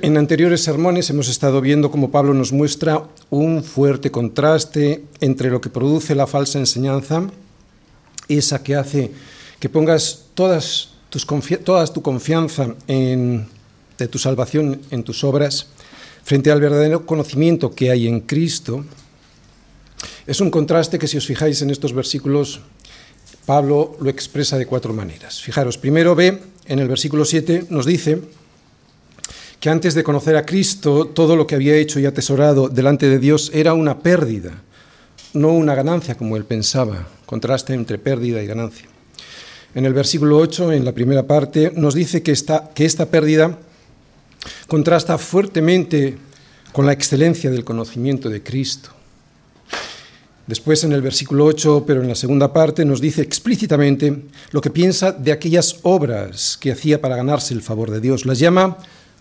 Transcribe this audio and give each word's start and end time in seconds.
En 0.00 0.16
anteriores 0.16 0.62
sermones 0.62 1.10
hemos 1.10 1.28
estado 1.28 1.60
viendo 1.60 1.90
cómo 1.90 2.12
Pablo 2.12 2.32
nos 2.32 2.52
muestra 2.52 3.02
un 3.30 3.64
fuerte 3.64 4.12
contraste 4.12 5.02
entre 5.20 5.50
lo 5.50 5.60
que 5.60 5.70
produce 5.70 6.14
la 6.14 6.28
falsa 6.28 6.60
enseñanza, 6.60 7.26
esa 8.28 8.62
que 8.62 8.76
hace 8.76 9.10
que 9.58 9.68
pongas 9.68 10.26
todas 10.34 10.90
tus 11.10 11.26
toda 11.64 11.84
tu 11.88 12.00
confianza 12.00 12.76
en, 12.86 13.48
de 13.98 14.06
tu 14.06 14.20
salvación 14.20 14.80
en 14.92 15.02
tus 15.02 15.24
obras, 15.24 15.66
frente 16.22 16.52
al 16.52 16.60
verdadero 16.60 17.04
conocimiento 17.04 17.74
que 17.74 17.90
hay 17.90 18.06
en 18.06 18.20
Cristo. 18.20 18.84
Es 20.28 20.40
un 20.40 20.50
contraste 20.50 21.00
que 21.00 21.08
si 21.08 21.16
os 21.16 21.26
fijáis 21.26 21.60
en 21.62 21.70
estos 21.70 21.92
versículos, 21.92 22.60
Pablo 23.46 23.96
lo 24.00 24.10
expresa 24.10 24.58
de 24.58 24.66
cuatro 24.66 24.92
maneras. 24.92 25.42
Fijaros, 25.42 25.76
primero 25.76 26.14
ve 26.14 26.38
en 26.66 26.78
el 26.78 26.86
versículo 26.86 27.24
7, 27.24 27.66
nos 27.70 27.84
dice, 27.84 28.20
que 29.60 29.70
antes 29.70 29.94
de 29.94 30.04
conocer 30.04 30.36
a 30.36 30.46
Cristo 30.46 31.06
todo 31.06 31.34
lo 31.36 31.46
que 31.46 31.54
había 31.54 31.76
hecho 31.76 31.98
y 31.98 32.06
atesorado 32.06 32.68
delante 32.68 33.08
de 33.08 33.18
Dios 33.18 33.50
era 33.52 33.74
una 33.74 33.98
pérdida, 33.98 34.62
no 35.34 35.52
una 35.52 35.74
ganancia 35.74 36.16
como 36.16 36.36
él 36.36 36.44
pensaba, 36.44 37.08
contraste 37.26 37.74
entre 37.74 37.98
pérdida 37.98 38.42
y 38.42 38.46
ganancia. 38.46 38.88
En 39.74 39.84
el 39.84 39.94
versículo 39.94 40.38
8, 40.38 40.72
en 40.72 40.84
la 40.84 40.92
primera 40.92 41.26
parte, 41.26 41.72
nos 41.74 41.94
dice 41.94 42.22
que 42.22 42.32
esta, 42.32 42.70
que 42.74 42.84
esta 42.84 43.06
pérdida 43.06 43.58
contrasta 44.66 45.18
fuertemente 45.18 46.16
con 46.72 46.86
la 46.86 46.92
excelencia 46.92 47.50
del 47.50 47.64
conocimiento 47.64 48.28
de 48.28 48.42
Cristo. 48.42 48.90
Después 50.46 50.82
en 50.84 50.92
el 50.92 51.02
versículo 51.02 51.44
8, 51.44 51.84
pero 51.86 52.00
en 52.00 52.08
la 52.08 52.14
segunda 52.14 52.52
parte, 52.54 52.86
nos 52.86 53.02
dice 53.02 53.20
explícitamente 53.20 54.24
lo 54.52 54.62
que 54.62 54.70
piensa 54.70 55.12
de 55.12 55.32
aquellas 55.32 55.80
obras 55.82 56.56
que 56.58 56.72
hacía 56.72 57.02
para 57.02 57.16
ganarse 57.16 57.52
el 57.52 57.60
favor 57.60 57.90
de 57.90 58.00
Dios. 58.00 58.24
Las 58.24 58.38
llama 58.38 58.78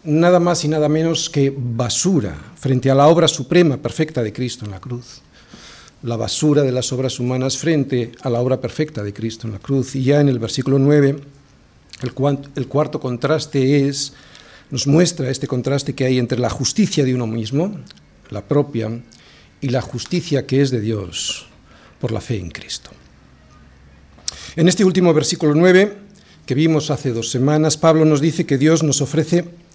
nada 0.08 0.40
más 0.40 0.64
y 0.64 0.70
nada 0.70 0.88
menos 0.88 1.30
que 1.30 1.54
basura 1.56 2.34
frente 2.56 2.90
a 2.90 2.96
la 2.96 3.08
obra 3.08 3.28
suprema, 3.28 3.76
perfecta 3.76 4.24
de 4.24 4.32
Cristo 4.32 4.64
en 4.64 4.72
la 4.72 4.80
cruz. 4.80 5.22
La 6.02 6.16
basura 6.16 6.62
de 6.62 6.72
las 6.72 6.94
obras 6.94 7.20
humanas 7.20 7.58
frente 7.58 8.14
a 8.22 8.30
la 8.30 8.40
obra 8.40 8.62
perfecta 8.62 9.04
de 9.04 9.14
Cristo 9.14 9.48
en 9.48 9.54
la 9.54 9.60
cruz. 9.60 9.96
Y 9.96 10.04
ya 10.04 10.22
en 10.22 10.30
el 10.30 10.40
versículo 10.40 10.80
9, 10.80 11.20
el, 12.04 12.68
cuarto 12.68 13.02
contraste 13.02 13.86
es, 13.88 14.14
nos 14.72 14.88
muestra 14.88 15.30
este 15.30 15.48
contraste 15.48 15.94
que 15.94 16.06
hay 16.06 16.20
entre 16.20 16.40
la 16.40 16.50
justicia 16.50 17.04
de 17.04 17.14
uno 17.14 17.28
mismo, 17.28 17.78
la 18.30 18.44
propia, 18.44 19.02
y 19.60 19.70
la 19.70 19.82
justicia 19.82 20.46
que 20.46 20.62
es 20.62 20.72
de 20.72 20.80
Dios 20.80 21.48
por 22.00 22.14
la 22.14 22.22
fe 22.22 22.40
en 22.40 22.52
Cristo. 22.52 22.92
En 24.56 24.70
este 24.70 24.86
último 24.86 25.14
versículo 25.14 25.54
9, 25.54 25.98
que 26.46 26.56
vimos 26.56 26.92
hace 26.92 27.12
dos 27.12 27.30
semanas, 27.30 27.76
Pablo 27.76 28.06
nos 28.06 28.22
dice 28.22 28.46
que 28.46 28.58
Dios 28.58 28.84
nos 28.84 29.02
ofrece 29.02 29.67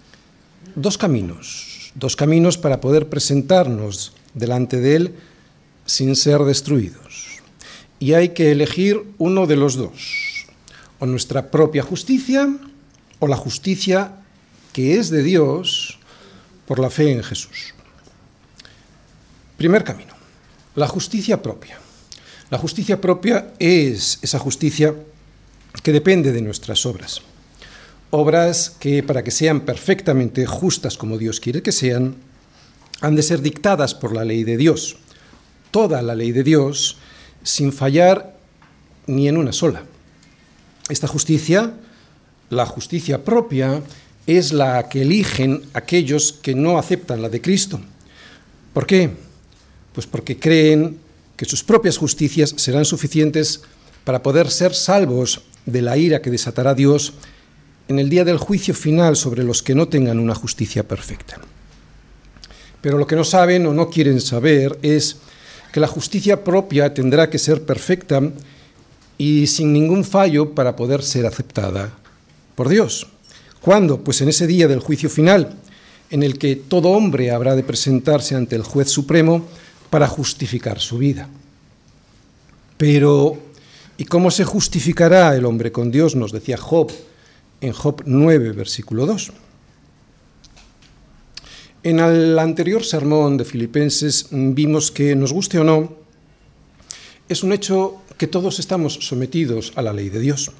dos 0.75 0.99
caminos, 0.99 1.93
dos 1.95 2.17
caminos 2.17 2.59
para 2.59 2.81
poder 2.81 3.09
presentarnos 3.09 4.13
delante 4.35 4.81
de 4.81 4.97
Él 4.97 5.15
sin 5.87 6.17
ser 6.17 6.41
destruidos. 6.41 7.41
Y 7.99 8.15
hay 8.15 8.31
que 8.31 8.51
elegir 8.51 9.03
uno 9.19 9.47
de 9.47 9.57
los 9.57 9.77
dos, 9.77 10.47
o 10.99 11.07
nuestra 11.07 11.51
propia 11.51 11.83
justicia 11.83 12.49
o 13.19 13.27
la 13.27 13.37
justicia 13.37 14.19
que 14.73 14.99
es 14.99 15.11
de 15.11 15.23
Dios 15.23 15.99
por 16.67 16.79
la 16.79 16.91
fe 16.91 17.13
en 17.13 17.23
Jesús. 17.23 17.75
Primer 19.57 19.85
camino, 19.85 20.15
la 20.75 20.89
justicia 20.89 21.41
propia. 21.41 21.79
La 22.51 22.59
justicia 22.59 23.01
propia 23.01 23.55
es 23.59 24.19
esa 24.23 24.39
justicia 24.39 24.95
que 25.83 25.93
depende 25.93 26.33
de 26.33 26.43
nuestras 26.43 26.85
obras 26.85 27.23
obras 28.13 28.77
que 28.79 29.03
para 29.03 29.25
que 29.25 29.31
sean 29.31 29.63
perfectamente 29.63 30.45
justas 30.45 30.99
como 30.99 31.17
Dios 31.17 31.41
quiere 31.41 31.63
que 31.63 31.73
sean, 31.73 32.15
han 33.01 33.17
de 33.17 33.23
ser 33.23 33.41
dictadas 33.41 33.95
por 33.95 34.15
la 34.15 34.25
ley 34.25 34.45
de 34.45 34.59
Dios, 34.59 34.99
toda 35.71 36.03
la 36.03 36.15
ley 36.15 36.31
de 36.31 36.45
Dios, 36.45 36.99
sin 37.43 37.73
fallar 37.73 38.37
ni 39.07 39.29
en 39.29 39.39
una 39.39 39.53
sola. 39.53 39.85
Esta 40.91 41.09
justicia, 41.09 41.73
la 42.51 42.67
justicia 42.67 43.25
propia, 43.25 43.83
es 44.27 44.53
la 44.53 44.91
que 44.91 45.03
eligen 45.03 45.63
aquellos 45.73 46.35
que 46.35 46.55
no 46.55 46.77
aceptan 46.79 47.23
la 47.23 47.31
de 47.31 47.41
Cristo. 47.41 47.81
¿Por 48.75 48.87
qué? 48.87 49.11
Pues 49.95 50.07
porque 50.07 50.39
creen 50.39 50.99
que 51.35 51.47
sus 51.47 51.65
propias 51.65 51.97
justicias 51.97 52.55
serán 52.59 52.85
suficientes 52.85 53.63
para 54.05 54.23
poder 54.23 54.51
ser 54.51 54.75
salvos 54.75 55.43
de 55.65 55.81
la 55.81 55.97
ira 55.97 56.21
que 56.21 56.31
desatará 56.31 56.75
Dios 56.75 57.15
en 57.89 57.99
el 57.99 58.09
día 58.09 58.25
del 58.25 58.39
juicio 58.39 58.75
final 58.75 59.17
sobre 59.17 59.45
los 59.45 59.63
que 59.63 59.75
no 59.75 59.89
tengan 59.89 60.19
una 60.19 60.35
justicia 60.35 60.87
perfecta. 60.87 61.41
Pero 62.81 62.99
lo 62.99 63.07
que 63.07 63.17
no 63.17 63.25
saben 63.25 63.67
o 63.67 63.75
no 63.75 63.91
quieren 63.91 64.21
saber 64.21 64.79
es 64.83 65.17
que 65.73 65.81
la 65.81 65.87
justicia 65.87 66.45
propia 66.45 66.93
tendrá 66.93 67.31
que 67.31 67.39
ser 67.39 67.63
perfecta 67.65 68.21
y 69.17 69.47
sin 69.47 69.73
ningún 69.73 70.05
fallo 70.05 70.55
para 70.55 70.77
poder 70.77 71.03
ser 71.03 71.27
aceptada 71.27 71.93
por 72.55 72.69
Dios. 72.69 73.07
¿Cuándo? 73.61 74.03
Pues 74.03 74.21
en 74.21 74.29
ese 74.29 74.47
día 74.47 74.67
del 74.67 74.81
juicio 74.81 75.09
final, 75.09 75.55
en 76.11 76.23
el 76.23 76.39
que 76.39 76.57
todo 76.57 76.91
hombre 76.91 77.31
habrá 77.31 77.55
de 77.55 77.63
presentarse 77.63 78.35
ante 78.35 78.57
el 78.57 78.63
juez 78.63 78.91
supremo 78.91 79.47
para 79.89 80.09
justificar 80.09 80.81
su 80.81 80.99
vida. 80.99 81.29
Pero, 82.77 83.39
¿y 83.97 84.05
cómo 84.05 84.31
se 84.31 84.45
justificará 84.45 85.37
el 85.37 85.45
hombre 85.45 85.71
con 85.71 85.91
Dios? 85.93 86.17
Nos 86.17 86.33
decía 86.33 86.57
Job 86.57 86.91
en 87.63 87.73
Job 87.73 88.03
9, 88.05 88.53
versículo 88.53 89.07
2. 89.07 89.33
En 91.85 92.01
el 92.01 92.39
anterior 92.39 92.85
sermón 92.85 93.37
de 93.37 93.45
Filipenses 93.45 94.27
vimos 94.31 94.91
que, 94.91 95.17
nos 95.17 95.33
guste 95.33 95.59
o 95.59 95.65
no, 95.65 95.97
es 97.29 97.43
un 97.43 97.53
hecho 97.53 98.03
que 98.19 98.27
todos 98.27 98.59
estamos 98.59 98.95
sometidos 98.95 99.73
a 99.77 99.83
la 99.83 99.93
ley 99.93 100.11
de 100.11 100.21
Dios, 100.21 100.51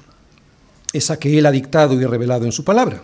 esa 0.91 1.19
que 1.19 1.37
Él 1.37 1.45
ha 1.45 1.51
dictado 1.51 1.93
y 1.93 2.05
revelado 2.05 2.45
en 2.45 2.51
su 2.51 2.63
palabra. 2.63 3.03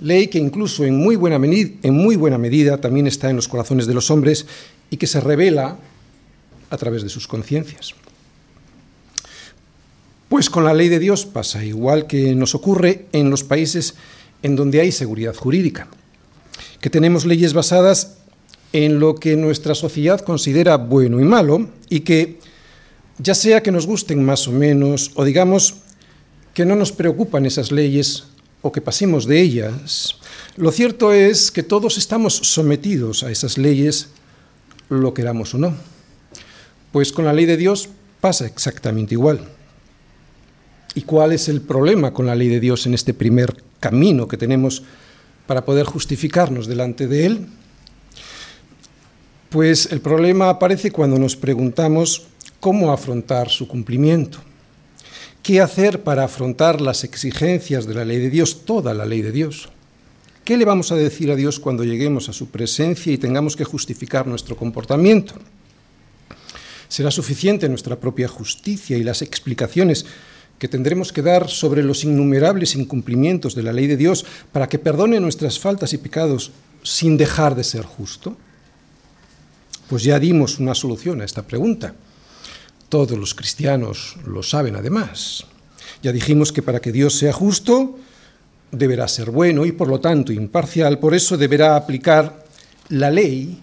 Ley 0.00 0.28
que 0.28 0.38
incluso 0.38 0.84
en 0.84 0.96
muy 0.96 1.16
buena, 1.16 1.36
en 1.36 1.94
muy 1.94 2.16
buena 2.16 2.38
medida 2.38 2.80
también 2.80 3.06
está 3.06 3.30
en 3.30 3.36
los 3.36 3.48
corazones 3.48 3.86
de 3.86 3.94
los 3.94 4.10
hombres 4.10 4.46
y 4.90 4.96
que 4.96 5.06
se 5.06 5.20
revela 5.20 5.78
a 6.70 6.76
través 6.76 7.02
de 7.02 7.08
sus 7.08 7.26
conciencias. 7.26 7.94
Pues 10.28 10.50
con 10.50 10.64
la 10.64 10.74
ley 10.74 10.88
de 10.88 10.98
Dios 10.98 11.24
pasa 11.24 11.64
igual 11.64 12.06
que 12.06 12.34
nos 12.34 12.54
ocurre 12.54 13.06
en 13.12 13.30
los 13.30 13.44
países 13.44 13.94
en 14.42 14.56
donde 14.56 14.80
hay 14.80 14.92
seguridad 14.92 15.34
jurídica, 15.34 15.88
que 16.80 16.90
tenemos 16.90 17.24
leyes 17.24 17.54
basadas 17.54 18.18
en 18.74 19.00
lo 19.00 19.14
que 19.14 19.36
nuestra 19.36 19.74
sociedad 19.74 20.20
considera 20.20 20.76
bueno 20.76 21.18
y 21.18 21.24
malo 21.24 21.70
y 21.88 22.00
que, 22.00 22.38
ya 23.18 23.34
sea 23.34 23.62
que 23.62 23.72
nos 23.72 23.86
gusten 23.86 24.22
más 24.22 24.46
o 24.46 24.52
menos, 24.52 25.12
o 25.14 25.24
digamos 25.24 25.76
que 26.52 26.66
no 26.66 26.76
nos 26.76 26.92
preocupan 26.92 27.46
esas 27.46 27.72
leyes 27.72 28.24
o 28.60 28.70
que 28.70 28.82
pasemos 28.82 29.26
de 29.26 29.40
ellas, 29.40 30.16
lo 30.56 30.72
cierto 30.72 31.14
es 31.14 31.50
que 31.50 31.62
todos 31.62 31.96
estamos 31.96 32.34
sometidos 32.34 33.22
a 33.22 33.30
esas 33.30 33.56
leyes, 33.56 34.08
lo 34.90 35.14
queramos 35.14 35.54
o 35.54 35.58
no. 35.58 35.74
Pues 36.92 37.12
con 37.12 37.24
la 37.24 37.32
ley 37.32 37.46
de 37.46 37.56
Dios 37.56 37.88
pasa 38.20 38.46
exactamente 38.46 39.14
igual. 39.14 39.57
¿Y 40.98 41.02
cuál 41.02 41.30
es 41.30 41.48
el 41.48 41.60
problema 41.60 42.12
con 42.12 42.26
la 42.26 42.34
ley 42.34 42.48
de 42.48 42.58
Dios 42.58 42.84
en 42.84 42.92
este 42.92 43.14
primer 43.14 43.62
camino 43.78 44.26
que 44.26 44.36
tenemos 44.36 44.82
para 45.46 45.64
poder 45.64 45.86
justificarnos 45.86 46.66
delante 46.66 47.06
de 47.06 47.24
Él? 47.24 47.46
Pues 49.48 49.92
el 49.92 50.00
problema 50.00 50.50
aparece 50.50 50.90
cuando 50.90 51.16
nos 51.16 51.36
preguntamos 51.36 52.26
cómo 52.58 52.90
afrontar 52.90 53.48
su 53.48 53.68
cumplimiento. 53.68 54.40
¿Qué 55.40 55.60
hacer 55.60 56.02
para 56.02 56.24
afrontar 56.24 56.80
las 56.80 57.04
exigencias 57.04 57.86
de 57.86 57.94
la 57.94 58.04
ley 58.04 58.18
de 58.18 58.30
Dios, 58.30 58.64
toda 58.64 58.92
la 58.92 59.06
ley 59.06 59.22
de 59.22 59.30
Dios? 59.30 59.68
¿Qué 60.42 60.56
le 60.56 60.64
vamos 60.64 60.90
a 60.90 60.96
decir 60.96 61.30
a 61.30 61.36
Dios 61.36 61.60
cuando 61.60 61.84
lleguemos 61.84 62.28
a 62.28 62.32
su 62.32 62.48
presencia 62.48 63.12
y 63.12 63.18
tengamos 63.18 63.54
que 63.54 63.62
justificar 63.62 64.26
nuestro 64.26 64.56
comportamiento? 64.56 65.34
¿Será 66.88 67.12
suficiente 67.12 67.68
nuestra 67.68 68.00
propia 68.00 68.26
justicia 68.26 68.96
y 68.96 69.04
las 69.04 69.22
explicaciones 69.22 70.04
que 70.58 70.68
tendremos 70.68 71.12
que 71.12 71.22
dar 71.22 71.48
sobre 71.48 71.82
los 71.82 72.04
innumerables 72.04 72.74
incumplimientos 72.74 73.54
de 73.54 73.62
la 73.62 73.72
ley 73.72 73.86
de 73.86 73.96
Dios 73.96 74.26
para 74.52 74.68
que 74.68 74.78
perdone 74.78 75.20
nuestras 75.20 75.58
faltas 75.58 75.92
y 75.92 75.98
pecados 75.98 76.52
sin 76.82 77.16
dejar 77.16 77.54
de 77.54 77.64
ser 77.64 77.84
justo? 77.84 78.36
Pues 79.88 80.02
ya 80.02 80.18
dimos 80.18 80.58
una 80.58 80.74
solución 80.74 81.20
a 81.20 81.24
esta 81.24 81.42
pregunta. 81.42 81.94
Todos 82.88 83.18
los 83.18 83.34
cristianos 83.34 84.16
lo 84.26 84.42
saben 84.42 84.76
además. 84.76 85.44
Ya 86.02 86.12
dijimos 86.12 86.52
que 86.52 86.62
para 86.62 86.80
que 86.80 86.92
Dios 86.92 87.16
sea 87.16 87.32
justo, 87.32 87.98
deberá 88.70 89.08
ser 89.08 89.30
bueno 89.30 89.64
y 89.64 89.72
por 89.72 89.88
lo 89.88 90.00
tanto 90.00 90.32
imparcial, 90.32 90.98
por 90.98 91.14
eso 91.14 91.36
deberá 91.36 91.76
aplicar 91.76 92.44
la 92.88 93.10
ley 93.10 93.58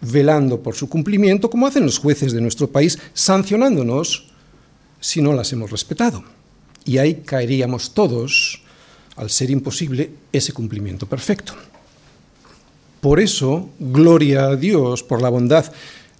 velando 0.00 0.62
por 0.62 0.74
su 0.74 0.88
cumplimiento, 0.88 1.48
como 1.48 1.66
hacen 1.66 1.84
los 1.84 1.98
jueces 1.98 2.32
de 2.32 2.40
nuestro 2.40 2.68
país, 2.68 2.98
sancionándonos 3.14 4.33
si 5.04 5.20
no 5.20 5.34
las 5.34 5.52
hemos 5.52 5.70
respetado. 5.70 6.24
Y 6.86 6.96
ahí 6.96 7.16
caeríamos 7.26 7.92
todos, 7.92 8.62
al 9.16 9.28
ser 9.28 9.50
imposible, 9.50 10.10
ese 10.32 10.54
cumplimiento 10.54 11.06
perfecto. 11.06 11.52
Por 13.02 13.20
eso, 13.20 13.68
gloria 13.78 14.46
a 14.46 14.56
Dios 14.56 15.02
por 15.02 15.20
la 15.20 15.28
bondad 15.28 15.70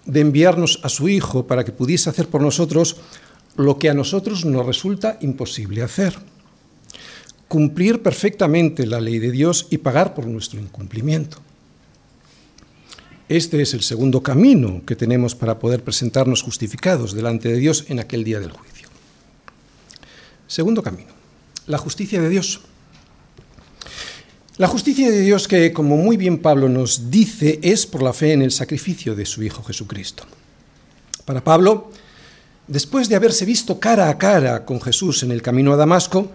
de 0.05 0.19
enviarnos 0.19 0.81
a 0.83 0.89
su 0.89 1.09
Hijo 1.09 1.47
para 1.47 1.65
que 1.65 1.71
pudiese 1.71 2.11
hacer 2.11 2.27
por 2.27 2.41
nosotros 2.43 2.97
lo 3.55 3.79
que 3.79 3.89
a 3.89 3.95
nosotros 3.95 4.45
nos 4.45 4.67
resulta 4.67 5.17
imposible 5.19 5.81
hacer. 5.81 6.19
Cumplir 7.47 8.03
perfectamente 8.03 8.85
la 8.85 9.01
ley 9.01 9.17
de 9.17 9.31
Dios 9.31 9.65
y 9.71 9.79
pagar 9.79 10.13
por 10.13 10.27
nuestro 10.27 10.59
incumplimiento. 10.59 11.39
Este 13.29 13.59
es 13.63 13.73
el 13.73 13.81
segundo 13.81 14.21
camino 14.21 14.83
que 14.85 14.95
tenemos 14.95 15.33
para 15.33 15.57
poder 15.57 15.83
presentarnos 15.83 16.43
justificados 16.43 17.15
delante 17.15 17.49
de 17.49 17.57
Dios 17.57 17.85
en 17.87 17.99
aquel 17.99 18.23
día 18.23 18.39
del 18.39 18.51
juicio. 18.51 18.74
Segundo 20.47 20.83
camino, 20.83 21.09
la 21.67 21.77
justicia 21.77 22.21
de 22.21 22.29
Dios. 22.29 22.61
La 24.57 24.67
justicia 24.67 25.11
de 25.11 25.19
Dios 25.19 25.47
que, 25.47 25.73
como 25.73 25.97
muy 25.97 26.15
bien 26.15 26.37
Pablo 26.37 26.69
nos 26.69 27.11
dice, 27.11 27.59
es 27.61 27.85
por 27.85 28.01
la 28.01 28.13
fe 28.13 28.33
en 28.33 28.41
el 28.41 28.51
sacrificio 28.51 29.15
de 29.15 29.25
su 29.25 29.43
Hijo 29.43 29.63
Jesucristo. 29.63 30.23
Para 31.25 31.43
Pablo, 31.43 31.91
después 32.67 33.09
de 33.09 33.15
haberse 33.15 33.45
visto 33.45 33.79
cara 33.79 34.09
a 34.09 34.17
cara 34.17 34.63
con 34.63 34.79
Jesús 34.79 35.23
en 35.23 35.31
el 35.31 35.41
camino 35.41 35.73
a 35.73 35.77
Damasco, 35.77 36.31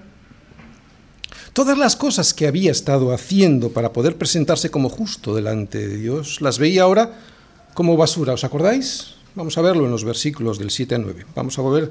Todas 1.53 1.77
las 1.77 1.97
cosas 1.97 2.33
que 2.33 2.47
había 2.47 2.71
estado 2.71 3.13
haciendo 3.13 3.71
para 3.71 3.93
poder 3.93 4.17
presentarse 4.17 4.71
como 4.71 4.89
justo 4.89 5.35
delante 5.35 5.89
de 5.89 5.97
Dios, 5.97 6.41
las 6.41 6.61
veía 6.61 6.85
ahora 6.85 7.19
como 7.75 7.97
basura. 7.97 8.35
¿Os 8.35 8.45
acordáis? 8.45 9.15
Vamos 9.35 9.59
a 9.59 9.61
verlo 9.61 9.85
en 9.85 9.91
los 9.91 10.05
versículos 10.05 10.61
del 10.61 10.71
7 10.71 10.95
a 10.95 10.99
9. 10.99 11.27
Vamos 11.35 11.59
a 11.59 11.63
ver 11.63 11.91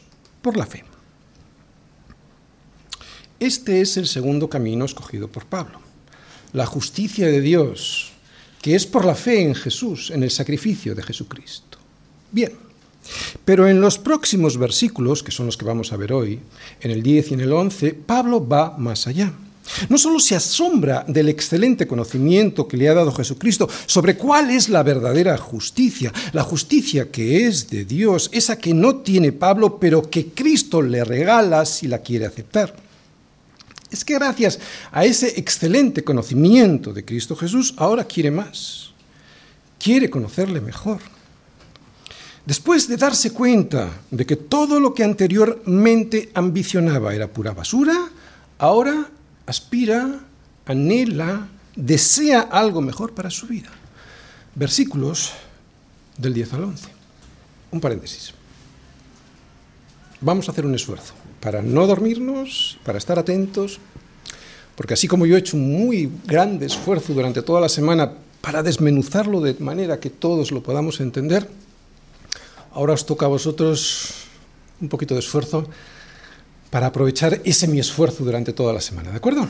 por 0.41 0.57
la 0.57 0.65
fe. 0.65 0.83
Este 3.39 3.81
es 3.81 3.97
el 3.97 4.07
segundo 4.07 4.49
camino 4.49 4.85
escogido 4.85 5.27
por 5.27 5.45
Pablo. 5.45 5.79
La 6.53 6.65
justicia 6.65 7.27
de 7.27 7.41
Dios, 7.41 8.11
que 8.61 8.75
es 8.75 8.85
por 8.85 9.05
la 9.05 9.15
fe 9.15 9.41
en 9.41 9.55
Jesús, 9.55 10.11
en 10.11 10.23
el 10.23 10.29
sacrificio 10.29 10.93
de 10.93 11.03
Jesucristo. 11.03 11.77
Bien, 12.31 12.51
pero 13.45 13.67
en 13.67 13.81
los 13.81 13.97
próximos 13.97 14.57
versículos, 14.57 15.23
que 15.23 15.31
son 15.31 15.47
los 15.47 15.57
que 15.57 15.65
vamos 15.65 15.91
a 15.91 15.97
ver 15.97 16.13
hoy, 16.13 16.39
en 16.81 16.91
el 16.91 17.01
10 17.01 17.31
y 17.31 17.33
en 17.33 17.41
el 17.41 17.53
11, 17.53 17.93
Pablo 17.93 18.47
va 18.47 18.77
más 18.77 19.07
allá. 19.07 19.33
No 19.89 19.97
solo 19.97 20.19
se 20.19 20.35
asombra 20.35 21.05
del 21.07 21.29
excelente 21.29 21.87
conocimiento 21.87 22.67
que 22.67 22.77
le 22.77 22.89
ha 22.89 22.93
dado 22.93 23.11
Jesucristo 23.11 23.69
sobre 23.85 24.17
cuál 24.17 24.49
es 24.49 24.69
la 24.69 24.83
verdadera 24.83 25.37
justicia, 25.37 26.11
la 26.33 26.43
justicia 26.43 27.09
que 27.09 27.47
es 27.47 27.69
de 27.69 27.85
Dios, 27.85 28.29
esa 28.33 28.57
que 28.57 28.73
no 28.73 28.97
tiene 28.97 29.31
Pablo, 29.31 29.79
pero 29.79 30.09
que 30.09 30.27
Cristo 30.27 30.81
le 30.81 31.03
regala 31.03 31.65
si 31.65 31.87
la 31.87 31.99
quiere 31.99 32.25
aceptar. 32.25 32.75
Es 33.91 34.05
que 34.05 34.13
gracias 34.13 34.59
a 34.91 35.03
ese 35.03 35.39
excelente 35.39 36.03
conocimiento 36.03 36.93
de 36.93 37.03
Cristo 37.03 37.35
Jesús, 37.35 37.73
ahora 37.77 38.05
quiere 38.05 38.31
más, 38.31 38.91
quiere 39.77 40.09
conocerle 40.09 40.61
mejor. 40.61 40.99
Después 42.45 42.87
de 42.87 42.97
darse 42.97 43.31
cuenta 43.31 44.01
de 44.09 44.25
que 44.25 44.35
todo 44.35 44.79
lo 44.79 44.93
que 44.93 45.03
anteriormente 45.03 46.31
ambicionaba 46.33 47.13
era 47.13 47.27
pura 47.27 47.51
basura, 47.51 48.09
ahora 48.57 49.09
aspira, 49.45 50.19
anhela, 50.65 51.47
desea 51.75 52.41
algo 52.41 52.81
mejor 52.81 53.13
para 53.13 53.29
su 53.29 53.47
vida. 53.47 53.69
Versículos 54.55 55.31
del 56.17 56.33
10 56.33 56.53
al 56.53 56.63
11. 56.65 56.87
Un 57.71 57.79
paréntesis. 57.79 58.33
Vamos 60.19 60.47
a 60.47 60.51
hacer 60.51 60.65
un 60.65 60.75
esfuerzo 60.75 61.13
para 61.39 61.61
no 61.61 61.87
dormirnos, 61.87 62.77
para 62.83 62.97
estar 62.97 63.17
atentos, 63.17 63.79
porque 64.75 64.93
así 64.93 65.07
como 65.07 65.25
yo 65.25 65.35
he 65.35 65.39
hecho 65.39 65.57
un 65.57 65.71
muy 65.71 66.09
grande 66.25 66.67
esfuerzo 66.67 67.13
durante 67.13 67.41
toda 67.41 67.59
la 67.59 67.69
semana 67.69 68.13
para 68.41 68.63
desmenuzarlo 68.63 69.41
de 69.41 69.55
manera 69.55 69.99
que 69.99 70.09
todos 70.09 70.51
lo 70.51 70.61
podamos 70.61 70.99
entender, 70.99 71.49
ahora 72.73 72.93
os 72.93 73.05
toca 73.05 73.25
a 73.25 73.29
vosotros 73.29 74.27
un 74.79 74.89
poquito 74.89 75.13
de 75.13 75.19
esfuerzo 75.19 75.67
para 76.71 76.87
aprovechar 76.87 77.41
ese 77.43 77.67
mi 77.67 77.79
esfuerzo 77.79 78.23
durante 78.23 78.53
toda 78.53 78.73
la 78.73 78.81
semana. 78.81 79.11
¿De 79.11 79.17
acuerdo? 79.17 79.47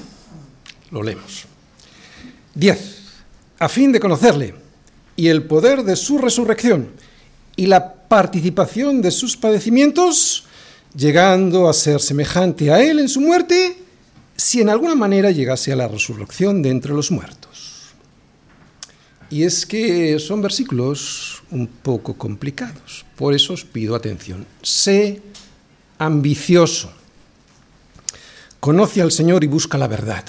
Lo 0.90 1.02
leemos. 1.04 1.46
10. 2.56 2.98
A 3.60 3.70
fin 3.70 3.92
de 3.94 4.00
conocerle 4.00 4.56
y 5.16 5.28
el 5.28 5.44
poder 5.44 5.84
de 5.84 5.96
su 5.96 6.18
resurrección 6.18 6.90
y 7.56 7.68
la 7.68 7.94
participación 7.94 9.02
de 9.02 9.12
sus 9.12 9.38
padecimientos, 9.38 10.46
llegando 10.96 11.70
a 11.70 11.74
ser 11.74 12.02
semejante 12.02 12.72
a 12.72 12.82
él 12.82 13.00
en 13.00 13.08
su 13.08 13.22
muerte, 13.22 13.78
si 14.36 14.60
en 14.60 14.70
alguna 14.70 14.96
manera 14.96 15.30
llegase 15.30 15.72
a 15.72 15.76
la 15.76 15.88
resurrección 15.88 16.64
de 16.64 16.72
entre 16.72 16.94
los 16.94 17.12
muertos. 17.12 17.92
Y 19.30 19.44
es 19.44 19.66
que 19.66 20.18
son 20.20 20.42
versículos 20.42 21.44
un 21.52 21.68
poco 21.68 22.16
complicados, 22.16 23.06
por 23.16 23.36
eso 23.36 23.54
os 23.54 23.64
pido 23.64 23.96
atención. 23.96 24.46
Sé 24.62 25.22
ambicioso 26.00 26.92
Conoce 28.62 29.02
al 29.02 29.12
Señor 29.12 29.44
y 29.44 29.48
busca 29.48 29.76
la 29.76 29.88
verdad. 29.88 30.24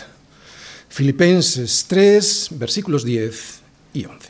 Filipenses 0.89 1.85
3, 1.87 2.49
versículos 2.53 3.05
10 3.05 3.61
y 3.93 4.07
11. 4.07 4.29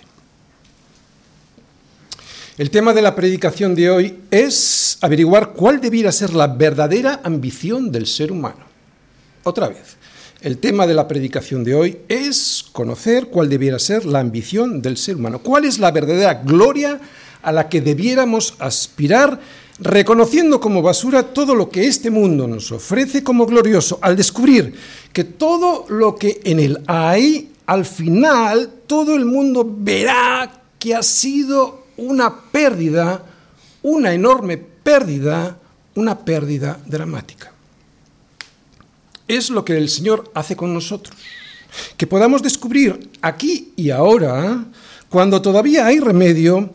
El 2.59 2.71
tema 2.71 2.95
de 2.95 3.01
la 3.01 3.15
predicación 3.15 3.77
de 3.77 3.91
hoy 3.91 4.19
es 4.29 4.99
averiguar 5.03 5.53
cuál 5.53 5.81
debiera 5.81 6.11
ser 6.11 6.35
la 6.35 6.49
verdadera 6.49 7.21
ambición 7.23 7.93
del 7.93 8.09
ser 8.09 8.33
humano. 8.33 8.65
Otra 9.45 9.69
vez, 9.69 9.97
el 10.41 10.59
tema 10.59 10.89
de 10.89 10.95
la 10.95 11.07
predicación 11.07 11.63
de 11.63 11.77
hoy 11.77 11.99
es 12.09 12.65
conocer 12.73 13.29
cuál 13.29 13.49
debiera 13.49 13.79
ser 13.79 14.05
la 14.05 14.19
ambición 14.19 14.83
del 14.83 14.97
ser 14.97 15.15
humano. 15.15 15.39
¿Cuál 15.39 15.65
es 15.65 15.79
la 15.79 15.93
verdadera 15.93 16.43
gloria 16.45 17.01
a 17.41 17.53
la 17.53 17.69
que 17.69 17.81
debiéramos 17.81 18.57
aspirar 18.59 19.39
reconociendo 19.83 20.61
como 20.61 20.81
basura 20.81 21.23
todo 21.23 21.55
lo 21.55 21.69
que 21.69 21.87
este 21.87 22.11
mundo 22.11 22.47
nos 22.47 22.71
ofrece 22.73 23.23
como 23.23 23.47
glorioso, 23.47 23.99
al 24.01 24.17
descubrir 24.17 24.75
que 25.13 25.25
todo 25.25 25.87
lo 25.89 26.15
que 26.15 26.41
en 26.45 26.61
él 26.61 26.79
hay, 26.87 27.53
al 27.67 27.85
final 27.85 28.71
todo 28.87 29.17
el 29.17 29.25
mundo 29.25 29.69
verá 29.69 30.63
que 30.79 30.95
ha 30.95 31.03
sido 31.03 31.87
una 31.97 32.35
pérdida, 32.51 33.25
una 33.83 34.13
enorme 34.13 34.57
pérdida, 34.57 35.59
una 35.95 36.19
pérdida 36.25 36.79
dramática. 36.87 37.53
Es 39.29 39.51
lo 39.51 39.65
que 39.65 39.77
el 39.77 39.89
Señor 39.89 40.31
hace 40.35 40.57
con 40.57 40.73
nosotros, 40.75 41.17
que 41.97 42.07
podamos 42.07 42.43
descubrir 42.43 43.11
aquí 43.21 43.73
y 43.77 43.91
ahora, 43.91 44.65
cuando 45.09 45.43
todavía 45.43 45.87
hay 45.87 46.01
remedio, 46.01 46.71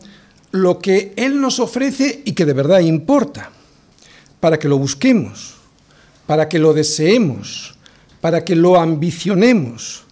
lo 0.50 0.78
que 0.78 1.12
Él 1.16 1.40
nos 1.40 1.60
ofrece 1.60 2.22
y 2.24 2.32
que 2.32 2.44
de 2.44 2.52
verdad 2.52 2.80
importa, 2.80 3.50
para 4.40 4.58
que 4.58 4.68
lo 4.68 4.78
busquemos, 4.78 5.54
para 6.26 6.48
que 6.48 6.58
lo 6.58 6.72
deseemos, 6.72 7.74
para 8.20 8.44
que 8.44 8.56
lo 8.56 8.80
ambicionemos, 8.80 10.04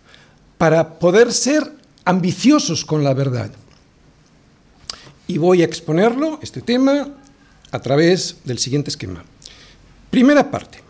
para 0.58 0.98
poder 0.98 1.32
ser 1.32 1.70
ambiciosos 2.04 2.84
con 2.84 3.04
la 3.04 3.14
verdad. 3.14 3.50
Y 5.26 5.38
voy 5.38 5.62
a 5.62 5.64
exponerlo, 5.64 6.38
este 6.42 6.60
tema, 6.60 7.08
a 7.72 7.78
través 7.80 8.36
del 8.44 8.58
siguiente 8.58 8.90
esquema. 8.90 9.24
Primera 10.10 10.50
parte. 10.50 10.80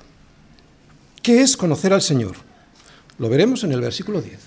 ¿Qué 1.22 1.40
es 1.40 1.56
conocer 1.56 1.92
al 1.92 2.02
Señor? 2.02 2.36
Lo 3.18 3.28
veremos 3.28 3.64
en 3.64 3.72
el 3.72 3.80
versículo 3.80 4.20
10. 4.20 4.38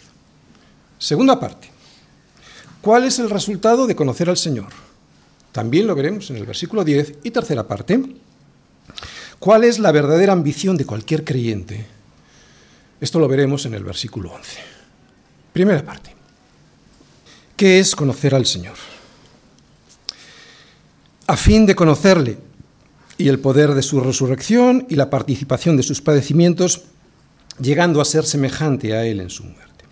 Segunda 1.00 1.39
parte. 1.39 1.70
¿Cuál 2.82 3.03
es 3.06 3.20
el 3.20 3.29
resultado 3.29 3.88
de 3.88 3.96
conocer 3.96 4.29
al 4.29 4.38
Señor? 4.38 4.88
También 5.51 5.88
lo 5.88 5.96
veremos 5.96 6.29
en 6.29 6.38
el 6.38 6.46
versículo 6.46 6.84
10. 6.84 7.20
Y 7.24 7.32
tercera 7.32 7.68
parte. 7.68 8.01
¿Cuál 9.39 9.63
es 9.63 9.79
la 9.79 9.91
verdadera 9.91 10.34
ambición 10.34 10.77
de 10.77 10.86
cualquier 10.86 11.24
creyente? 11.24 11.86
Esto 13.00 13.20
lo 13.20 13.27
veremos 13.27 13.65
en 13.65 13.74
el 13.74 13.84
versículo 13.84 14.34
11. 14.34 14.60
Primera 15.53 15.84
parte. 15.84 16.15
¿Qué 17.56 17.79
es 17.79 17.96
conocer 17.96 18.36
al 18.36 18.46
Señor? 18.46 18.75
A 21.27 21.38
fin 21.38 21.65
de 21.65 21.75
conocerle 21.75 22.38
y 23.18 23.27
el 23.27 23.39
poder 23.39 23.74
de 23.74 23.84
su 23.84 24.00
resurrección 24.00 24.86
y 24.89 24.96
la 24.96 25.10
participación 25.10 25.77
de 25.77 25.84
sus 25.84 26.01
padecimientos, 26.01 26.84
llegando 27.62 28.01
a 28.01 28.06
ser 28.06 28.25
semejante 28.25 28.94
a 28.94 29.06
Él 29.06 29.20
en 29.20 29.29
su 29.29 29.44
muerte. 29.44 29.86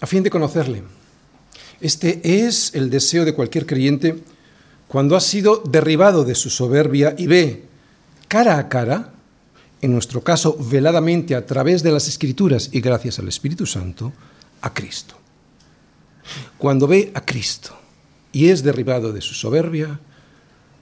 A 0.00 0.06
fin 0.06 0.22
de 0.22 0.30
conocerle. 0.30 0.82
Este 1.80 2.46
es 2.46 2.74
el 2.74 2.90
deseo 2.90 3.24
de 3.24 3.34
cualquier 3.34 3.66
creyente 3.66 4.22
cuando 4.86 5.16
ha 5.16 5.20
sido 5.20 5.62
derribado 5.66 6.24
de 6.24 6.34
su 6.34 6.50
soberbia 6.50 7.14
y 7.16 7.26
ve 7.26 7.64
cara 8.28 8.58
a 8.58 8.68
cara, 8.68 9.14
en 9.80 9.92
nuestro 9.92 10.22
caso 10.22 10.56
veladamente 10.58 11.34
a 11.34 11.46
través 11.46 11.82
de 11.82 11.92
las 11.92 12.06
escrituras 12.06 12.68
y 12.72 12.80
gracias 12.80 13.18
al 13.18 13.28
Espíritu 13.28 13.64
Santo, 13.66 14.12
a 14.60 14.74
Cristo. 14.74 15.16
Cuando 16.58 16.86
ve 16.86 17.12
a 17.14 17.24
Cristo 17.24 17.78
y 18.30 18.48
es 18.48 18.62
derribado 18.62 19.12
de 19.12 19.22
su 19.22 19.34
soberbia, 19.34 20.00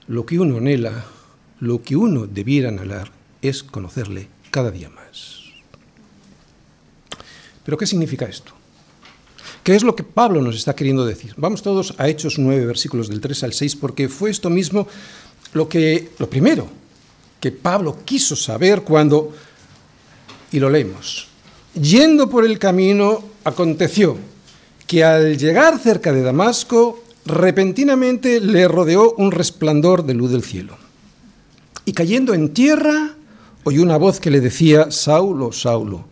lo 0.08 0.26
que 0.26 0.40
uno 0.40 0.56
anhela, 0.56 1.04
lo 1.60 1.82
que 1.82 1.94
uno 1.94 2.26
debiera 2.26 2.70
anhelar 2.70 3.12
es 3.40 3.62
conocerle 3.62 4.28
cada 4.50 4.70
día 4.70 4.90
más. 4.90 5.42
Pero 7.64 7.76
¿qué 7.76 7.86
significa 7.86 8.24
esto? 8.24 8.57
¿Qué 9.62 9.74
es 9.74 9.82
lo 9.82 9.94
que 9.94 10.02
Pablo 10.02 10.40
nos 10.40 10.56
está 10.56 10.74
queriendo 10.74 11.04
decir? 11.04 11.34
Vamos 11.36 11.62
todos 11.62 11.94
a 11.98 12.08
Hechos 12.08 12.38
9, 12.38 12.66
versículos 12.66 13.08
del 13.08 13.20
3 13.20 13.44
al 13.44 13.52
6, 13.52 13.76
porque 13.76 14.08
fue 14.08 14.30
esto 14.30 14.50
mismo 14.50 14.88
lo 15.52 15.68
que 15.68 16.10
lo 16.18 16.28
primero 16.28 16.68
que 17.40 17.52
Pablo 17.52 17.98
quiso 18.04 18.36
saber 18.36 18.82
cuando 18.82 19.32
y 20.50 20.58
lo 20.58 20.70
leemos. 20.70 21.28
Yendo 21.74 22.28
por 22.28 22.44
el 22.44 22.58
camino 22.58 23.22
aconteció 23.44 24.16
que 24.86 25.04
al 25.04 25.36
llegar 25.36 25.78
cerca 25.78 26.12
de 26.12 26.22
Damasco 26.22 27.04
repentinamente 27.26 28.40
le 28.40 28.66
rodeó 28.66 29.12
un 29.14 29.30
resplandor 29.30 30.04
de 30.04 30.14
luz 30.14 30.30
del 30.30 30.42
cielo. 30.42 30.76
Y 31.84 31.92
cayendo 31.92 32.34
en 32.34 32.52
tierra, 32.52 33.14
oyó 33.64 33.82
una 33.82 33.98
voz 33.98 34.18
que 34.18 34.30
le 34.30 34.40
decía, 34.40 34.90
Saulo, 34.90 35.52
Saulo, 35.52 36.04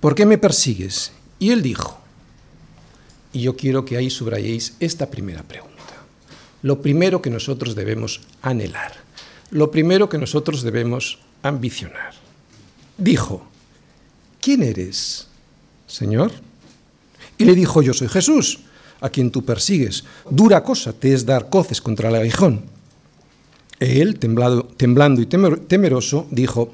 ¿por 0.00 0.14
qué 0.14 0.26
me 0.26 0.38
persigues? 0.38 1.12
Y 1.38 1.50
él 1.50 1.62
dijo, 1.62 1.98
y 3.36 3.42
yo 3.42 3.54
quiero 3.54 3.84
que 3.84 3.98
ahí 3.98 4.08
subrayéis 4.08 4.76
esta 4.80 5.10
primera 5.10 5.42
pregunta. 5.42 5.76
Lo 6.62 6.80
primero 6.80 7.20
que 7.20 7.28
nosotros 7.28 7.74
debemos 7.74 8.22
anhelar, 8.40 8.94
lo 9.50 9.70
primero 9.70 10.08
que 10.08 10.16
nosotros 10.16 10.62
debemos 10.62 11.18
ambicionar. 11.42 12.14
Dijo, 12.96 13.46
¿quién 14.40 14.62
eres, 14.62 15.26
Señor? 15.86 16.32
Y 17.36 17.44
le 17.44 17.54
dijo, 17.54 17.82
yo 17.82 17.92
soy 17.92 18.08
Jesús 18.08 18.60
a 19.02 19.10
quien 19.10 19.30
tú 19.30 19.44
persigues. 19.44 20.04
Dura 20.30 20.62
cosa 20.64 20.94
te 20.94 21.12
es 21.12 21.26
dar 21.26 21.50
coces 21.50 21.82
contra 21.82 22.08
el 22.08 22.14
aguijón. 22.14 22.64
Él, 23.78 24.18
temblando 24.18 25.20
y 25.20 25.26
temeroso, 25.26 26.26
dijo, 26.30 26.72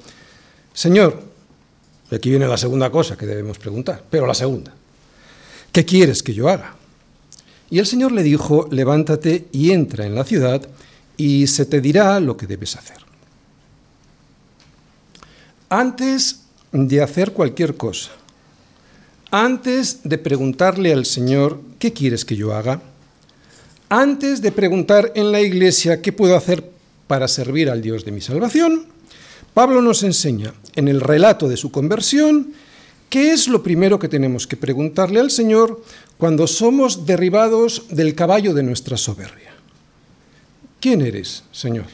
Señor, 0.72 1.24
aquí 2.12 2.30
viene 2.30 2.46
la 2.46 2.56
segunda 2.56 2.88
cosa 2.88 3.16
que 3.16 3.26
debemos 3.26 3.58
preguntar, 3.58 4.04
pero 4.08 4.28
la 4.28 4.34
segunda, 4.34 4.72
¿qué 5.72 5.84
quieres 5.84 6.22
que 6.22 6.34
yo 6.34 6.48
haga? 6.48 6.76
Y 7.70 7.78
el 7.78 7.86
Señor 7.86 8.12
le 8.12 8.22
dijo, 8.22 8.68
levántate 8.70 9.46
y 9.50 9.70
entra 9.70 10.06
en 10.06 10.14
la 10.14 10.24
ciudad 10.24 10.68
y 11.16 11.46
se 11.46 11.64
te 11.64 11.80
dirá 11.80 12.20
lo 12.20 12.36
que 12.36 12.46
debes 12.46 12.76
hacer. 12.76 12.98
Antes 15.70 16.40
de 16.70 17.00
hacer 17.00 17.32
cualquier 17.32 17.76
cosa, 17.76 18.10
antes 19.30 20.00
de 20.04 20.18
preguntarle 20.18 20.92
al 20.92 21.06
Señor, 21.06 21.60
¿qué 21.78 21.94
quieres 21.94 22.26
que 22.26 22.36
yo 22.36 22.54
haga? 22.54 22.82
Antes 23.88 24.42
de 24.42 24.52
preguntar 24.52 25.12
en 25.14 25.32
la 25.32 25.40
iglesia, 25.40 26.02
¿qué 26.02 26.12
puedo 26.12 26.36
hacer 26.36 26.70
para 27.06 27.28
servir 27.28 27.70
al 27.70 27.80
Dios 27.80 28.04
de 28.04 28.12
mi 28.12 28.20
salvación? 28.20 28.86
Pablo 29.54 29.80
nos 29.80 30.02
enseña 30.02 30.52
en 30.76 30.88
el 30.88 31.00
relato 31.00 31.48
de 31.48 31.56
su 31.56 31.70
conversión 31.70 32.52
qué 33.12 33.30
es 33.30 33.46
lo 33.46 33.62
primero 33.62 33.98
que 33.98 34.08
tenemos 34.08 34.46
que 34.46 34.56
preguntarle 34.56 35.20
al 35.20 35.30
Señor 35.30 35.84
cuando 36.16 36.46
somos 36.46 37.04
derribados 37.04 37.84
del 37.90 38.14
caballo 38.14 38.54
de 38.54 38.62
nuestra 38.62 38.96
soberbia. 38.96 39.52
¿Quién 40.80 41.02
eres, 41.02 41.44
Señor? 41.52 41.84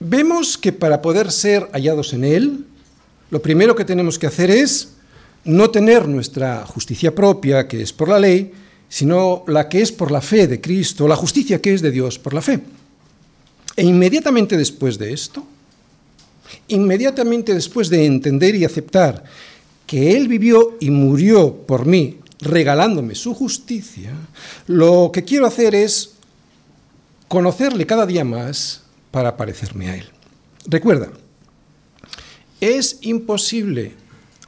Vemos 0.00 0.58
que 0.58 0.72
para 0.72 1.00
poder 1.00 1.30
ser 1.30 1.68
hallados 1.72 2.12
en 2.14 2.24
Él, 2.24 2.64
lo 3.30 3.40
primero 3.40 3.76
que 3.76 3.84
tenemos 3.84 4.18
que 4.18 4.26
hacer 4.26 4.50
es 4.50 4.88
no 5.44 5.70
tener 5.70 6.08
nuestra 6.08 6.66
justicia 6.66 7.14
propia, 7.14 7.68
que 7.68 7.80
es 7.80 7.92
por 7.92 8.08
la 8.08 8.18
ley, 8.18 8.50
sino 8.88 9.44
la 9.46 9.68
que 9.68 9.82
es 9.82 9.92
por 9.92 10.10
la 10.10 10.20
fe 10.20 10.48
de 10.48 10.60
Cristo, 10.60 11.06
la 11.06 11.14
justicia 11.14 11.62
que 11.62 11.74
es 11.74 11.80
de 11.80 11.92
Dios 11.92 12.18
por 12.18 12.34
la 12.34 12.42
fe. 12.42 12.58
E 13.76 13.84
inmediatamente 13.84 14.56
después 14.56 14.98
de 14.98 15.12
esto, 15.12 15.46
inmediatamente 16.68 17.54
después 17.54 17.88
de 17.88 18.06
entender 18.06 18.54
y 18.54 18.64
aceptar 18.64 19.24
que 19.86 20.16
Él 20.16 20.28
vivió 20.28 20.76
y 20.80 20.90
murió 20.90 21.54
por 21.54 21.86
mí, 21.86 22.18
regalándome 22.40 23.14
su 23.14 23.34
justicia, 23.34 24.12
lo 24.66 25.10
que 25.12 25.24
quiero 25.24 25.46
hacer 25.46 25.74
es 25.74 26.12
conocerle 27.26 27.86
cada 27.86 28.06
día 28.06 28.24
más 28.24 28.82
para 29.10 29.36
parecerme 29.36 29.90
a 29.90 29.96
Él. 29.96 30.04
Recuerda, 30.66 31.10
es 32.60 32.98
imposible 33.02 33.94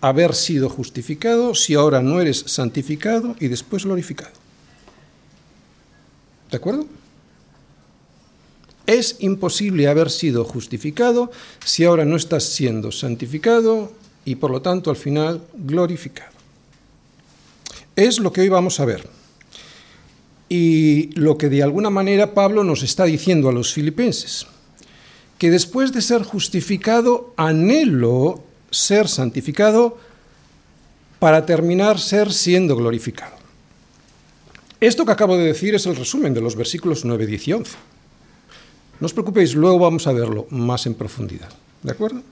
haber 0.01 0.35
sido 0.35 0.69
justificado 0.69 1.55
si 1.55 1.75
ahora 1.75 2.03
no 2.03 2.21
eres 2.21 2.45
santificado 2.47 3.37
y 3.39 3.49
después 3.49 3.85
glorificado. 3.85 4.33
¿De 6.51 6.57
acuerdo? 6.57 6.87
Es 8.91 9.19
imposible 9.21 9.87
haber 9.87 10.11
sido 10.11 10.45
justificado 10.45 11.31
si 11.65 11.85
ahora 11.85 12.05
no 12.05 12.17
estás 12.17 12.43
siendo 12.43 12.91
santificado 12.91 13.93
y 14.25 14.35
por 14.35 14.51
lo 14.51 14.63
tanto 14.63 14.91
al 14.91 14.97
final 14.97 15.43
glorificado. 15.55 16.33
Es 17.95 18.19
lo 18.19 18.33
que 18.33 18.41
hoy 18.41 18.49
vamos 18.49 18.81
a 18.81 18.85
ver. 18.87 19.09
Y 20.49 21.13
lo 21.15 21.39
que 21.39 21.49
de 21.49 21.63
alguna 21.63 21.89
manera 21.89 22.35
Pablo 22.35 22.65
nos 22.65 22.83
está 22.83 23.05
diciendo 23.05 23.49
a 23.49 23.53
los 23.53 23.73
filipenses 23.73 24.49
que 25.39 25.53
después 25.53 25.93
de 25.93 26.03
ser 26.03 26.25
justificado, 26.25 27.33
anhelo 27.37 28.43
ser 28.73 29.07
santificado 29.07 29.99
para 31.21 31.47
terminar 31.47 32.01
ser 32.01 32.33
siendo 32.33 32.75
glorificado. 32.75 33.37
Esto 34.81 35.07
que 35.07 35.13
acabo 35.13 35.37
de 35.37 35.45
decir 35.45 35.77
es 35.77 35.87
el 35.87 35.95
resumen 35.95 36.35
de 36.35 36.41
los 36.41 36.57
versículos 36.57 37.05
9, 37.05 37.27
10 37.27 37.47
y 37.47 37.53
11. 37.53 37.90
No 39.01 39.07
os 39.07 39.17
preocupéis, 39.17 39.55
luego 39.55 39.79
vamos 39.81 40.07
a 40.07 40.13
verlo 40.13 40.47
más 40.51 40.87
en 40.87 40.95
profundidad. 40.95 41.49
¿De 41.83 41.93
acuerdo? 41.93 42.23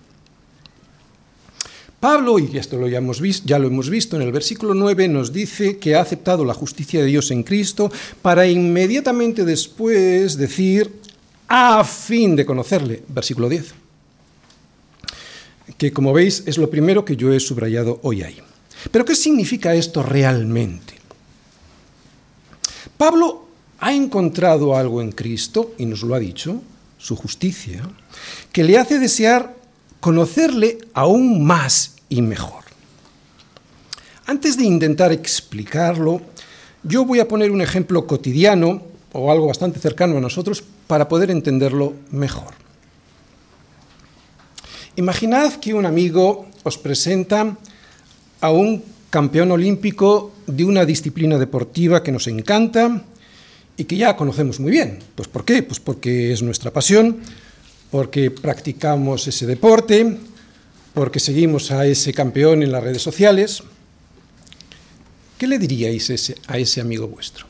Pablo, 1.99 2.39
y 2.39 2.57
esto 2.57 2.77
lo 2.77 2.87
ya, 2.87 2.99
hemos 2.99 3.21
visto, 3.21 3.49
ya 3.49 3.59
lo 3.59 3.67
hemos 3.67 3.91
visto 3.91 4.15
en 4.15 4.23
el 4.23 4.31
versículo 4.31 4.73
9, 4.73 5.09
nos 5.09 5.33
dice 5.33 5.79
que 5.79 5.97
ha 5.97 6.01
aceptado 6.01 6.45
la 6.45 6.55
justicia 6.55 7.01
de 7.01 7.07
Dios 7.07 7.33
en 7.33 7.43
Cristo 7.43 7.91
para 8.23 8.47
inmediatamente 8.47 9.45
después 9.45 10.37
decir, 10.37 10.93
a 11.49 11.83
fin 11.83 12.37
de 12.37 12.47
conocerle, 12.47 13.03
versículo 13.09 13.49
10, 13.49 13.75
que 15.77 15.93
como 15.93 16.13
veis 16.13 16.45
es 16.47 16.57
lo 16.57 16.71
primero 16.71 17.05
que 17.05 17.17
yo 17.17 17.33
he 17.33 17.41
subrayado 17.41 17.99
hoy 18.03 18.23
ahí. 18.23 18.39
Pero 18.93 19.05
¿qué 19.05 19.17
significa 19.17 19.75
esto 19.75 20.03
realmente? 20.03 20.95
Pablo 22.97 23.48
ha 23.79 23.93
encontrado 23.93 24.77
algo 24.77 25.01
en 25.01 25.13
Cristo, 25.13 25.75
y 25.79 25.87
nos 25.87 26.03
lo 26.03 26.15
ha 26.15 26.19
dicho, 26.19 26.61
su 26.99 27.17
justicia, 27.17 27.83
que 28.53 28.65
le 28.65 28.79
hace 28.79 28.99
desear 28.99 29.55
conocerle 30.01 30.79
aún 30.95 31.45
más 31.45 31.97
y 32.09 32.23
mejor. 32.23 32.65
Antes 34.27 34.57
de 34.57 34.65
intentar 34.65 35.13
explicarlo, 35.13 36.21
yo 36.83 37.05
voy 37.05 37.21
a 37.21 37.29
poner 37.29 37.51
un 37.51 37.63
ejemplo 37.63 38.07
cotidiano 38.07 38.83
o 39.13 39.31
algo 39.31 39.47
bastante 39.47 39.81
cercano 39.81 40.19
a 40.19 40.21
nosotros 40.21 40.63
para 40.87 41.09
poder 41.09 41.31
entenderlo 41.31 41.95
mejor. 42.11 42.55
Imaginad 44.97 45.55
que 45.55 45.75
un 45.75 45.87
amigo 45.87 46.47
os 46.65 46.77
presenta 46.77 47.57
a 48.41 48.51
un 48.51 48.83
campeón 49.11 49.53
olímpico 49.53 50.33
de 50.47 50.65
una 50.65 50.85
disciplina 50.85 51.39
deportiva 51.39 52.03
que 52.03 52.13
nos 52.13 52.27
encanta 52.27 53.05
y 53.79 53.85
que 53.85 53.97
ya 53.97 54.17
conocemos 54.17 54.61
muy 54.61 54.73
bien. 54.73 54.99
Pues 55.15 55.29
¿por 55.29 55.45
qué? 55.45 55.63
Pues 55.63 55.81
porque 55.81 56.33
es 56.33 56.43
nuestra 56.43 56.73
pasión, 56.73 57.19
porque 57.91 58.31
practicamos 58.31 59.27
ese 59.29 59.47
deporte, 59.47 60.19
porque 60.93 61.21
seguimos 61.21 61.71
a 61.71 61.87
ese 61.87 62.13
campeón 62.13 62.63
en 62.65 62.73
las 62.73 62.83
redes 62.83 63.01
sociales, 63.01 63.63
¿qué 65.39 65.47
le 65.47 65.59
diríais 65.61 66.11
ese, 66.11 66.35
a 66.49 66.59
ese 66.59 66.81
amigo 66.81 67.07
vuestro? 67.07 67.47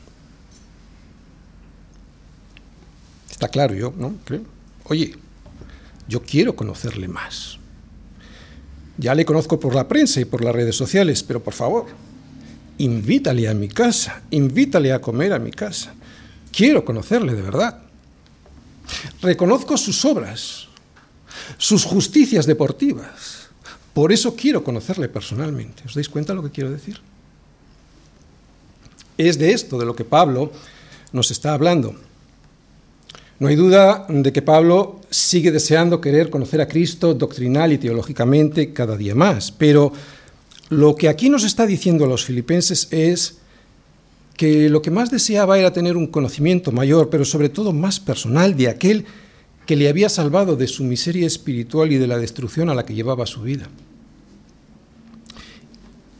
Está 3.31 3.47
claro, 3.47 3.73
yo, 3.73 3.91
¿no? 3.97 4.13
Oye, 4.83 5.15
yo 6.07 6.21
quiero 6.21 6.55
conocerle 6.55 7.07
más. 7.07 7.57
Ya 8.99 9.15
le 9.15 9.25
conozco 9.25 9.59
por 9.59 9.73
la 9.73 9.87
prensa 9.87 10.21
y 10.21 10.25
por 10.25 10.43
las 10.43 10.53
redes 10.53 10.75
sociales, 10.75 11.23
pero 11.23 11.41
por 11.41 11.53
favor, 11.53 11.87
invítale 12.77 13.47
a 13.47 13.55
mi 13.55 13.67
casa, 13.67 14.21
invítale 14.29 14.93
a 14.93 15.01
comer 15.01 15.33
a 15.33 15.39
mi 15.39 15.51
casa. 15.51 15.95
Quiero 16.51 16.83
conocerle 16.83 17.33
de 17.33 17.41
verdad. 17.41 17.79
Reconozco 19.21 19.77
sus 19.77 20.03
obras, 20.05 20.67
sus 21.57 21.85
justicias 21.85 22.45
deportivas. 22.45 23.49
Por 23.93 24.11
eso 24.11 24.35
quiero 24.35 24.63
conocerle 24.63 25.09
personalmente. 25.09 25.83
¿Os 25.85 25.95
dais 25.95 26.09
cuenta 26.09 26.33
de 26.33 26.37
lo 26.37 26.43
que 26.43 26.51
quiero 26.51 26.71
decir? 26.71 26.99
Es 29.17 29.37
de 29.37 29.51
esto 29.51 29.77
de 29.77 29.85
lo 29.85 29.95
que 29.95 30.05
Pablo 30.05 30.51
nos 31.11 31.31
está 31.31 31.53
hablando. 31.53 31.95
No 33.39 33.47
hay 33.47 33.55
duda 33.55 34.05
de 34.09 34.33
que 34.33 34.41
Pablo 34.41 34.99
sigue 35.09 35.51
deseando 35.51 36.01
querer 36.01 36.29
conocer 36.29 36.61
a 36.61 36.67
Cristo 36.67 37.13
doctrinal 37.13 37.71
y 37.71 37.77
teológicamente 37.77 38.73
cada 38.73 38.97
día 38.97 39.15
más, 39.15 39.51
pero 39.51 39.93
lo 40.69 40.95
que 40.95 41.09
aquí 41.09 41.29
nos 41.29 41.43
está 41.43 41.65
diciendo 41.65 42.05
a 42.05 42.07
los 42.07 42.25
filipenses 42.25 42.87
es 42.91 43.38
que 44.39 44.69
lo 44.69 44.81
que 44.81 44.89
más 44.89 45.11
deseaba 45.11 45.59
era 45.59 45.73
tener 45.73 45.97
un 45.97 46.07
conocimiento 46.07 46.71
mayor, 46.71 47.09
pero 47.09 47.25
sobre 47.25 47.49
todo 47.49 47.73
más 47.73 47.99
personal 47.99 48.55
de 48.55 48.69
aquel 48.69 49.03
que 49.65 49.75
le 49.75 49.89
había 49.89 50.07
salvado 50.07 50.55
de 50.55 50.65
su 50.65 50.85
miseria 50.85 51.27
espiritual 51.27 51.91
y 51.91 51.97
de 51.97 52.07
la 52.07 52.17
destrucción 52.17 52.69
a 52.69 52.73
la 52.73 52.85
que 52.85 52.93
llevaba 52.93 53.25
su 53.25 53.41
vida. 53.41 53.67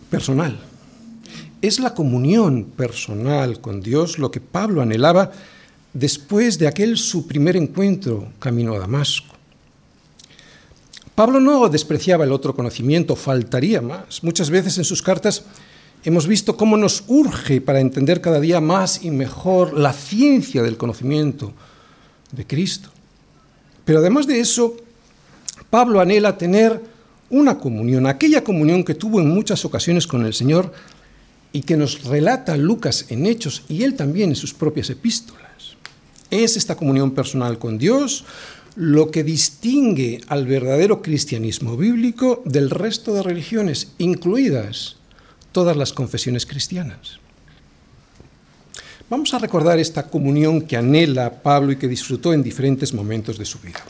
Personal. 0.10 0.60
Es 1.62 1.80
la 1.80 1.94
comunión 1.94 2.66
personal 2.66 3.62
con 3.62 3.80
Dios 3.80 4.20
lo 4.20 4.32
que 4.32 4.42
Pablo 4.42 4.82
anhelaba 4.82 5.32
después 5.94 6.60
de 6.60 6.68
aquel 6.68 6.98
su 6.98 7.26
primer 7.26 7.56
encuentro 7.56 8.34
camino 8.40 8.74
a 8.74 8.80
Damasco. 8.80 9.34
Pablo 11.16 11.40
no 11.40 11.70
despreciaba 11.70 12.26
el 12.26 12.34
otro 12.34 12.54
conocimiento, 12.54 13.16
faltaría 13.16 13.82
más. 13.82 14.26
Muchas 14.26 14.50
veces 14.50 14.78
en 14.78 14.84
sus 14.84 15.02
cartas 15.02 15.46
hemos 16.04 16.28
visto 16.28 16.56
cómo 16.56 16.78
nos 16.78 17.04
urge 17.08 17.62
para 17.62 17.80
entender 17.80 18.22
cada 18.22 18.40
día 18.40 18.62
más 18.62 19.04
y 19.04 19.12
mejor 19.12 19.74
la 19.74 19.94
ciencia 19.94 20.64
del 20.64 20.78
conocimiento 20.78 21.54
de 22.32 22.46
Cristo. 22.46 22.90
Pero 23.86 24.00
además 24.00 24.28
de 24.28 24.40
eso, 24.40 24.78
Pablo 25.70 26.00
anhela 26.00 26.38
tener 26.38 26.82
una 27.30 27.58
comunión, 27.58 28.08
aquella 28.08 28.44
comunión 28.44 28.84
que 28.84 28.96
tuvo 28.96 29.20
en 29.20 29.30
muchas 29.30 29.66
ocasiones 29.66 30.08
con 30.08 30.26
el 30.26 30.34
Señor 30.34 30.72
y 31.52 31.62
que 31.62 31.78
nos 31.78 32.04
relata 32.04 32.58
Lucas 32.58 33.06
en 33.10 33.26
Hechos 33.26 33.64
y 33.68 33.84
él 33.84 33.96
también 33.96 34.30
en 34.30 34.36
sus 34.36 34.54
propias 34.54 34.90
epístolas. 34.90 35.76
Es 36.30 36.58
esta 36.58 36.76
comunión 36.76 37.12
personal 37.12 37.58
con 37.58 37.78
Dios 37.78 38.26
lo 38.76 39.12
que 39.12 39.24
distingue 39.24 40.22
al 40.28 40.46
verdadero 40.46 41.02
cristianismo 41.02 41.76
bíblico 41.76 42.44
del 42.46 42.70
resto 42.70 43.14
de 43.14 43.24
religiones, 43.24 43.92
incluidas 43.98 44.99
todas 45.52 45.76
las 45.76 45.94
confesiones 45.94 46.46
cristianas. 46.46 47.20
Vamos 49.10 49.34
a 49.34 49.40
recordar 49.40 49.80
esta 49.80 50.08
comunión 50.08 50.62
que 50.62 50.78
anhela 50.78 51.42
Pablo 51.42 51.72
y 51.72 51.78
que 51.78 51.88
disfrutó 51.88 52.32
en 52.32 52.44
diferentes 52.44 52.94
momentos 52.94 53.38
de 53.40 53.46
su 53.46 53.58
vida. 53.60 53.82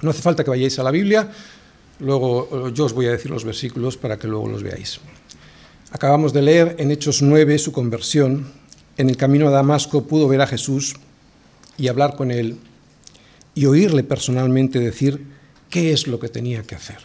No 0.00 0.10
hace 0.10 0.22
falta 0.22 0.44
que 0.44 0.50
vayáis 0.50 0.78
a 0.78 0.82
la 0.82 0.90
Biblia, 0.90 1.30
luego 2.00 2.68
eh, 2.68 2.72
yo 2.72 2.86
os 2.86 2.94
voy 2.94 3.06
a 3.06 3.12
decir 3.12 3.30
los 3.30 3.44
versículos 3.44 3.98
para 3.98 4.18
que 4.18 4.26
luego 4.26 4.48
los 4.48 4.62
veáis. 4.62 5.00
Acabamos 5.90 6.32
de 6.32 6.42
leer 6.42 6.76
en 6.78 6.90
Hechos 6.90 7.20
9 7.20 7.58
su 7.58 7.72
conversión. 7.72 8.46
En 8.96 9.10
el 9.10 9.16
camino 9.16 9.48
a 9.48 9.50
Damasco 9.50 10.04
pudo 10.04 10.28
ver 10.28 10.40
a 10.40 10.46
Jesús 10.46 10.96
y 11.76 11.88
hablar 11.88 12.16
con 12.16 12.30
él 12.30 12.56
y 13.54 13.66
oírle 13.66 14.04
personalmente 14.04 14.78
decir 14.78 15.26
qué 15.68 15.92
es 15.92 16.06
lo 16.06 16.18
que 16.18 16.28
tenía 16.28 16.62
que 16.62 16.74
hacer. 16.74 16.98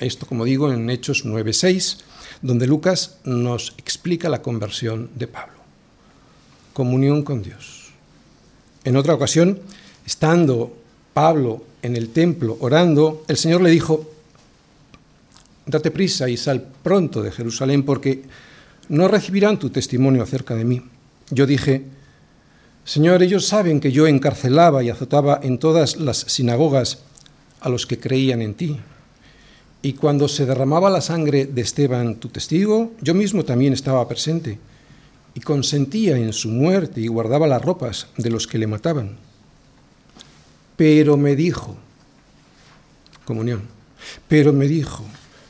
Esto, 0.00 0.26
como 0.26 0.44
digo, 0.44 0.72
en 0.72 0.90
Hechos 0.90 1.24
9.6, 1.24 1.98
donde 2.42 2.66
Lucas 2.66 3.18
nos 3.24 3.74
explica 3.78 4.28
la 4.28 4.42
conversión 4.42 5.10
de 5.14 5.26
Pablo. 5.26 5.54
Comunión 6.72 7.22
con 7.22 7.42
Dios. 7.42 7.90
En 8.84 8.96
otra 8.96 9.14
ocasión, 9.14 9.58
estando 10.06 10.76
Pablo 11.12 11.64
en 11.82 11.96
el 11.96 12.10
templo 12.10 12.56
orando, 12.60 13.24
el 13.28 13.36
Señor 13.36 13.62
le 13.62 13.70
dijo, 13.70 14.10
date 15.66 15.90
prisa 15.90 16.28
y 16.28 16.36
sal 16.36 16.66
pronto 16.82 17.22
de 17.22 17.32
Jerusalén 17.32 17.82
porque 17.84 18.22
no 18.88 19.08
recibirán 19.08 19.58
tu 19.58 19.70
testimonio 19.70 20.22
acerca 20.22 20.54
de 20.54 20.64
mí. 20.64 20.82
Yo 21.30 21.46
dije, 21.46 21.84
Señor, 22.84 23.22
ellos 23.22 23.46
saben 23.46 23.80
que 23.80 23.92
yo 23.92 24.06
encarcelaba 24.06 24.82
y 24.82 24.90
azotaba 24.90 25.40
en 25.42 25.58
todas 25.58 25.96
las 25.96 26.18
sinagogas 26.18 27.00
a 27.60 27.68
los 27.68 27.86
que 27.86 27.98
creían 27.98 28.40
en 28.40 28.54
ti. 28.54 28.78
Y 29.82 29.92
cuando 29.92 30.28
se 30.28 30.46
derramaba 30.46 30.90
la 30.90 31.00
sangre 31.00 31.46
de 31.46 31.62
Esteban, 31.62 32.16
tu 32.16 32.28
testigo, 32.28 32.92
yo 33.00 33.14
mismo 33.14 33.44
también 33.44 33.72
estaba 33.72 34.06
presente 34.08 34.58
y 35.34 35.40
consentía 35.40 36.16
en 36.16 36.32
su 36.32 36.48
muerte 36.48 37.00
y 37.00 37.06
guardaba 37.06 37.46
las 37.46 37.62
ropas 37.62 38.08
de 38.16 38.30
los 38.30 38.46
que 38.46 38.58
le 38.58 38.66
mataban. 38.66 39.16
Pero 40.76 41.16
me 41.16 41.36
dijo, 41.36 41.76
comunión, 43.24 43.62
pero 44.26 44.52
me 44.52 44.66
dijo, 44.66 45.04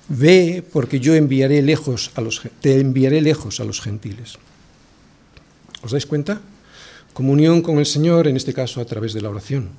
ve 0.09 0.63
porque 0.73 1.01
yo 1.01 1.15
enviaré 1.15 1.63
lejos 1.63 2.11
a 2.15 2.21
los, 2.21 2.43
te 2.61 2.81
enviaré 2.81 3.23
lejos 3.23 3.61
a 3.61 3.65
los 3.65 3.81
gentiles. 3.81 4.39
¿Os 5.83 5.93
dais 5.93 6.07
cuenta? 6.07 6.41
comunión 7.19 7.63
con 7.63 7.81
el 7.81 7.87
Señor, 7.87 8.29
en 8.29 8.37
este 8.37 8.55
caso 8.55 8.81
a 8.81 8.85
través 8.85 9.13
de 9.13 9.21
la 9.21 9.29
oración. 9.29 9.71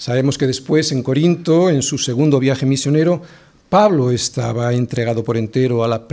Sabemos 0.00 0.38
que 0.38 0.46
después 0.46 0.92
en 0.92 1.02
Corinto, 1.02 1.68
en 1.68 1.82
su 1.82 1.98
segundo 1.98 2.38
viaje 2.38 2.64
misionero, 2.64 3.20
Pablo 3.68 4.12
estaba 4.12 4.72
entregado 4.72 5.22
por 5.24 5.36
entero 5.36 5.84
a 5.84 5.88
la, 5.88 6.06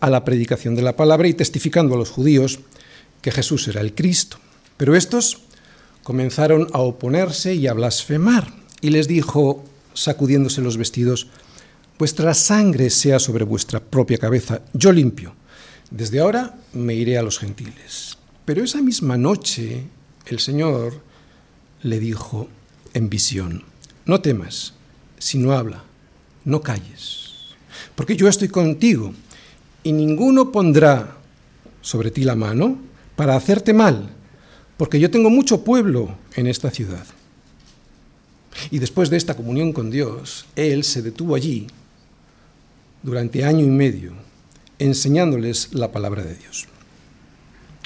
a 0.00 0.10
la 0.10 0.24
predicación 0.26 0.74
de 0.74 0.82
la 0.82 0.94
palabra 0.94 1.26
y 1.26 1.32
testificando 1.32 1.94
a 1.94 1.96
los 1.96 2.10
judíos 2.10 2.60
que 3.22 3.32
Jesús 3.32 3.66
era 3.66 3.80
el 3.80 3.94
Cristo. 3.94 4.36
Pero 4.76 4.94
estos 4.94 5.38
comenzaron 6.02 6.68
a 6.74 6.80
oponerse 6.80 7.54
y 7.54 7.66
a 7.66 7.72
blasfemar, 7.72 8.52
y 8.82 8.90
les 8.90 9.08
dijo, 9.08 9.64
sacudiéndose 9.94 10.60
los 10.60 10.76
vestidos, 10.76 11.28
vuestra 11.98 12.34
sangre 12.34 12.90
sea 12.90 13.18
sobre 13.18 13.44
vuestra 13.44 13.80
propia 13.80 14.18
cabeza, 14.18 14.60
yo 14.74 14.92
limpio. 14.92 15.32
Desde 15.90 16.20
ahora 16.20 16.58
me 16.74 16.92
iré 16.92 17.16
a 17.16 17.22
los 17.22 17.38
gentiles. 17.38 18.18
Pero 18.44 18.62
esa 18.62 18.82
misma 18.82 19.16
noche 19.16 19.84
el 20.26 20.40
Señor 20.40 21.00
le 21.82 21.98
dijo 21.98 22.50
en 22.94 23.08
visión, 23.08 23.64
no 24.06 24.20
temas, 24.20 24.74
sino 25.18 25.52
habla, 25.52 25.84
no 26.44 26.62
calles, 26.62 27.54
porque 27.94 28.16
yo 28.16 28.28
estoy 28.28 28.48
contigo 28.48 29.12
y 29.82 29.92
ninguno 29.92 30.52
pondrá 30.52 31.16
sobre 31.80 32.10
ti 32.10 32.24
la 32.24 32.34
mano 32.34 32.78
para 33.16 33.36
hacerte 33.36 33.72
mal, 33.72 34.10
porque 34.76 34.98
yo 34.98 35.10
tengo 35.10 35.30
mucho 35.30 35.64
pueblo 35.64 36.16
en 36.34 36.46
esta 36.46 36.70
ciudad. 36.70 37.06
Y 38.70 38.78
después 38.78 39.10
de 39.10 39.16
esta 39.16 39.36
comunión 39.36 39.72
con 39.72 39.90
Dios, 39.90 40.46
Él 40.56 40.84
se 40.84 41.02
detuvo 41.02 41.34
allí 41.34 41.66
durante 43.02 43.44
año 43.44 43.64
y 43.64 43.70
medio, 43.70 44.12
enseñándoles 44.78 45.72
la 45.72 45.92
palabra 45.92 46.22
de 46.22 46.34
Dios. 46.34 46.66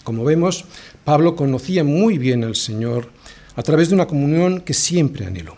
Como 0.03 0.25
vemos, 0.25 0.64
Pablo 1.05 1.37
conocía 1.37 1.85
muy 1.85 2.19
bien 2.19 2.45
al 2.45 2.57
Señor 2.57 3.11
a 3.57 3.62
través 3.62 3.88
de 3.88 3.95
una 3.95 4.07
comunión 4.07 4.61
que 4.61 4.75
siempre 4.75 5.27
anheló. 5.27 5.57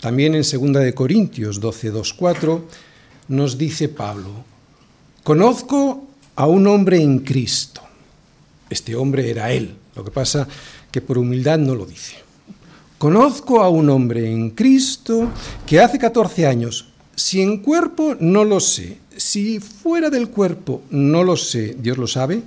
También 0.00 0.34
en 0.34 0.42
2 0.42 0.82
de 0.82 0.94
Corintios 0.94 1.60
12, 1.60 1.90
2, 1.90 2.14
4 2.14 2.68
nos 3.28 3.56
dice 3.56 3.88
Pablo, 3.88 4.44
conozco 5.22 6.04
a 6.36 6.46
un 6.46 6.66
hombre 6.66 7.00
en 7.00 7.20
Cristo. 7.20 7.80
Este 8.68 8.94
hombre 8.94 9.30
era 9.30 9.50
él, 9.52 9.76
lo 9.94 10.04
que 10.04 10.10
pasa 10.10 10.46
que 10.90 11.00
por 11.00 11.18
humildad 11.18 11.58
no 11.58 11.74
lo 11.74 11.86
dice. 11.86 12.16
Conozco 12.98 13.62
a 13.62 13.68
un 13.68 13.90
hombre 13.90 14.30
en 14.30 14.50
Cristo 14.50 15.28
que 15.66 15.80
hace 15.80 15.98
14 15.98 16.46
años, 16.46 16.86
si 17.16 17.42
en 17.42 17.58
cuerpo 17.58 18.16
no 18.18 18.44
lo 18.44 18.60
sé, 18.60 18.98
si 19.16 19.60
fuera 19.60 20.10
del 20.10 20.28
cuerpo 20.28 20.82
no 20.90 21.22
lo 21.22 21.36
sé, 21.36 21.76
Dios 21.78 21.98
lo 21.98 22.06
sabe, 22.06 22.42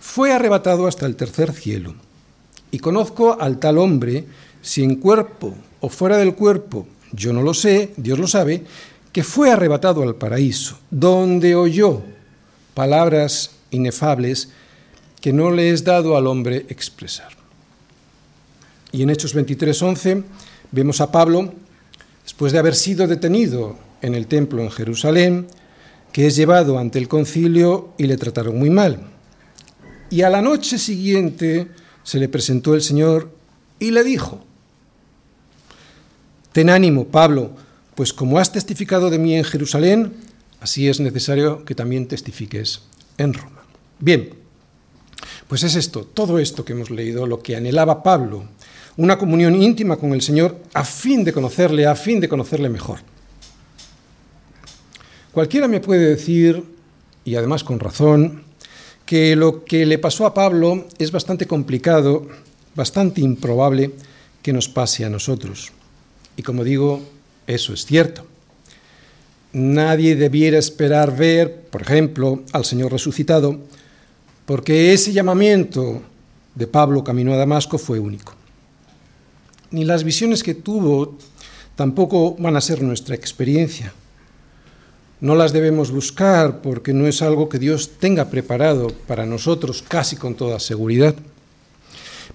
fue 0.00 0.32
arrebatado 0.32 0.86
hasta 0.86 1.06
el 1.06 1.16
tercer 1.16 1.52
cielo. 1.52 1.94
Y 2.70 2.78
conozco 2.78 3.40
al 3.40 3.58
tal 3.58 3.78
hombre, 3.78 4.24
si 4.60 4.82
en 4.82 4.96
cuerpo 4.96 5.54
o 5.80 5.88
fuera 5.88 6.16
del 6.18 6.34
cuerpo, 6.34 6.86
yo 7.12 7.32
no 7.32 7.42
lo 7.42 7.54
sé, 7.54 7.92
Dios 7.96 8.18
lo 8.18 8.26
sabe, 8.26 8.64
que 9.12 9.22
fue 9.22 9.50
arrebatado 9.50 10.02
al 10.02 10.16
paraíso, 10.16 10.78
donde 10.90 11.54
oyó 11.54 12.02
palabras 12.74 13.50
inefables 13.70 14.50
que 15.20 15.32
no 15.32 15.50
le 15.50 15.70
es 15.70 15.84
dado 15.84 16.16
al 16.16 16.26
hombre 16.26 16.66
expresar. 16.68 17.32
Y 18.92 19.02
en 19.02 19.10
Hechos 19.10 19.34
23:11 19.34 20.24
vemos 20.70 21.00
a 21.00 21.10
Pablo 21.10 21.52
después 22.22 22.52
de 22.52 22.58
haber 22.58 22.74
sido 22.74 23.06
detenido 23.06 23.76
en 24.00 24.14
el 24.14 24.26
templo 24.26 24.62
en 24.62 24.70
Jerusalén, 24.70 25.46
que 26.12 26.26
es 26.26 26.36
llevado 26.36 26.78
ante 26.78 26.98
el 26.98 27.08
concilio 27.08 27.94
y 27.98 28.06
le 28.06 28.16
trataron 28.16 28.58
muy 28.58 28.70
mal. 28.70 29.00
Y 30.10 30.22
a 30.22 30.30
la 30.30 30.40
noche 30.40 30.78
siguiente 30.78 31.68
se 32.08 32.18
le 32.18 32.30
presentó 32.30 32.74
el 32.74 32.80
Señor 32.80 33.28
y 33.78 33.90
le 33.90 34.02
dijo, 34.02 34.42
Ten 36.52 36.70
ánimo, 36.70 37.08
Pablo, 37.08 37.50
pues 37.94 38.14
como 38.14 38.38
has 38.38 38.50
testificado 38.50 39.10
de 39.10 39.18
mí 39.18 39.34
en 39.36 39.44
Jerusalén, 39.44 40.14
así 40.58 40.88
es 40.88 41.00
necesario 41.00 41.66
que 41.66 41.74
también 41.74 42.08
testifiques 42.08 42.80
en 43.18 43.34
Roma. 43.34 43.60
Bien, 43.98 44.30
pues 45.48 45.64
es 45.64 45.74
esto, 45.74 46.02
todo 46.02 46.38
esto 46.38 46.64
que 46.64 46.72
hemos 46.72 46.88
leído, 46.88 47.26
lo 47.26 47.42
que 47.42 47.56
anhelaba 47.56 48.02
Pablo, 48.02 48.44
una 48.96 49.18
comunión 49.18 49.54
íntima 49.54 49.98
con 49.98 50.14
el 50.14 50.22
Señor 50.22 50.62
a 50.72 50.84
fin 50.84 51.24
de 51.24 51.34
conocerle, 51.34 51.84
a 51.84 51.94
fin 51.94 52.20
de 52.20 52.28
conocerle 52.30 52.70
mejor. 52.70 53.00
Cualquiera 55.30 55.68
me 55.68 55.80
puede 55.80 56.08
decir, 56.08 56.64
y 57.26 57.34
además 57.34 57.64
con 57.64 57.78
razón, 57.78 58.47
que 59.08 59.36
lo 59.36 59.64
que 59.64 59.86
le 59.86 59.96
pasó 59.96 60.26
a 60.26 60.34
Pablo 60.34 60.84
es 60.98 61.10
bastante 61.10 61.46
complicado, 61.46 62.28
bastante 62.74 63.22
improbable 63.22 63.92
que 64.42 64.52
nos 64.52 64.68
pase 64.68 65.02
a 65.02 65.08
nosotros. 65.08 65.72
Y 66.36 66.42
como 66.42 66.62
digo, 66.62 67.00
eso 67.46 67.72
es 67.72 67.86
cierto. 67.86 68.26
Nadie 69.54 70.14
debiera 70.14 70.58
esperar 70.58 71.16
ver, 71.16 71.62
por 71.70 71.80
ejemplo, 71.80 72.42
al 72.52 72.66
Señor 72.66 72.92
resucitado, 72.92 73.58
porque 74.44 74.92
ese 74.92 75.14
llamamiento 75.14 76.02
de 76.54 76.66
Pablo 76.66 77.02
camino 77.02 77.32
a 77.32 77.38
Damasco 77.38 77.78
fue 77.78 77.98
único. 77.98 78.34
Ni 79.70 79.86
las 79.86 80.04
visiones 80.04 80.42
que 80.42 80.54
tuvo 80.54 81.16
tampoco 81.76 82.36
van 82.38 82.56
a 82.56 82.60
ser 82.60 82.82
nuestra 82.82 83.14
experiencia. 83.14 83.90
No 85.20 85.34
las 85.34 85.52
debemos 85.52 85.90
buscar 85.90 86.60
porque 86.60 86.92
no 86.92 87.06
es 87.06 87.22
algo 87.22 87.48
que 87.48 87.58
Dios 87.58 87.90
tenga 87.98 88.30
preparado 88.30 88.88
para 89.06 89.26
nosotros 89.26 89.82
casi 89.86 90.16
con 90.16 90.34
toda 90.34 90.60
seguridad. 90.60 91.14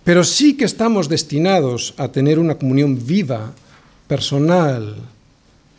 Pero 0.03 0.23
sí 0.23 0.57
que 0.57 0.65
estamos 0.65 1.07
destinados 1.07 1.93
a 1.97 2.09
tener 2.09 2.39
una 2.39 2.55
comunión 2.55 3.05
viva, 3.05 3.53
personal, 4.07 4.97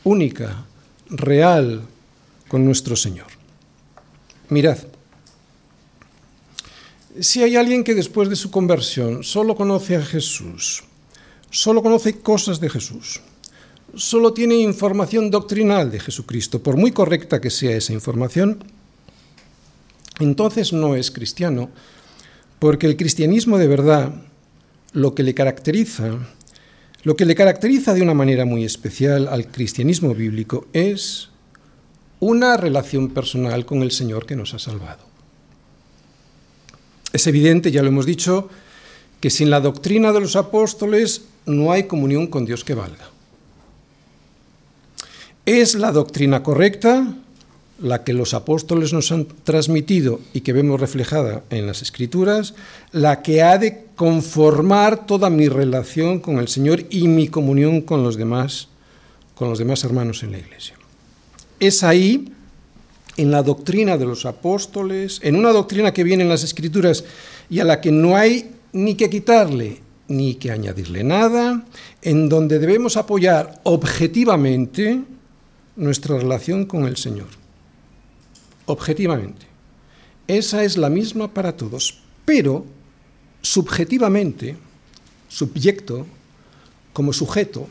única, 0.03 0.65
real 1.11 1.83
con 2.49 2.65
nuestro 2.65 2.97
Señor. 2.97 3.27
Mirad, 4.49 4.79
si 7.21 7.43
hay 7.43 7.57
alguien 7.57 7.85
que 7.85 7.95
después 7.95 8.29
de 8.29 8.37
su 8.37 8.51
conversión 8.51 9.23
solo 9.25 9.55
conoce 9.55 9.97
a 9.97 10.03
Jesús, 10.03 10.85
solo 11.51 11.83
conoce 11.83 12.19
cosas 12.19 12.61
de 12.61 12.71
Jesús, 12.71 13.21
solo 13.97 14.33
tiene 14.33 14.57
información 14.57 15.31
doctrinal 15.31 15.91
de 15.91 16.01
Jesucristo, 16.01 16.63
por 16.63 16.77
muy 16.77 16.93
correcta 16.93 17.41
que 17.41 17.51
sea 17.51 17.77
esa 17.77 17.93
información, 17.93 18.65
entonces 20.21 20.73
no 20.73 20.95
es 20.95 21.11
cristiano, 21.11 21.71
porque 22.59 22.87
el 22.87 22.97
cristianismo 22.97 23.59
de 23.59 23.69
verdad 23.69 24.15
lo 24.93 25.15
que 25.15 25.23
le 25.23 25.35
caracteriza, 25.35 26.19
lo 27.03 27.17
que 27.17 27.25
le 27.25 27.35
caracteriza 27.35 27.95
de 27.95 28.03
una 28.03 28.15
manera 28.15 28.45
muy 28.45 28.65
especial 28.65 29.29
al 29.29 29.49
cristianismo 29.49 30.15
bíblico 30.15 30.67
es 30.73 31.31
una 32.21 32.57
relación 32.57 33.11
personal 33.11 33.67
con 33.67 33.83
el 33.83 33.91
Señor 33.91 34.25
que 34.25 34.37
nos 34.37 34.55
ha 34.55 34.59
salvado. 34.59 35.05
Es 37.13 37.27
evidente, 37.27 37.71
ya 37.71 37.83
lo 37.83 37.89
hemos 37.89 38.07
dicho, 38.07 38.49
que 39.21 39.31
sin 39.31 39.51
la 39.51 39.61
doctrina 39.61 40.13
de 40.13 40.21
los 40.21 40.37
apóstoles 40.37 41.27
no 41.47 41.73
hay 41.73 41.85
comunión 41.85 42.27
con 42.27 42.45
Dios 42.45 42.65
que 42.65 42.75
valga. 42.75 43.14
Es 45.47 45.75
la 45.75 45.93
doctrina 45.93 46.43
correcta, 46.43 47.07
la 47.79 48.03
que 48.03 48.15
los 48.15 48.33
apóstoles 48.33 48.95
nos 48.95 49.13
han 49.13 49.27
transmitido 49.45 50.21
y 50.33 50.41
que 50.41 50.55
vemos 50.55 50.81
reflejada 50.81 51.43
en 51.51 51.67
las 51.67 51.83
escrituras, 51.83 52.55
la 52.93 53.21
que 53.21 53.43
ha 53.43 53.59
de 53.59 53.85
conformar 53.95 55.07
toda 55.07 55.29
mi 55.29 55.49
relación 55.49 56.21
con 56.21 56.39
el 56.39 56.49
Señor 56.49 56.85
y 56.89 57.09
mi 57.09 57.29
comunión 57.29 57.83
con 57.83 58.03
los 58.03 58.17
demás, 58.17 58.69
con 59.35 59.51
los 59.51 59.59
demás 59.59 59.85
hermanos 59.85 60.23
en 60.23 60.33
la 60.33 60.39
iglesia. 60.39 60.77
Es 61.61 61.83
ahí, 61.83 62.33
en 63.19 63.31
la 63.31 63.43
doctrina 63.43 63.99
de 63.99 64.07
los 64.07 64.25
apóstoles, 64.25 65.21
en 65.23 65.37
una 65.37 65.51
doctrina 65.51 65.93
que 65.93 66.05
viene 66.05 66.23
en 66.23 66.31
las 66.31 66.43
escrituras 66.43 67.05
y 67.51 67.61
a 67.61 67.65
la 67.65 67.83
que 67.83 67.93
no 67.93 68.17
hay 68.17 68.51
ni 68.73 68.95
que 68.95 69.11
quitarle 69.11 69.83
ni 70.09 70.37
que 70.37 70.51
añadirle 70.51 71.05
nada, 71.05 71.65
en 72.01 72.29
donde 72.31 72.59
debemos 72.59 72.97
apoyar 72.97 73.61
objetivamente 73.65 75.03
nuestra 75.77 76.19
relación 76.19 76.67
con 76.67 76.85
el 76.85 76.97
Señor. 76.97 77.29
Objetivamente. 78.67 79.47
Esa 80.27 80.65
es 80.65 80.77
la 80.77 80.89
misma 80.89 81.33
para 81.35 81.57
todos, 81.57 82.01
pero 82.25 82.65
subjetivamente, 83.43 84.57
subyecto, 85.29 86.07
como 86.95 87.13
sujeto, 87.13 87.69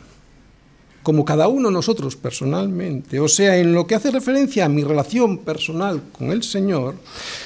como 1.02 1.26
cada 1.26 1.48
uno 1.48 1.70
de 1.70 1.74
nosotros 1.74 2.16
personalmente, 2.16 3.20
o 3.20 3.28
sea, 3.28 3.58
en 3.58 3.74
lo 3.74 3.88
que 3.88 3.96
hace 3.96 4.12
referencia 4.12 4.66
a 4.66 4.70
mi 4.70 4.84
relación 4.84 5.40
personal 5.40 6.02
con 6.12 6.32
el 6.32 6.44
Señor, 6.44 6.96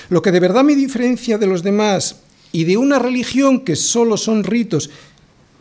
lo 0.10 0.22
que 0.22 0.32
de 0.32 0.40
verdad 0.40 0.64
me 0.64 0.76
diferencia 0.76 1.38
de 1.38 1.48
los 1.48 1.64
demás 1.64 2.18
y 2.52 2.66
de 2.66 2.78
una 2.78 3.00
religión 3.00 3.62
que 3.62 3.76
solo 3.76 4.18
son 4.18 4.44
ritos 4.44 4.90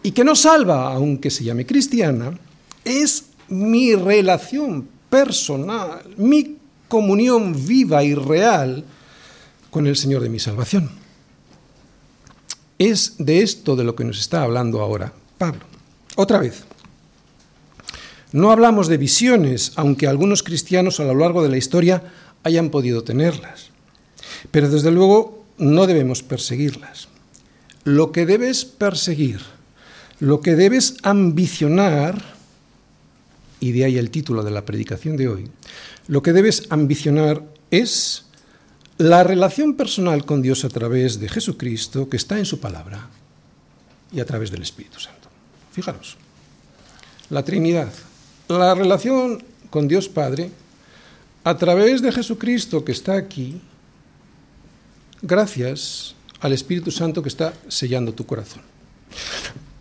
y 0.03 0.11
que 0.11 0.25
no 0.25 0.35
salva, 0.35 0.93
aunque 0.93 1.31
se 1.31 1.45
llame 1.45 1.67
cristiana, 1.67 2.39
es 2.85 3.25
mi 3.49 3.95
relación 3.95 4.89
personal, 5.11 6.03
mi 6.17 6.57
comunión 6.89 7.67
viva 7.67 8.03
y 8.05 8.15
real 8.15 8.85
con 9.71 9.87
el 9.87 9.97
Señor 9.97 10.23
de 10.23 10.29
mi 10.29 10.39
salvación. 10.39 10.91
Es 12.79 13.15
de 13.19 13.43
esto 13.43 13.77
de 13.77 13.85
lo 13.85 13.97
que 13.97 14.05
nos 14.05 14.19
está 14.19 14.43
hablando 14.43 14.81
ahora 14.81 15.13
Pablo. 15.39 15.63
Otra 16.17 16.39
vez, 16.39 16.65
no 18.33 18.51
hablamos 18.51 18.89
de 18.89 18.97
visiones, 18.97 19.73
aunque 19.77 20.07
algunos 20.07 20.43
cristianos 20.43 21.01
a 21.01 21.05
lo 21.05 21.15
largo 21.15 21.43
de 21.43 21.49
la 21.49 21.57
historia 21.57 22.03
hayan 22.43 22.71
podido 22.71 23.03
tenerlas. 23.03 23.71
Pero 24.51 24.69
desde 24.69 24.91
luego 24.91 25.45
no 25.59 25.87
debemos 25.87 26.23
perseguirlas. 26.23 27.09
Lo 27.85 28.13
que 28.13 28.27
debes 28.27 28.65
perseguir, 28.65 29.41
lo 30.19 30.41
que 30.41 30.57
debes 30.57 30.97
ambicionar, 31.03 32.36
y 33.61 33.73
de 33.73 33.85
ahí 33.85 33.99
el 33.99 34.11
título 34.11 34.43
de 34.43 34.51
la 34.51 34.65
predicación 34.65 35.17
de 35.17 35.29
hoy, 35.29 35.51
lo 36.09 36.23
que 36.23 36.33
debes 36.33 36.65
ambicionar 36.71 37.43
es 37.71 38.27
la 38.99 39.23
relación 39.25 39.75
personal 39.75 40.25
con 40.25 40.43
Dios 40.43 40.65
a 40.65 40.69
través 40.69 41.21
de 41.21 41.29
Jesucristo 41.29 42.09
que 42.09 42.17
está 42.17 42.39
en 42.39 42.45
su 42.45 42.61
palabra 42.61 43.09
y 44.13 44.21
a 44.21 44.25
través 44.25 44.51
del 44.51 44.63
Espíritu 44.63 45.01
Santo. 45.01 45.29
Fijaros, 45.73 46.17
la 47.29 47.45
Trinidad, 47.45 47.93
la 48.49 48.75
relación 48.75 49.43
con 49.71 49.89
Dios 49.89 50.09
Padre 50.09 50.51
a 51.45 51.57
través 51.57 52.03
de 52.03 52.13
Jesucristo 52.13 52.85
que 52.85 52.93
está 52.93 53.15
aquí, 53.15 53.61
gracias 55.23 56.15
al 56.41 56.53
Espíritu 56.53 56.91
Santo 56.91 57.23
que 57.23 57.29
está 57.29 57.53
sellando 57.69 58.13
tu 58.13 58.27
corazón. 58.27 58.63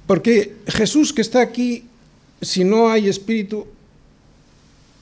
Porque 0.06 0.58
Jesús 0.68 1.12
que 1.14 1.22
está 1.22 1.42
aquí 1.42 1.86
si 2.45 2.63
no 2.63 2.89
hay 2.89 3.10
espíritu, 3.10 3.65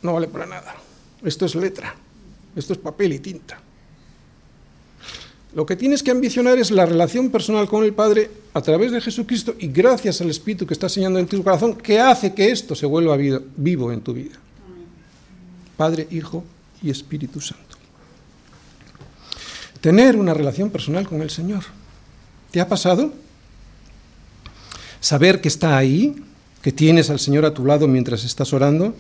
no 0.02 0.14
vale 0.14 0.28
para 0.28 0.46
nada. 0.46 0.76
Esto 1.24 1.46
es 1.46 1.56
letra, 1.56 1.96
esto 2.56 2.74
es 2.74 2.80
papel 2.80 3.14
y 3.14 3.20
tinta. 3.20 3.60
Lo 5.56 5.66
que 5.66 5.76
tienes 5.76 6.02
que 6.02 6.12
ambicionar 6.12 6.58
es 6.58 6.72
la 6.72 6.86
relación 6.86 7.30
personal 7.30 7.68
con 7.68 7.84
el 7.84 7.94
Padre 7.94 8.30
a 8.54 8.62
través 8.62 8.92
de 8.92 9.02
Jesucristo 9.02 9.56
y 9.60 9.68
gracias 9.68 10.20
al 10.22 10.30
Espíritu 10.30 10.66
que 10.66 10.74
está 10.74 10.88
enseñando 10.88 11.20
en 11.20 11.28
tu 11.28 11.44
corazón, 11.44 11.76
que 11.76 12.00
hace 12.00 12.34
que 12.34 12.52
esto 12.52 12.74
se 12.74 12.88
vuelva 12.88 13.18
vivo 13.18 13.92
en 13.92 14.02
tu 14.02 14.14
vida. 14.14 14.36
Padre, 15.78 16.08
Hijo 16.10 16.44
y 16.82 16.90
Espíritu 16.90 17.40
Santo. 17.40 17.78
Tener 19.80 20.16
una 20.16 20.34
relación 20.34 20.70
personal 20.70 21.08
con 21.08 21.22
el 21.22 21.30
Señor. 21.30 21.64
¿Te 22.52 22.60
ha 22.60 22.68
pasado? 22.68 23.14
Saber 25.00 25.42
que 25.42 25.50
está 25.50 25.78
ahí, 25.78 26.16
que 26.64 26.72
tienes 26.72 27.10
al 27.10 27.20
Señor 27.20 27.46
a 27.46 27.54
tu 27.54 27.66
lado 27.66 27.88
mientras 27.90 28.24
estás 28.24 28.54
orando, 28.54 28.96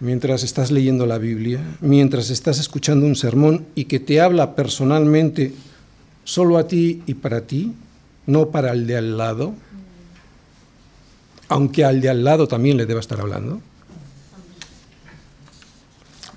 mientras 0.00 0.44
estás 0.44 0.70
leyendo 0.70 1.06
la 1.06 1.16
Biblia, 1.16 1.60
mientras 1.80 2.28
estás 2.28 2.60
escuchando 2.60 3.06
un 3.06 3.16
sermón 3.16 3.64
y 3.74 3.86
que 3.86 3.98
te 3.98 4.20
habla 4.20 4.54
personalmente 4.54 5.54
solo 6.24 6.58
a 6.58 6.68
ti 6.68 7.02
y 7.06 7.14
para 7.14 7.40
ti, 7.40 7.72
no 8.26 8.50
para 8.50 8.72
el 8.72 8.86
de 8.86 8.98
al 8.98 9.16
lado, 9.16 9.54
aunque 11.48 11.86
al 11.86 12.02
de 12.02 12.10
al 12.10 12.22
lado 12.22 12.46
también 12.46 12.76
le 12.76 12.84
deba 12.84 13.00
estar 13.00 13.18
hablando. 13.18 13.62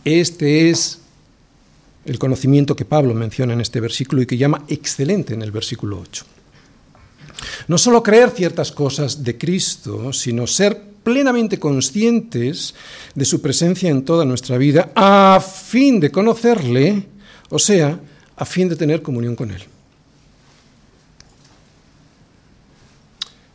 Este 0.05 0.69
es 0.69 1.01
el 2.05 2.19
conocimiento 2.19 2.77
que 2.77 2.85
Pablo 2.85 3.13
menciona 3.13 3.51
en 3.51 3.59
este 3.59 3.81
versículo 3.81 4.21
y 4.21 4.25
que 4.25 4.37
llama 4.37 4.63
excelente 4.69 5.33
en 5.33 5.41
el 5.41 5.51
versículo 5.51 5.99
8. 5.99 6.25
No 7.67 7.77
solo 7.77 8.03
creer 8.03 8.31
ciertas 8.31 8.71
cosas 8.71 9.23
de 9.23 9.37
Cristo, 9.37 10.11
sino 10.13 10.47
ser 10.47 10.81
plenamente 11.03 11.57
conscientes 11.59 12.75
de 13.15 13.25
su 13.25 13.41
presencia 13.41 13.89
en 13.89 14.03
toda 14.03 14.25
nuestra 14.25 14.57
vida 14.57 14.91
a 14.93 15.39
fin 15.39 15.99
de 15.99 16.11
conocerle, 16.11 17.07
o 17.49 17.59
sea, 17.59 17.99
a 18.35 18.45
fin 18.45 18.67
de 18.67 18.75
tener 18.75 19.01
comunión 19.01 19.35
con 19.35 19.51
Él. 19.51 19.63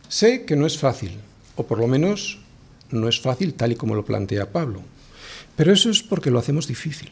Sé 0.08 0.44
que 0.44 0.56
no 0.56 0.66
es 0.66 0.78
fácil, 0.78 1.18
o 1.56 1.66
por 1.66 1.78
lo 1.78 1.86
menos 1.86 2.38
no 2.90 3.08
es 3.08 3.20
fácil 3.20 3.54
tal 3.54 3.72
y 3.72 3.76
como 3.76 3.94
lo 3.94 4.04
plantea 4.04 4.52
Pablo, 4.52 4.82
pero 5.56 5.72
eso 5.72 5.90
es 5.90 6.02
porque 6.02 6.30
lo 6.30 6.38
hacemos 6.38 6.66
difícil. 6.66 7.10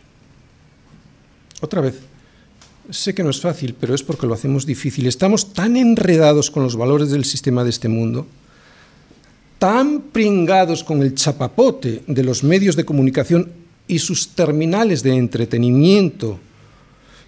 Otra 1.61 1.81
vez, 1.81 2.01
sé 2.91 3.15
que 3.15 3.23
no 3.23 3.31
es 3.31 3.41
fácil, 3.41 3.75
pero 3.79 3.95
es 3.95 4.03
porque 4.03 4.27
lo 4.27 4.35
hacemos 4.35 4.67
difícil. 4.67 5.07
Estamos 5.07 5.53
tan 5.53 5.77
enredados 5.77 6.51
con 6.51 6.63
los 6.63 6.77
valores 6.77 7.11
del 7.11 7.25
sistema 7.25 7.65
de 7.65 7.71
este 7.71 7.89
mundo, 7.89 8.27
tan 9.59 10.01
pringados 10.01 10.85
con 10.85 11.03
el 11.03 11.15
chapapote 11.15 12.03
de 12.07 12.23
los 12.25 12.43
medios 12.43 12.77
de 12.77 12.85
comunicación 12.85 13.53
y 13.87 13.99
sus 13.99 14.29
terminales 14.29 15.03
de 15.03 15.17
entretenimiento, 15.17 16.39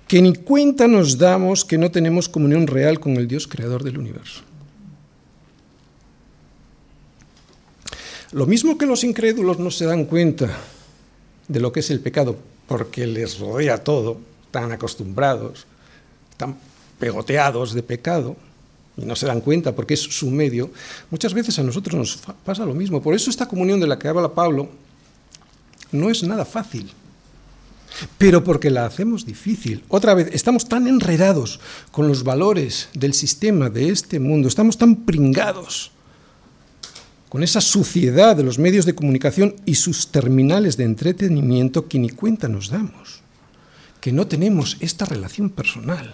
que 0.08 0.22
ni 0.22 0.34
cuenta 0.34 0.86
nos 0.88 1.18
damos 1.18 1.64
que 1.64 1.78
no 1.78 1.90
tenemos 1.90 2.28
comunión 2.28 2.66
real 2.66 3.00
con 3.00 3.16
el 3.16 3.28
Dios 3.28 3.46
creador 3.46 3.82
del 3.82 3.98
universo. 3.98 4.42
Lo 8.32 8.46
mismo 8.46 8.78
que 8.78 8.86
los 8.86 9.04
incrédulos 9.04 9.58
no 9.58 9.70
se 9.70 9.84
dan 9.84 10.06
cuenta 10.06 10.58
de 11.48 11.60
lo 11.60 11.70
que 11.70 11.80
es 11.80 11.90
el 11.90 12.00
pecado, 12.00 12.38
porque 12.66 13.06
les 13.06 13.38
rodea 13.38 13.84
todo, 13.84 14.31
tan 14.52 14.70
acostumbrados, 14.70 15.66
tan 16.36 16.56
pegoteados 17.00 17.74
de 17.74 17.82
pecado, 17.82 18.36
y 18.96 19.04
no 19.04 19.16
se 19.16 19.26
dan 19.26 19.40
cuenta 19.40 19.74
porque 19.74 19.94
es 19.94 20.02
su 20.02 20.30
medio, 20.30 20.70
muchas 21.10 21.34
veces 21.34 21.58
a 21.58 21.64
nosotros 21.64 21.96
nos 21.96 22.18
pasa 22.44 22.64
lo 22.64 22.74
mismo. 22.74 23.02
Por 23.02 23.14
eso 23.14 23.30
esta 23.30 23.48
comunión 23.48 23.80
de 23.80 23.88
la 23.88 23.98
que 23.98 24.06
habla 24.06 24.32
Pablo 24.32 24.68
no 25.90 26.10
es 26.10 26.22
nada 26.22 26.44
fácil, 26.44 26.92
pero 28.18 28.44
porque 28.44 28.70
la 28.70 28.86
hacemos 28.86 29.26
difícil. 29.26 29.82
Otra 29.88 30.14
vez, 30.14 30.28
estamos 30.32 30.68
tan 30.68 30.86
enredados 30.86 31.60
con 31.90 32.06
los 32.06 32.22
valores 32.22 32.88
del 32.94 33.14
sistema 33.14 33.70
de 33.70 33.88
este 33.88 34.20
mundo, 34.20 34.46
estamos 34.46 34.76
tan 34.78 34.96
pringados 34.96 35.90
con 37.28 37.42
esa 37.42 37.62
suciedad 37.62 38.36
de 38.36 38.42
los 38.42 38.58
medios 38.58 38.84
de 38.84 38.94
comunicación 38.94 39.56
y 39.64 39.76
sus 39.76 40.08
terminales 40.08 40.76
de 40.76 40.84
entretenimiento 40.84 41.88
que 41.88 41.98
ni 41.98 42.10
cuenta 42.10 42.46
nos 42.46 42.68
damos, 42.68 43.21
que 44.02 44.10
no 44.10 44.26
tenemos 44.26 44.76
esta 44.80 45.06
relación 45.06 45.48
personal, 45.48 46.12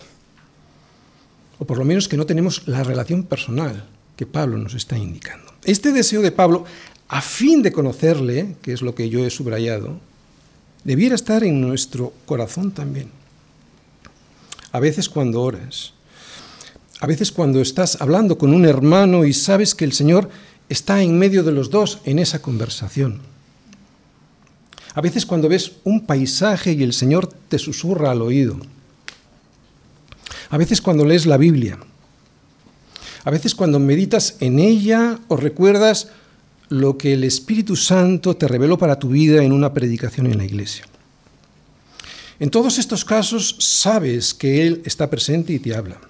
o 1.59 1.65
por 1.65 1.79
lo 1.79 1.87
menos 1.87 2.07
que 2.07 2.19
no 2.19 2.27
tenemos 2.27 2.69
la 2.69 2.85
relación 2.85 3.25
personal 3.25 3.89
que 4.15 4.27
Pablo 4.27 4.59
nos 4.59 4.75
está 4.75 4.99
indicando. 4.99 5.51
Este 5.65 5.91
deseo 5.91 6.21
de 6.21 6.31
Pablo, 6.31 6.67
a 7.09 7.23
fin 7.23 7.63
de 7.63 7.73
conocerle, 7.73 8.57
que 8.61 8.75
es 8.75 8.83
lo 8.83 8.95
que 8.95 9.09
yo 9.09 9.25
he 9.25 9.31
subrayado, 9.31 9.99
debiera 10.85 11.15
estar 11.15 11.43
en 11.45 11.63
nuestro 11.63 12.13
corazón 12.27 12.73
también. 12.73 13.09
A 14.71 14.81
veces 14.81 15.09
cuando 15.09 15.41
oras, 15.41 15.95
a 17.01 17.07
veces 17.07 17.33
cuando 17.33 17.63
estás 17.63 18.03
hablando 18.03 18.37
con 18.37 18.53
un 18.53 18.67
hermano 18.67 19.25
y 19.25 19.33
sabes 19.33 19.75
que 19.75 19.87
el 19.87 19.95
Señor 19.95 20.29
está 20.69 21.03
en 21.03 21.19
medio 21.19 21.43
de 21.43 21.53
los 21.53 21.71
dos 21.71 22.01
en 22.05 22.19
esa 22.19 22.43
conversación. 22.43 23.23
A 24.99 25.01
veces 25.01 25.25
cuando 25.25 25.49
ves 25.49 25.75
un 25.85 26.07
paisaje 26.07 26.73
y 26.73 26.83
el 26.83 26.93
Señor 26.93 27.29
te 27.49 27.61
susurra 27.61 28.11
al 28.11 28.21
oído. 28.21 28.59
A 30.51 30.59
veces 30.59 30.81
cuando 30.81 31.05
lees 31.05 31.25
la 31.25 31.37
Biblia. 31.37 31.79
A 33.23 33.31
veces 33.31 33.55
cuando 33.55 33.79
meditas 33.79 34.39
en 34.41 34.59
ella 34.59 35.21
o 35.29 35.37
recuerdas 35.37 36.09
lo 36.69 36.99
que 36.99 37.13
el 37.13 37.23
Espíritu 37.23 37.77
Santo 37.77 38.35
te 38.35 38.49
reveló 38.49 38.77
para 38.77 38.99
tu 38.99 39.11
vida 39.11 39.45
en 39.45 39.53
una 39.53 39.73
predicación 39.73 40.27
en 40.27 40.37
la 40.37 40.45
iglesia. 40.45 40.85
En 42.41 42.51
todos 42.51 42.81
estos 42.81 43.05
casos 43.05 43.55
sabes 43.61 44.35
que 44.35 44.67
Él 44.67 44.83
está 44.85 45.09
presente 45.09 45.53
y 45.53 45.61
te 45.61 45.77
habla. 45.77 46.01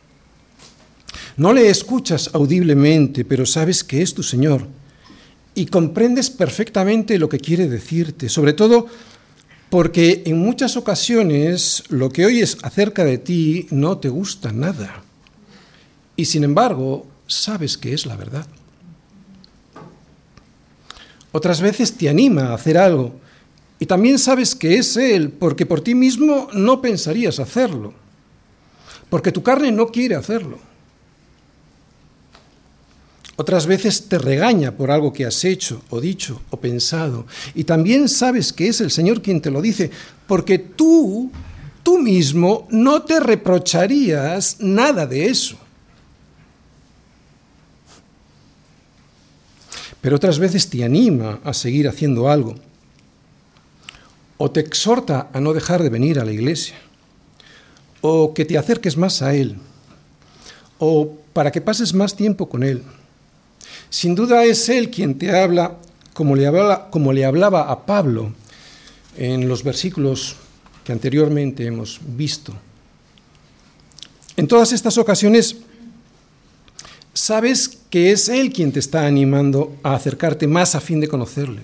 No 1.37 1.53
le 1.53 1.68
escuchas 1.68 2.31
audiblemente, 2.33 3.27
pero 3.27 3.44
sabes 3.44 3.85
que 3.85 4.01
es 4.01 4.14
tu 4.14 4.22
Señor 4.22 4.66
y 5.54 5.66
comprendes 5.66 6.30
perfectamente 6.30 7.18
lo 7.18 7.28
que 7.28 7.38
quiere 7.38 7.68
decirte, 7.68 8.28
sobre 8.28 8.52
todo 8.52 8.87
porque 9.70 10.22
en 10.24 10.38
muchas 10.38 10.76
ocasiones 10.76 11.84
lo 11.88 12.11
que 12.11 12.24
oyes 12.24 12.58
acerca 12.62 13.04
de 13.04 13.18
ti 13.18 13.66
no 13.70 13.98
te 13.98 14.08
gusta 14.08 14.52
nada 14.52 15.02
y 16.16 16.24
sin 16.24 16.44
embargo 16.44 17.06
sabes 17.26 17.76
que 17.76 17.92
es 17.92 18.06
la 18.06 18.16
verdad. 18.16 18.46
Otras 21.30 21.61
veces 21.61 21.92
te 21.96 22.08
anima 22.08 22.48
a 22.48 22.54
hacer 22.54 22.78
algo 22.78 23.14
y 23.78 23.87
también 23.87 24.18
sabes 24.18 24.54
que 24.54 24.78
es 24.78 24.96
Él 24.96 25.30
porque 25.30 25.66
por 25.66 25.82
ti 25.82 25.94
mismo 25.94 26.48
no 26.52 26.80
pensarías 26.80 27.38
hacerlo, 27.38 27.92
porque 29.11 29.32
tu 29.32 29.42
carne 29.42 29.70
no 29.70 29.88
quiere 29.88 30.14
hacerlo. 30.14 30.58
Otras 33.40 33.66
veces 33.66 34.09
te 34.09 34.18
regaña 34.18 34.72
por 34.72 34.90
algo 34.90 35.12
que 35.12 35.24
has 35.24 35.44
hecho 35.44 35.81
o 35.90 36.01
dicho 36.01 36.42
o 36.51 36.57
pensado. 36.57 37.24
Y 37.55 37.62
también 37.62 38.09
sabes 38.09 38.53
que 38.53 38.66
es 38.66 38.81
el 38.81 38.90
Señor 38.90 39.22
quien 39.22 39.40
te 39.40 39.53
lo 39.53 39.62
dice, 39.62 39.92
porque 40.27 40.59
tú, 40.59 41.31
tú 41.85 41.98
mismo, 41.98 42.66
no 42.68 43.03
te 43.03 43.20
reprocharías 43.20 44.57
nada 44.59 45.07
de 45.07 45.27
eso. 45.27 45.57
Pero 50.01 50.16
otras 50.16 50.40
veces 50.40 50.68
te 50.68 50.83
anima 50.83 51.38
a 51.44 51.55
seguir 51.55 51.87
haciendo 51.87 52.29
algo. 52.29 52.57
O 54.37 54.51
te 54.51 54.59
exhorta 54.59 55.29
a 55.33 55.38
no 55.38 55.53
dejar 55.53 55.85
de 55.85 55.90
venir 55.90 56.18
a 56.18 56.24
la 56.24 56.33
iglesia. 56.33 56.74
O 58.01 58.35
que 58.35 58.44
te 58.44 58.59
acerques 58.59 58.96
más 58.96 59.22
a 59.22 59.33
Él. 59.33 59.59
O 60.81 61.12
para 61.33 61.53
que 61.53 61.61
pases 61.61 61.94
más 61.94 62.16
tiempo 62.16 62.48
con 62.48 62.64
Él 62.64 62.83
sin 63.90 64.14
duda 64.14 64.44
es 64.44 64.68
Él 64.68 64.90
quien 64.90 65.18
te 65.18 65.37
habla 65.37 65.77
como 66.12 66.35
le, 66.37 66.51
como 66.90 67.12
le 67.12 67.24
hablaba 67.24 67.70
a 67.70 67.87
Pablo 67.87 68.33
en 69.16 69.48
los 69.48 69.62
versículos 69.62 70.37
que 70.85 70.92
anteriormente 70.92 71.66
hemos 71.66 72.01
visto. 72.03 72.53
En 74.37 74.46
todas 74.46 74.72
estas 74.72 74.98
ocasiones, 74.98 75.57
sabes 77.12 77.79
que 77.90 78.12
es 78.12 78.29
Él 78.29 78.53
quien 78.53 78.72
te 78.72 78.79
está 78.79 79.07
animando 79.07 79.77
a 79.83 79.94
acercarte 79.94 80.46
más 80.46 80.74
a 80.74 80.81
fin 80.81 81.01
de 81.01 81.09
conocerle. 81.09 81.62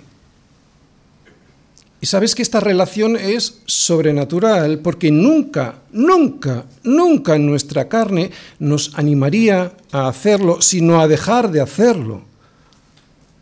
Y 2.05 2.07
sabes 2.07 2.35
que 2.35 2.43
esta 2.43 2.61
relación 2.61 3.17
es 3.17 3.62
sobrenatural 3.64 4.81
porque 4.81 5.11
nunca, 5.11 5.77
nunca, 5.90 6.67
nunca 6.83 7.38
nuestra 7.38 7.88
carne 7.88 8.31
nos 8.59 8.93
animaría 8.99 9.73
a 9.90 10.09
hacerlo, 10.09 10.61
sino 10.61 11.01
a 11.01 11.09
dejar 11.09 11.51
de 11.51 11.62
hacerlo. 11.62 12.21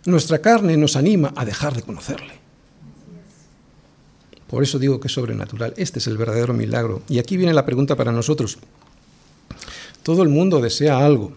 Nuestra 0.04 0.38
carne 0.38 0.76
nos 0.76 0.94
anima 0.94 1.32
a 1.34 1.44
dejar 1.44 1.74
de 1.74 1.82
conocerle. 1.82 2.34
Por 4.46 4.62
eso 4.62 4.78
digo 4.78 5.00
que 5.00 5.08
es 5.08 5.14
sobrenatural. 5.14 5.74
Este 5.76 5.98
es 5.98 6.06
el 6.06 6.16
verdadero 6.16 6.54
milagro. 6.54 7.02
Y 7.08 7.18
aquí 7.18 7.36
viene 7.36 7.54
la 7.54 7.66
pregunta 7.66 7.96
para 7.96 8.12
nosotros. 8.12 8.58
Todo 10.04 10.22
el 10.22 10.28
mundo 10.28 10.60
desea 10.60 11.04
algo. 11.04 11.32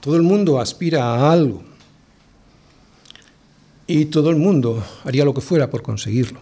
Todo 0.00 0.16
el 0.16 0.22
mundo 0.22 0.58
aspira 0.58 1.04
a 1.04 1.30
algo 1.30 1.64
y 4.00 4.06
todo 4.06 4.30
el 4.30 4.36
mundo 4.36 4.82
haría 5.04 5.24
lo 5.24 5.34
que 5.34 5.42
fuera 5.42 5.68
por 5.68 5.82
conseguirlo. 5.82 6.40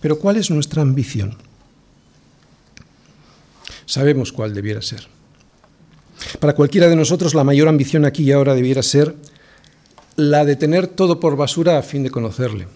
Pero 0.00 0.18
¿cuál 0.18 0.36
es 0.36 0.50
nuestra 0.50 0.82
ambición? 0.82 1.36
Sabemos 3.86 4.32
cuál 4.32 4.52
debiera 4.52 4.82
ser. 4.82 5.06
Para 6.38 6.54
cualquiera 6.54 6.88
de 6.88 6.96
nosotros 6.96 7.34
la 7.34 7.44
mayor 7.44 7.68
ambición 7.68 8.04
aquí 8.04 8.24
y 8.24 8.32
ahora 8.32 8.54
debiera 8.54 8.82
ser 8.82 9.16
la 10.16 10.44
de 10.44 10.56
tener 10.56 10.86
todo 10.86 11.18
por 11.18 11.36
basura 11.36 11.78
a 11.78 11.82
fin 11.82 12.02
de 12.02 12.10
conocerle, 12.10 12.68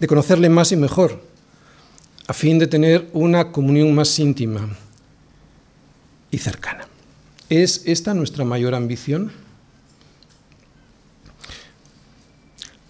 de 0.00 0.06
conocerle 0.06 0.48
más 0.48 0.72
y 0.72 0.76
mejor, 0.76 1.22
a 2.26 2.32
fin 2.32 2.58
de 2.58 2.66
tener 2.66 3.10
una 3.12 3.52
comunión 3.52 3.94
más 3.94 4.18
íntima 4.18 4.70
y 6.30 6.38
cercana. 6.38 6.88
¿Es 7.50 7.82
esta 7.84 8.14
nuestra 8.14 8.44
mayor 8.44 8.74
ambición? 8.74 9.32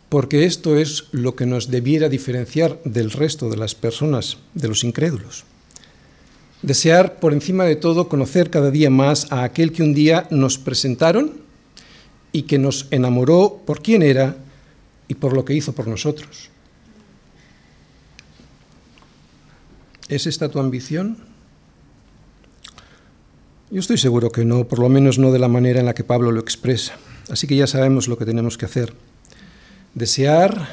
Porque 0.09 0.45
esto 0.45 0.77
es 0.77 1.09
lo 1.11 1.35
que 1.35 1.47
nos 1.47 1.71
debiera 1.71 2.09
diferenciar 2.09 2.81
del 2.85 3.11
resto 3.11 3.51
de 3.51 3.57
las 3.57 3.75
personas, 3.75 4.39
de 4.55 4.69
los 4.69 4.85
incrédulos. 4.85 5.45
Desear 6.63 7.19
por 7.19 7.33
encima 7.33 7.65
de 7.65 7.77
todo 7.77 8.09
conocer 8.09 8.51
cada 8.51 8.71
día 8.71 8.91
más 8.91 9.31
a 9.31 9.43
aquel 9.45 9.73
que 9.73 9.83
un 9.83 9.95
día 9.95 10.27
nos 10.31 10.59
presentaron 10.59 11.33
y 12.33 12.43
que 12.43 12.59
nos 12.59 12.87
enamoró 12.91 13.63
por 13.67 13.83
quién 13.83 14.03
era 14.03 14.37
y 15.09 15.15
por 15.15 15.33
lo 15.33 15.45
que 15.45 15.55
hizo 15.55 15.73
por 15.73 15.89
nosotros. 15.89 16.51
¿Es 20.09 20.27
esta 20.27 20.49
tu 20.49 20.61
ambición? 20.61 21.19
Yo 23.71 23.81
estoy 23.81 23.99
seguro 23.99 24.31
que 24.31 24.45
no, 24.45 24.69
por 24.69 24.79
lo 24.79 24.89
menos 24.89 25.19
no 25.19 25.33
de 25.33 25.41
la 25.41 25.49
manera 25.49 25.81
en 25.81 25.87
la 25.87 25.95
que 25.95 26.05
Pablo 26.05 26.31
lo 26.31 26.41
expresa. 26.41 26.97
Así 27.29 27.49
que 27.49 27.57
ya 27.57 27.67
sabemos 27.67 28.07
lo 28.07 28.17
que 28.17 28.25
tenemos 28.25 28.57
que 28.57 28.67
hacer 28.67 28.95
desear 29.97 30.69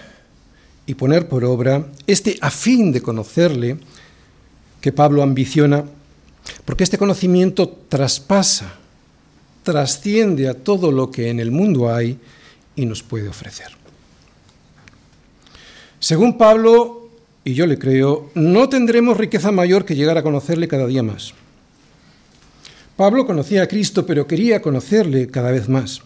y 0.86 0.94
poner 0.94 1.28
por 1.28 1.46
obra 1.46 1.88
este 2.06 2.38
a 2.42 2.52
fin 2.52 2.92
de 2.92 3.02
conocerle 3.02 3.78
que 4.82 4.92
Pablo 4.92 5.24
ambiciona, 5.24 5.86
porque 6.66 6.84
este 6.84 6.98
conocimiento 6.98 7.70
traspasa, 7.88 8.76
trasciende 9.64 10.50
a 10.50 10.54
todo 10.54 10.92
lo 10.92 11.10
que 11.10 11.30
en 11.30 11.40
el 11.40 11.52
mundo 11.52 11.92
hay 11.92 12.20
y 12.76 12.86
nos 12.86 13.02
puede 13.02 13.30
ofrecer. 13.30 13.70
Según 16.00 16.38
Pablo, 16.38 17.08
y 17.46 17.54
yo 17.54 17.66
le 17.66 17.80
creo, 17.80 18.30
no 18.36 18.68
tendremos 18.68 19.16
riqueza 19.16 19.54
mayor 19.54 19.86
que 19.86 19.96
llegar 19.96 20.18
a 20.18 20.24
conocerle 20.24 20.68
cada 20.68 20.86
día 20.86 21.02
más. 21.02 21.34
Pablo 22.98 23.26
conocía 23.26 23.64
a 23.64 23.68
Cristo, 23.68 24.06
pero 24.06 24.28
quería 24.28 24.62
conocerle 24.62 25.28
cada 25.28 25.52
vez 25.52 25.70
más. 25.70 26.02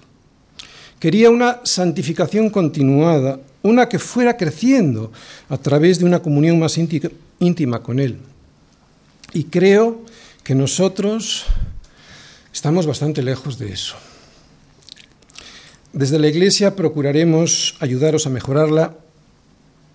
Quería 1.00 1.30
una 1.30 1.62
santificación 1.64 2.50
continuada, 2.50 3.40
una 3.62 3.88
que 3.88 4.00
fuera 4.00 4.36
creciendo 4.36 5.12
a 5.50 5.58
través 5.58 6.00
de 6.00 6.06
una 6.06 6.22
comunión 6.22 6.58
más 6.60 6.78
íntima 6.78 7.84
con 7.84 8.00
Él. 8.00 8.18
Y 9.34 9.46
creo 9.46 10.02
que 10.44 10.56
nosotros 10.56 11.46
estamos 12.52 12.88
bastante 12.88 13.22
lejos 13.22 13.60
de 13.60 13.72
eso. 13.72 13.96
Desde 15.94 16.20
la 16.20 16.28
Iglesia 16.28 16.76
procuraremos 16.76 17.76
ayudaros 17.80 18.26
a 18.26 18.30
mejorarla, 18.30 18.98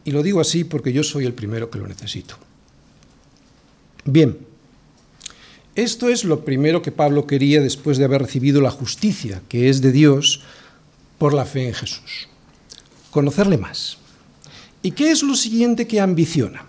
y 0.04 0.10
lo 0.10 0.22
digo 0.22 0.40
así 0.40 0.64
porque 0.64 0.92
yo 0.92 1.02
soy 1.02 1.24
el 1.24 1.32
primero 1.32 1.70
que 1.70 1.78
lo 1.78 1.86
necesito. 1.86 2.36
Bien, 4.04 4.36
esto 5.74 6.08
es 6.08 6.24
lo 6.24 6.44
primero 6.44 6.82
que 6.82 6.92
Pablo 6.92 7.26
quería 7.26 7.60
después 7.60 7.98
de 7.98 8.04
haber 8.04 8.22
recibido 8.22 8.60
la 8.60 8.70
justicia, 8.70 9.42
que 9.48 9.68
es 9.68 9.80
de 9.80 9.92
Dios, 9.92 10.42
por 11.22 11.34
la 11.34 11.44
fe 11.44 11.68
en 11.68 11.72
Jesús. 11.72 12.26
Conocerle 13.12 13.56
más. 13.56 13.96
¿Y 14.82 14.90
qué 14.90 15.12
es 15.12 15.22
lo 15.22 15.36
siguiente 15.36 15.86
que 15.86 16.00
ambiciona? 16.00 16.66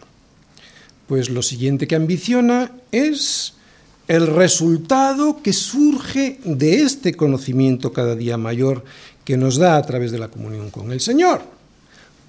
Pues 1.07 1.31
lo 1.31 1.41
siguiente 1.41 1.87
que 1.87 1.95
ambiciona 1.95 2.71
es 2.91 3.55
el 4.07 4.27
resultado 4.27 5.41
que 5.41 5.53
surge 5.53 6.39
de 6.43 6.83
este 6.83 7.15
conocimiento 7.15 7.93
cada 7.93 8.15
día 8.15 8.37
mayor 8.37 8.85
que 9.25 9.37
nos 9.37 9.57
da 9.57 9.75
a 9.75 9.81
través 9.81 10.11
de 10.11 10.19
la 10.19 10.27
comunión 10.27 10.69
con 10.69 10.91
el 10.91 10.99
Señor. 10.99 11.41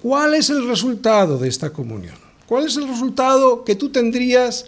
¿Cuál 0.01 0.33
es 0.33 0.49
el 0.49 0.67
resultado 0.67 1.37
de 1.37 1.47
esta 1.47 1.69
comunión? 1.69 2.15
¿Cuál 2.47 2.65
es 2.65 2.75
el 2.75 2.87
resultado 2.87 3.63
que 3.63 3.75
tú 3.75 3.89
tendrías 3.89 4.65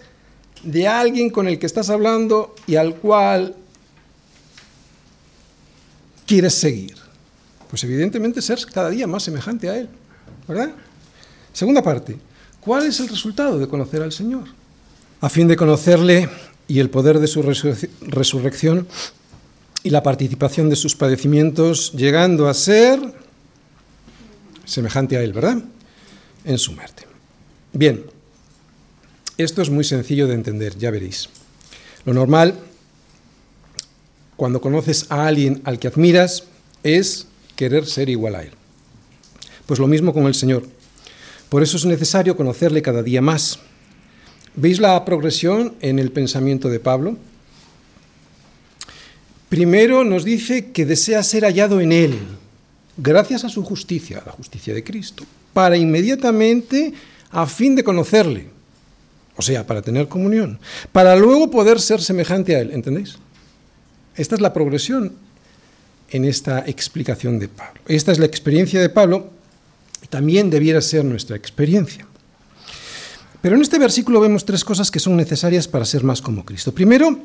de 0.61 0.87
alguien 0.87 1.31
con 1.31 1.47
el 1.47 1.57
que 1.57 1.65
estás 1.65 1.89
hablando 1.89 2.53
y 2.67 2.75
al 2.75 2.97
cual 2.97 3.55
quieres 6.27 6.53
seguir? 6.53 7.06
Pues 7.69 7.83
evidentemente 7.83 8.41
ser 8.41 8.59
cada 8.73 8.89
día 8.89 9.07
más 9.07 9.23
semejante 9.23 9.69
a 9.69 9.77
Él, 9.77 9.89
¿verdad? 10.47 10.71
Segunda 11.53 11.81
parte, 11.81 12.17
¿cuál 12.59 12.85
es 12.85 12.99
el 12.99 13.09
resultado 13.09 13.59
de 13.59 13.67
conocer 13.67 14.01
al 14.01 14.11
Señor? 14.11 14.45
A 15.21 15.29
fin 15.29 15.47
de 15.47 15.55
conocerle 15.55 16.29
y 16.67 16.79
el 16.79 16.89
poder 16.89 17.19
de 17.19 17.27
su 17.27 17.41
resurrección 17.41 18.87
y 19.83 19.89
la 19.89 20.03
participación 20.03 20.69
de 20.69 20.75
sus 20.75 20.95
padecimientos, 20.95 21.93
llegando 21.93 22.47
a 22.47 22.53
ser 22.53 22.99
semejante 24.65 25.17
a 25.17 25.21
Él, 25.21 25.33
¿verdad? 25.33 25.63
En 26.45 26.57
su 26.57 26.73
muerte. 26.73 27.07
Bien, 27.73 28.05
esto 29.37 29.61
es 29.61 29.69
muy 29.69 29.83
sencillo 29.83 30.27
de 30.27 30.33
entender, 30.33 30.77
ya 30.77 30.91
veréis. 30.91 31.29
Lo 32.05 32.13
normal, 32.13 32.55
cuando 34.35 34.61
conoces 34.61 35.05
a 35.09 35.27
alguien 35.27 35.61
al 35.63 35.79
que 35.79 35.87
admiras, 35.87 36.43
es 36.83 37.27
querer 37.57 37.85
ser 37.85 38.07
igual 38.07 38.35
a 38.35 38.43
Él. 38.43 38.51
Pues 39.65 39.81
lo 39.81 39.87
mismo 39.87 40.13
con 40.13 40.25
el 40.27 40.33
Señor. 40.33 40.63
Por 41.49 41.61
eso 41.61 41.75
es 41.75 41.83
necesario 41.83 42.37
conocerle 42.37 42.81
cada 42.81 43.03
día 43.03 43.21
más. 43.21 43.59
¿Veis 44.55 44.79
la 44.79 45.03
progresión 45.03 45.75
en 45.81 45.99
el 45.99 46.13
pensamiento 46.13 46.69
de 46.69 46.79
Pablo? 46.79 47.17
Primero 49.49 50.05
nos 50.05 50.23
dice 50.23 50.71
que 50.71 50.85
desea 50.85 51.21
ser 51.23 51.43
hallado 51.43 51.81
en 51.81 51.91
Él, 51.91 52.17
gracias 52.95 53.43
a 53.43 53.49
su 53.49 53.63
justicia, 53.63 54.23
la 54.25 54.31
justicia 54.31 54.73
de 54.73 54.83
Cristo, 54.85 55.25
para 55.51 55.75
inmediatamente, 55.75 56.93
a 57.31 57.45
fin 57.45 57.75
de 57.75 57.83
conocerle 57.83 58.57
o 59.37 59.41
sea, 59.43 59.65
para 59.65 59.81
tener 59.81 60.07
comunión, 60.07 60.59
para 60.91 61.15
luego 61.15 61.49
poder 61.49 61.79
ser 61.79 62.01
semejante 62.01 62.55
a 62.55 62.59
Él, 62.59 62.71
¿entendéis? 62.71 63.17
Esta 64.15 64.33
es 64.33 64.41
la 64.41 64.51
progresión 64.51 65.13
en 66.09 66.25
esta 66.25 66.59
explicación 66.67 67.39
de 67.39 67.47
Pablo. 67.47 67.81
Esta 67.87 68.11
es 68.11 68.19
la 68.19 68.25
experiencia 68.25 68.81
de 68.81 68.89
Pablo, 68.89 69.29
también 70.09 70.49
debiera 70.49 70.81
ser 70.81 71.03
nuestra 71.03 71.35
experiencia. 71.35 72.05
Pero 73.41 73.55
en 73.55 73.61
este 73.61 73.79
versículo 73.79 74.19
vemos 74.19 74.45
tres 74.45 74.63
cosas 74.63 74.89
que 74.89 74.99
son 74.99 75.15
necesarias 75.15 75.67
para 75.67 75.85
ser 75.85 76.03
más 76.03 76.21
como 76.21 76.43
Cristo. 76.43 76.73
Primero, 76.73 77.19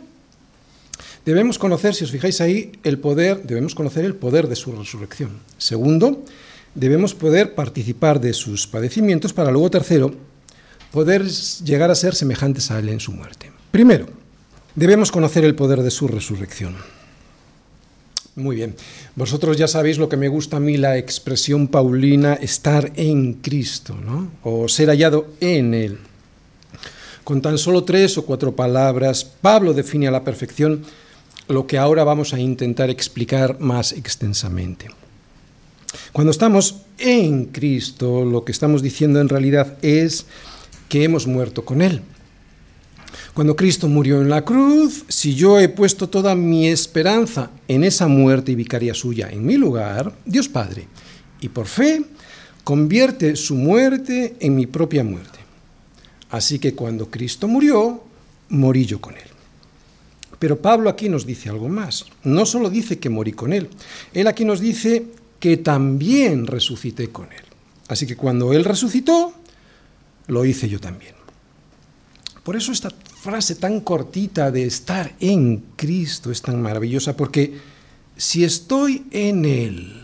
debemos 1.24 1.58
conocer, 1.58 1.94
si 1.94 2.04
os 2.04 2.10
fijáis 2.10 2.40
ahí, 2.40 2.72
el 2.82 2.98
poder, 2.98 3.42
debemos 3.44 3.74
conocer 3.74 4.04
el 4.04 4.14
poder 4.14 4.48
de 4.48 4.56
su 4.56 4.72
resurrección. 4.72 5.30
Segundo, 5.58 6.24
debemos 6.74 7.14
poder 7.14 7.54
participar 7.54 8.20
de 8.20 8.32
sus 8.32 8.66
padecimientos 8.66 9.32
para 9.32 9.50
luego, 9.50 9.70
tercero, 9.70 10.14
poder 10.90 11.24
llegar 11.64 11.90
a 11.90 11.94
ser 11.94 12.14
semejantes 12.14 12.70
a 12.70 12.78
Él 12.78 12.90
en 12.90 13.00
su 13.00 13.12
muerte. 13.12 13.50
Primero, 13.70 14.06
debemos 14.74 15.10
conocer 15.10 15.44
el 15.44 15.54
poder 15.54 15.82
de 15.82 15.90
su 15.90 16.08
resurrección. 16.08 16.76
Muy 18.34 18.56
bien, 18.56 18.74
vosotros 19.14 19.58
ya 19.58 19.68
sabéis 19.68 19.98
lo 19.98 20.08
que 20.08 20.16
me 20.16 20.28
gusta 20.28 20.56
a 20.56 20.60
mí, 20.60 20.78
la 20.78 20.96
expresión 20.96 21.68
paulina, 21.68 22.32
estar 22.32 22.90
en 22.96 23.34
Cristo, 23.34 23.94
¿no? 23.94 24.30
O 24.42 24.68
ser 24.68 24.88
hallado 24.88 25.26
en 25.40 25.74
Él. 25.74 25.98
Con 27.24 27.42
tan 27.42 27.58
solo 27.58 27.84
tres 27.84 28.16
o 28.16 28.24
cuatro 28.24 28.56
palabras, 28.56 29.22
Pablo 29.24 29.74
define 29.74 30.08
a 30.08 30.10
la 30.10 30.24
perfección 30.24 30.82
lo 31.48 31.66
que 31.66 31.76
ahora 31.76 32.04
vamos 32.04 32.32
a 32.32 32.40
intentar 32.40 32.88
explicar 32.88 33.60
más 33.60 33.92
extensamente. 33.92 34.88
Cuando 36.12 36.30
estamos 36.30 36.76
en 36.98 37.46
Cristo, 37.46 38.24
lo 38.24 38.44
que 38.44 38.52
estamos 38.52 38.80
diciendo 38.82 39.20
en 39.20 39.28
realidad 39.28 39.76
es 39.82 40.24
que 40.88 41.04
hemos 41.04 41.26
muerto 41.26 41.66
con 41.66 41.82
Él. 41.82 42.00
Cuando 43.34 43.56
Cristo 43.56 43.88
murió 43.88 44.20
en 44.20 44.28
la 44.28 44.44
cruz, 44.44 45.04
si 45.08 45.34
yo 45.34 45.58
he 45.58 45.68
puesto 45.68 46.08
toda 46.08 46.34
mi 46.34 46.68
esperanza 46.68 47.50
en 47.68 47.84
esa 47.84 48.08
muerte 48.08 48.52
y 48.52 48.56
vicaría 48.56 48.94
suya 48.94 49.28
en 49.30 49.44
mi 49.44 49.56
lugar, 49.56 50.14
Dios 50.24 50.48
Padre, 50.48 50.86
y 51.40 51.48
por 51.48 51.66
fe, 51.66 52.04
convierte 52.64 53.36
su 53.36 53.54
muerte 53.54 54.36
en 54.40 54.54
mi 54.54 54.66
propia 54.66 55.04
muerte. 55.04 55.38
Así 56.30 56.58
que 56.58 56.74
cuando 56.74 57.10
Cristo 57.10 57.48
murió, 57.48 58.02
morí 58.48 58.86
yo 58.86 59.00
con 59.00 59.14
Él. 59.14 59.22
Pero 60.38 60.60
Pablo 60.60 60.90
aquí 60.90 61.08
nos 61.08 61.26
dice 61.26 61.48
algo 61.48 61.68
más. 61.68 62.06
No 62.24 62.46
solo 62.46 62.70
dice 62.70 62.98
que 62.98 63.08
morí 63.08 63.32
con 63.32 63.52
Él, 63.52 63.68
Él 64.12 64.26
aquí 64.26 64.44
nos 64.44 64.60
dice 64.60 65.06
que 65.38 65.56
también 65.56 66.46
resucité 66.46 67.08
con 67.08 67.26
Él. 67.26 67.44
Así 67.88 68.06
que 68.06 68.16
cuando 68.16 68.52
Él 68.52 68.64
resucitó, 68.64 69.32
lo 70.28 70.44
hice 70.44 70.68
yo 70.68 70.80
también. 70.80 71.21
Por 72.42 72.56
eso 72.56 72.72
esta 72.72 72.90
frase 72.90 73.54
tan 73.54 73.80
cortita 73.80 74.50
de 74.50 74.64
estar 74.64 75.14
en 75.20 75.58
Cristo 75.76 76.30
es 76.30 76.42
tan 76.42 76.60
maravillosa, 76.60 77.16
porque 77.16 77.58
si 78.16 78.44
estoy 78.44 79.04
en 79.10 79.44
Él, 79.44 80.02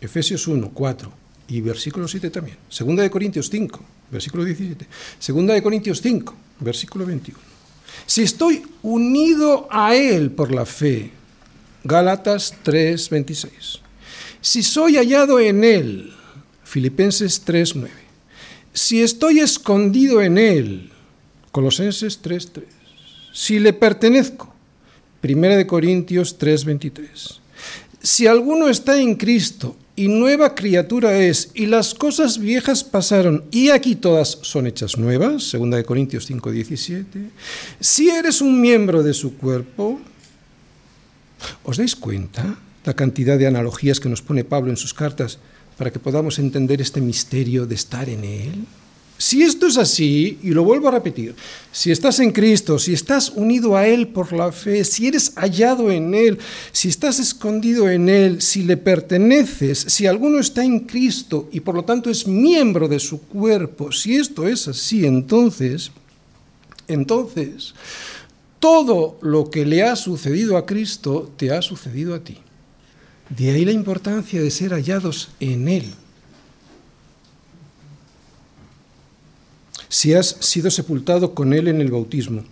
Efesios 0.00 0.48
1, 0.48 0.70
4 0.74 1.12
y 1.48 1.60
versículo 1.60 2.08
7 2.08 2.30
también, 2.30 2.56
Segunda 2.68 3.02
de 3.02 3.10
Corintios 3.10 3.48
5, 3.48 3.80
versículo 4.10 4.44
17, 4.44 4.86
Segunda 5.18 5.54
de 5.54 5.62
Corintios 5.62 6.00
5, 6.02 6.34
versículo 6.60 7.06
21. 7.06 7.38
Si 8.06 8.22
estoy 8.22 8.62
unido 8.82 9.68
a 9.70 9.94
Él 9.94 10.30
por 10.30 10.52
la 10.52 10.66
fe, 10.66 11.12
Gálatas 11.84 12.54
3, 12.62 13.10
26. 13.10 13.52
Si 14.40 14.62
soy 14.62 14.96
hallado 14.96 15.38
en 15.38 15.62
Él, 15.62 16.12
Filipenses 16.64 17.42
3, 17.44 17.76
9 17.76 18.02
si 18.72 19.02
estoy 19.02 19.40
escondido 19.40 20.22
en 20.22 20.38
Él, 20.38 20.90
Colosenses 21.52 22.20
3.3, 22.22 22.64
si 23.32 23.60
le 23.60 23.72
pertenezco, 23.72 24.52
1 25.22 25.66
Corintios 25.66 26.38
3.23, 26.38 27.38
si 28.02 28.26
alguno 28.26 28.68
está 28.68 29.00
en 29.00 29.14
Cristo 29.14 29.76
y 29.94 30.08
nueva 30.08 30.54
criatura 30.54 31.16
es, 31.18 31.52
y 31.54 31.66
las 31.66 31.94
cosas 31.94 32.38
viejas 32.38 32.82
pasaron, 32.82 33.44
y 33.52 33.68
aquí 33.68 33.94
todas 33.94 34.38
son 34.42 34.66
hechas 34.66 34.98
nuevas, 34.98 35.52
2 35.52 35.84
Corintios 35.84 36.28
5.17, 36.28 37.04
si 37.78 38.10
eres 38.10 38.40
un 38.40 38.60
miembro 38.60 39.04
de 39.04 39.14
su 39.14 39.36
cuerpo, 39.36 40.00
¿os 41.62 41.76
dais 41.76 41.94
cuenta 41.94 42.58
la 42.84 42.94
cantidad 42.94 43.38
de 43.38 43.46
analogías 43.46 44.00
que 44.00 44.08
nos 44.08 44.22
pone 44.22 44.42
Pablo 44.42 44.70
en 44.70 44.76
sus 44.76 44.92
cartas? 44.92 45.38
para 45.76 45.90
que 45.90 45.98
podamos 45.98 46.38
entender 46.38 46.80
este 46.80 47.00
misterio 47.00 47.66
de 47.66 47.74
estar 47.74 48.08
en 48.08 48.24
Él. 48.24 48.64
Si 49.22 49.40
esto 49.40 49.68
es 49.68 49.76
así, 49.76 50.40
y 50.42 50.50
lo 50.50 50.64
vuelvo 50.64 50.88
a 50.88 50.90
repetir, 50.90 51.36
si 51.70 51.92
estás 51.92 52.18
en 52.18 52.32
Cristo, 52.32 52.76
si 52.76 52.92
estás 52.92 53.30
unido 53.30 53.76
a 53.76 53.86
Él 53.86 54.08
por 54.08 54.32
la 54.32 54.50
fe, 54.50 54.82
si 54.82 55.06
eres 55.06 55.34
hallado 55.36 55.92
en 55.92 56.12
Él, 56.12 56.40
si 56.72 56.88
estás 56.88 57.20
escondido 57.20 57.88
en 57.88 58.08
Él, 58.08 58.42
si 58.42 58.64
le 58.64 58.76
perteneces, 58.76 59.78
si 59.78 60.08
alguno 60.08 60.40
está 60.40 60.64
en 60.64 60.80
Cristo 60.80 61.48
y 61.52 61.60
por 61.60 61.76
lo 61.76 61.84
tanto 61.84 62.10
es 62.10 62.26
miembro 62.26 62.88
de 62.88 62.98
su 62.98 63.20
cuerpo, 63.20 63.92
si 63.92 64.16
esto 64.16 64.48
es 64.48 64.66
así, 64.66 65.06
entonces, 65.06 65.92
entonces, 66.88 67.74
todo 68.58 69.20
lo 69.22 69.50
que 69.50 69.64
le 69.64 69.84
ha 69.84 69.94
sucedido 69.94 70.56
a 70.56 70.66
Cristo 70.66 71.30
te 71.36 71.52
ha 71.52 71.62
sucedido 71.62 72.16
a 72.16 72.24
ti. 72.24 72.38
De 73.28 73.52
ahí 73.52 73.64
la 73.64 73.70
importancia 73.70 74.42
de 74.42 74.50
ser 74.50 74.72
hallados 74.72 75.30
en 75.38 75.68
Él. 75.68 75.94
Si 79.92 80.14
has 80.14 80.38
sido 80.40 80.70
sepultado 80.70 81.34
con 81.34 81.52
Él 81.52 81.68
en 81.68 81.82
el 81.82 81.90
bautismo, 81.90 82.44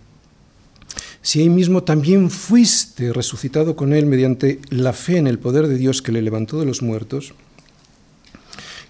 si 1.22 1.40
ahí 1.40 1.48
mismo 1.48 1.82
también 1.82 2.30
fuiste 2.30 3.14
resucitado 3.14 3.76
con 3.76 3.94
Él 3.94 4.04
mediante 4.04 4.60
la 4.68 4.92
fe 4.92 5.16
en 5.16 5.26
el 5.26 5.38
poder 5.38 5.66
de 5.66 5.78
Dios 5.78 6.02
que 6.02 6.12
le 6.12 6.20
levantó 6.20 6.60
de 6.60 6.66
los 6.66 6.82
muertos, 6.82 7.32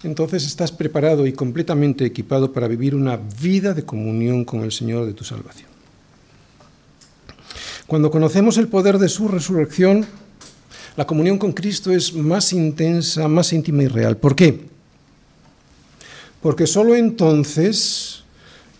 entonces 0.03 0.45
estás 0.45 0.73
preparado 0.73 1.25
y 1.27 1.31
completamente 1.31 2.03
equipado 2.03 2.51
para 2.51 2.67
vivir 2.67 2.93
una 2.93 3.15
vida 3.15 3.73
de 3.73 3.85
comunión 3.85 4.43
con 4.43 4.63
el 4.63 4.73
Señor 4.73 5.05
de 5.05 5.13
tu 5.13 5.23
salvación. 5.23 5.69
Cuando 7.87 8.11
conocemos 8.11 8.57
el 8.57 8.67
poder 8.67 8.97
de 8.97 9.07
su 9.07 9.29
resurrección, 9.29 10.05
la 10.97 11.07
comunión 11.07 11.37
con 11.37 11.53
Cristo 11.53 11.93
es 11.93 12.13
más 12.13 12.51
intensa, 12.51 13.29
más 13.29 13.53
íntima 13.53 13.83
y 13.83 13.87
real. 13.87 14.17
¿Por 14.17 14.35
qué? 14.35 14.65
Porque 16.41 16.67
solo 16.67 16.95
entonces 16.95 18.10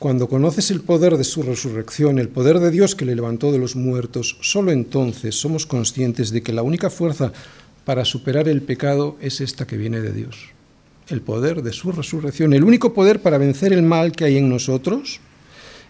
cuando 0.02 0.28
conoces 0.28 0.72
el 0.72 0.82
poder 0.82 1.16
de 1.16 1.24
su 1.24 1.44
resurrección, 1.44 2.18
el 2.18 2.28
poder 2.28 2.58
de 2.58 2.72
Dios 2.72 2.96
que 2.96 3.06
le 3.06 3.14
levantó 3.14 3.52
de 3.52 3.60
los 3.60 3.76
muertos, 3.76 4.36
solo 4.42 4.72
entonces 4.72 5.36
somos 5.36 5.68
conscientes 5.68 6.32
de 6.32 6.42
que 6.42 6.54
la 6.54 6.64
única 6.64 6.90
fuerza 6.90 7.32
para 7.86 8.04
superar 8.04 8.50
el 8.50 8.64
pecado 8.64 9.16
es 9.22 9.42
esta 9.42 9.68
que 9.68 9.78
viene 9.78 10.02
de 10.02 10.12
Dios. 10.12 10.50
El 11.08 11.22
poder 11.22 11.62
de 11.62 11.72
su 11.72 11.92
resurrección, 11.92 12.54
el 12.54 12.64
único 12.64 12.96
poder 12.96 13.22
para 13.22 13.38
vencer 13.38 13.74
el 13.74 13.84
mal 13.84 14.12
que 14.12 14.26
hay 14.26 14.40
en 14.40 14.50
nosotros, 14.50 15.20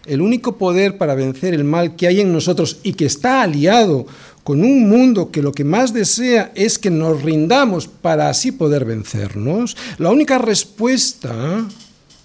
el 0.04 0.20
único 0.20 0.58
poder 0.58 0.98
para 0.98 1.14
vencer 1.14 1.54
el 1.54 1.64
mal 1.64 1.96
que 1.96 2.06
hay 2.06 2.20
en 2.20 2.34
nosotros 2.34 2.80
y 2.82 2.92
que 2.92 3.06
está 3.06 3.40
aliado 3.40 4.06
con 4.44 4.62
un 4.62 4.90
mundo 4.90 5.30
que 5.30 5.40
lo 5.40 5.52
que 5.52 5.64
más 5.64 5.94
desea 5.94 6.52
es 6.54 6.78
que 6.78 6.90
nos 6.90 7.22
rindamos 7.22 7.86
para 7.86 8.28
así 8.28 8.52
poder 8.52 8.84
vencernos, 8.84 9.74
la 9.96 10.10
única 10.10 10.36
respuesta 10.36 11.66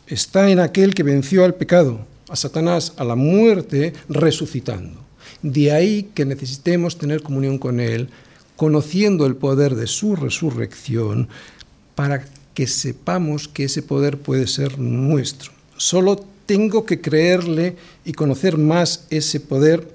está 0.07 0.49
en 0.49 0.59
aquel 0.59 0.93
que 0.93 1.03
venció 1.03 1.43
al 1.45 1.55
pecado, 1.55 2.05
a 2.29 2.35
Satanás, 2.35 2.93
a 2.97 3.03
la 3.03 3.15
muerte, 3.15 3.93
resucitando. 4.09 4.99
De 5.41 5.71
ahí 5.71 6.09
que 6.15 6.25
necesitemos 6.25 6.97
tener 6.97 7.21
comunión 7.21 7.57
con 7.57 7.79
Él, 7.79 8.09
conociendo 8.55 9.25
el 9.25 9.35
poder 9.35 9.75
de 9.75 9.87
su 9.87 10.15
resurrección, 10.15 11.29
para 11.95 12.25
que 12.53 12.67
sepamos 12.67 13.47
que 13.47 13.65
ese 13.65 13.83
poder 13.83 14.17
puede 14.17 14.47
ser 14.47 14.79
nuestro. 14.79 15.51
Solo 15.77 16.25
tengo 16.45 16.85
que 16.85 17.01
creerle 17.01 17.75
y 18.03 18.13
conocer 18.13 18.57
más 18.57 19.05
ese 19.09 19.39
poder 19.39 19.87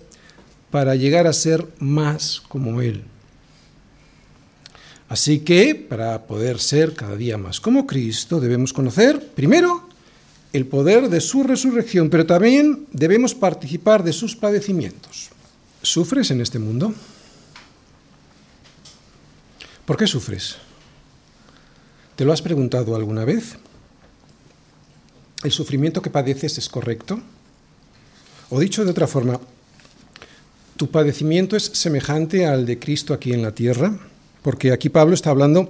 para 0.70 0.94
llegar 0.94 1.26
a 1.26 1.32
ser 1.32 1.66
más 1.78 2.40
como 2.48 2.80
Él. 2.80 3.02
Así 5.08 5.40
que, 5.40 5.74
para 5.74 6.26
poder 6.26 6.58
ser 6.58 6.94
cada 6.94 7.16
día 7.16 7.36
más 7.36 7.60
como 7.60 7.86
Cristo, 7.86 8.40
debemos 8.40 8.72
conocer, 8.72 9.32
primero, 9.34 9.88
el 10.52 10.66
poder 10.66 11.08
de 11.08 11.20
su 11.20 11.42
resurrección, 11.42 12.10
pero 12.10 12.26
también 12.26 12.86
debemos 12.92 13.34
participar 13.34 14.02
de 14.04 14.12
sus 14.12 14.36
padecimientos. 14.36 15.30
¿Sufres 15.82 16.30
en 16.30 16.40
este 16.40 16.58
mundo? 16.58 16.94
¿Por 19.86 19.96
qué 19.96 20.06
sufres? 20.06 20.56
¿Te 22.16 22.24
lo 22.24 22.32
has 22.32 22.42
preguntado 22.42 22.94
alguna 22.94 23.24
vez? 23.24 23.56
¿El 25.42 25.50
sufrimiento 25.50 26.02
que 26.02 26.10
padeces 26.10 26.58
es 26.58 26.68
correcto? 26.68 27.20
O 28.50 28.60
dicho 28.60 28.84
de 28.84 28.90
otra 28.90 29.06
forma, 29.06 29.40
¿tu 30.76 30.90
padecimiento 30.90 31.56
es 31.56 31.64
semejante 31.64 32.46
al 32.46 32.66
de 32.66 32.78
Cristo 32.78 33.14
aquí 33.14 33.32
en 33.32 33.42
la 33.42 33.54
tierra? 33.54 33.98
Porque 34.42 34.70
aquí 34.70 34.88
Pablo 34.88 35.14
está 35.14 35.30
hablando 35.30 35.68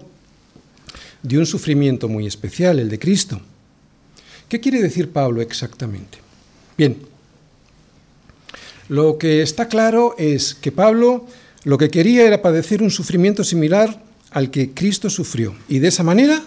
de 1.23 1.39
un 1.39 1.47
sufrimiento 1.47 2.09
muy 2.09 2.27
especial, 2.27 2.81
el 2.81 2.89
de 2.89 2.99
Cristo. 2.99 3.41
¿Qué 4.53 4.61
quiere 4.61 4.83
decir 4.83 5.11
Pablo 5.11 5.41
exactamente? 5.41 6.19
Bien, 6.77 6.99
lo 8.91 9.17
que 9.17 9.41
está 9.41 9.67
claro 9.67 10.15
es 10.19 10.55
que 10.55 10.71
Pablo 10.71 11.27
lo 11.65 11.79
que 11.79 11.89
quería 11.89 12.27
era 12.27 12.43
padecer 12.43 12.83
un 12.83 12.91
sufrimiento 12.91 13.45
similar 13.45 14.03
al 14.31 14.51
que 14.51 14.75
Cristo 14.75 15.09
sufrió 15.09 15.55
y 15.71 15.79
de 15.79 15.89
esa 15.89 16.03
manera 16.03 16.43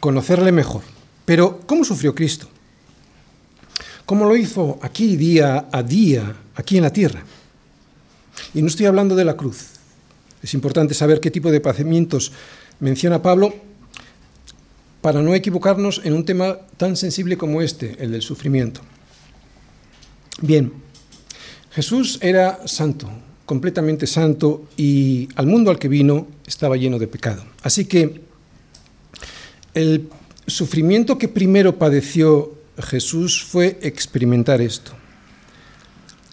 conocerle 0.00 0.50
mejor. 0.50 0.80
Pero, 1.26 1.60
¿cómo 1.66 1.84
sufrió 1.84 2.14
Cristo? 2.14 2.48
¿Cómo 4.06 4.24
lo 4.24 4.34
hizo 4.34 4.78
aquí 4.80 5.18
día 5.18 5.66
a 5.70 5.82
día, 5.82 6.34
aquí 6.54 6.78
en 6.78 6.84
la 6.84 6.90
tierra? 6.94 7.22
Y 8.54 8.62
no 8.62 8.68
estoy 8.68 8.86
hablando 8.86 9.14
de 9.14 9.26
la 9.26 9.36
cruz. 9.36 9.66
Es 10.42 10.54
importante 10.54 10.94
saber 10.94 11.20
qué 11.20 11.30
tipo 11.30 11.50
de 11.50 11.60
padecimientos 11.60 12.32
menciona 12.80 13.20
Pablo 13.20 13.52
para 15.04 15.20
no 15.20 15.34
equivocarnos 15.34 16.00
en 16.02 16.14
un 16.14 16.24
tema 16.24 16.56
tan 16.78 16.96
sensible 16.96 17.36
como 17.36 17.60
este, 17.60 17.94
el 18.02 18.12
del 18.12 18.22
sufrimiento. 18.22 18.80
Bien, 20.40 20.72
Jesús 21.72 22.18
era 22.22 22.66
santo, 22.66 23.10
completamente 23.44 24.06
santo, 24.06 24.64
y 24.78 25.28
al 25.34 25.46
mundo 25.46 25.70
al 25.70 25.78
que 25.78 25.88
vino 25.88 26.26
estaba 26.46 26.78
lleno 26.78 26.98
de 26.98 27.06
pecado. 27.06 27.44
Así 27.62 27.84
que 27.84 28.22
el 29.74 30.08
sufrimiento 30.46 31.18
que 31.18 31.28
primero 31.28 31.78
padeció 31.78 32.54
Jesús 32.78 33.44
fue 33.44 33.78
experimentar 33.82 34.62
esto. 34.62 34.92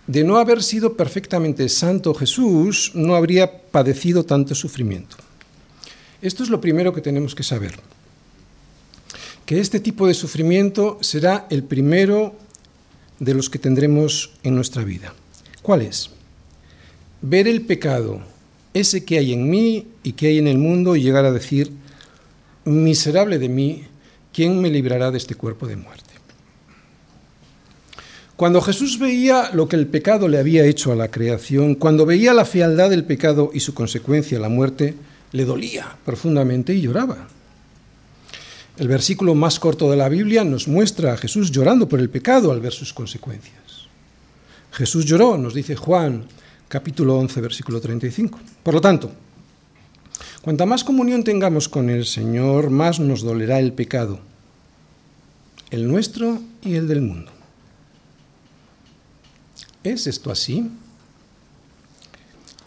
De 0.08 0.24
no 0.24 0.38
haber 0.38 0.64
sido 0.64 0.96
perfectamente 0.96 1.68
santo 1.68 2.14
Jesús, 2.14 2.94
no 2.96 3.16
habría 3.16 3.64
padecido 3.64 4.24
tanto 4.24 4.56
sufrimiento. 4.56 5.18
Esto 6.22 6.42
es 6.42 6.50
lo 6.50 6.62
primero 6.62 6.94
que 6.94 7.02
tenemos 7.02 7.36
que 7.36 7.44
saber 7.44 7.74
que 9.46 9.60
este 9.60 9.80
tipo 9.80 10.08
de 10.08 10.14
sufrimiento 10.14 10.98
será 11.02 11.48
el 11.50 11.64
primero 11.64 12.36
de 13.20 13.34
los 13.34 13.50
que 13.50 13.60
tendremos 13.60 14.32
en 14.44 14.56
nuestra 14.56 14.84
vida. 14.84 15.14
¿Cuál 15.62 15.82
es? 15.82 16.10
Ver 17.22 17.48
el 17.48 17.62
pecado, 17.62 18.22
ese 18.74 19.06
que 19.06 19.18
hay 19.18 19.34
en 19.34 19.50
mí 19.50 19.88
y 20.04 20.14
que 20.14 20.28
hay 20.28 20.38
en 20.40 20.48
el 20.48 20.58
mundo, 20.58 20.96
y 20.96 21.02
llegar 21.02 21.26
a 21.26 21.32
decir, 21.32 21.72
miserable 22.66 23.38
de 23.38 23.50
mí, 23.50 23.84
¿quién 24.34 24.60
me 24.60 24.70
librará 24.70 25.12
de 25.12 25.18
este 25.18 25.36
cuerpo 25.36 25.68
de 25.68 25.76
muerte? 25.76 26.12
Cuando 28.36 28.60
Jesús 28.60 28.98
veía 28.98 29.52
lo 29.54 29.68
que 29.68 29.76
el 29.76 29.86
pecado 29.86 30.28
le 30.28 30.40
había 30.40 30.66
hecho 30.66 30.92
a 30.92 30.96
la 30.96 31.12
creación, 31.12 31.76
cuando 31.76 32.08
veía 32.08 32.34
la 32.34 32.44
fealdad 32.44 32.90
del 32.90 33.04
pecado 33.04 33.52
y 33.54 33.60
su 33.60 33.76
consecuencia, 33.76 34.40
la 34.40 34.50
muerte, 34.50 34.96
le 35.32 35.46
dolía 35.46 35.96
profundamente 36.04 36.74
y 36.74 36.82
lloraba. 36.82 37.28
El 38.82 38.88
versículo 38.88 39.36
más 39.36 39.60
corto 39.60 39.92
de 39.92 39.96
la 39.96 40.10
Biblia 40.10 40.44
nos 40.44 40.68
muestra 40.68 41.14
a 41.14 41.18
Jesús 41.18 41.52
llorando 41.52 41.88
por 41.88 42.00
el 42.00 42.10
pecado 42.10 42.52
al 42.52 42.62
ver 42.62 42.74
sus 42.74 42.94
consecuencias. 42.94 43.86
Jesús 44.72 45.06
lloró, 45.06 45.38
nos 45.38 45.54
dice 45.54 45.76
Juan 45.76 46.26
capítulo 46.68 47.16
11, 47.20 47.42
versículo 47.42 47.80
35. 47.80 48.40
Por 48.64 48.74
lo 48.74 48.82
tanto, 48.82 49.12
cuanta 50.42 50.66
más 50.66 50.84
comunión 50.84 51.24
tengamos 51.24 51.70
con 51.70 51.92
el 51.92 52.08
Señor, 52.08 52.72
más 52.72 53.00
nos 53.00 53.22
dolerá 53.22 53.60
el 53.60 53.74
pecado, 53.74 54.20
el 55.70 55.88
nuestro 55.88 56.42
y 56.64 56.74
el 56.74 56.88
del 56.88 57.02
mundo. 57.02 57.32
¿Es 59.84 60.08
esto 60.08 60.32
así? 60.32 60.72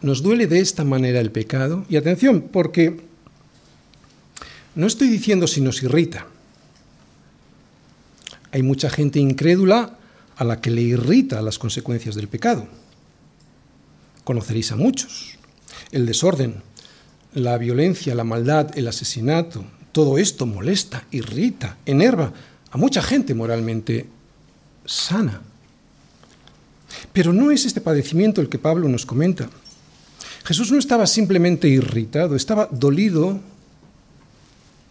¿Nos 0.01 0.23
duele 0.23 0.47
de 0.47 0.61
esta 0.61 0.85
manera 0.85 1.19
el 1.19 1.33
pecado? 1.33 1.85
Y 1.89 1.97
atención, 1.97 2.51
porque 2.53 3.14
no 4.75 4.87
estoy 4.87 5.09
diciendo 5.09 5.47
si 5.47 5.61
nos 5.61 5.83
irrita. 5.83 6.27
Hay 8.53 8.63
mucha 8.63 8.91
gente 8.91 9.19
incrédula 9.19 9.99
a 10.37 10.45
la 10.45 10.61
que 10.61 10.71
le 10.71 10.83
irrita 10.83 11.43
las 11.43 11.59
consecuencias 11.59 12.15
del 12.15 12.29
pecado. 12.29 12.67
Conoceréis 14.25 14.73
a 14.73 14.77
muchos. 14.77 15.39
El 15.91 16.07
desorden, 16.07 16.63
la 17.35 17.59
violencia, 17.59 18.15
la 18.15 18.25
maldad, 18.25 18.77
el 18.77 18.89
asesinato, 18.89 19.65
todo 19.93 20.19
esto 20.19 20.47
molesta, 20.47 21.05
irrita, 21.11 21.79
enerva 21.87 22.33
a 22.75 22.77
mucha 22.77 23.01
gente 23.01 23.35
moralmente 23.35 24.07
sana. 24.85 25.41
Pero 27.13 27.33
no 27.33 27.53
es 27.53 27.65
este 27.65 27.81
padecimiento 27.81 28.41
el 28.41 28.49
que 28.49 28.59
Pablo 28.59 28.89
nos 28.89 29.07
comenta. 29.07 29.49
Jesús 30.45 30.73
no 30.73 30.79
estaba 30.79 31.07
simplemente 31.07 31.69
irritado, 31.69 32.35
estaba 32.35 32.69
dolido 32.73 33.39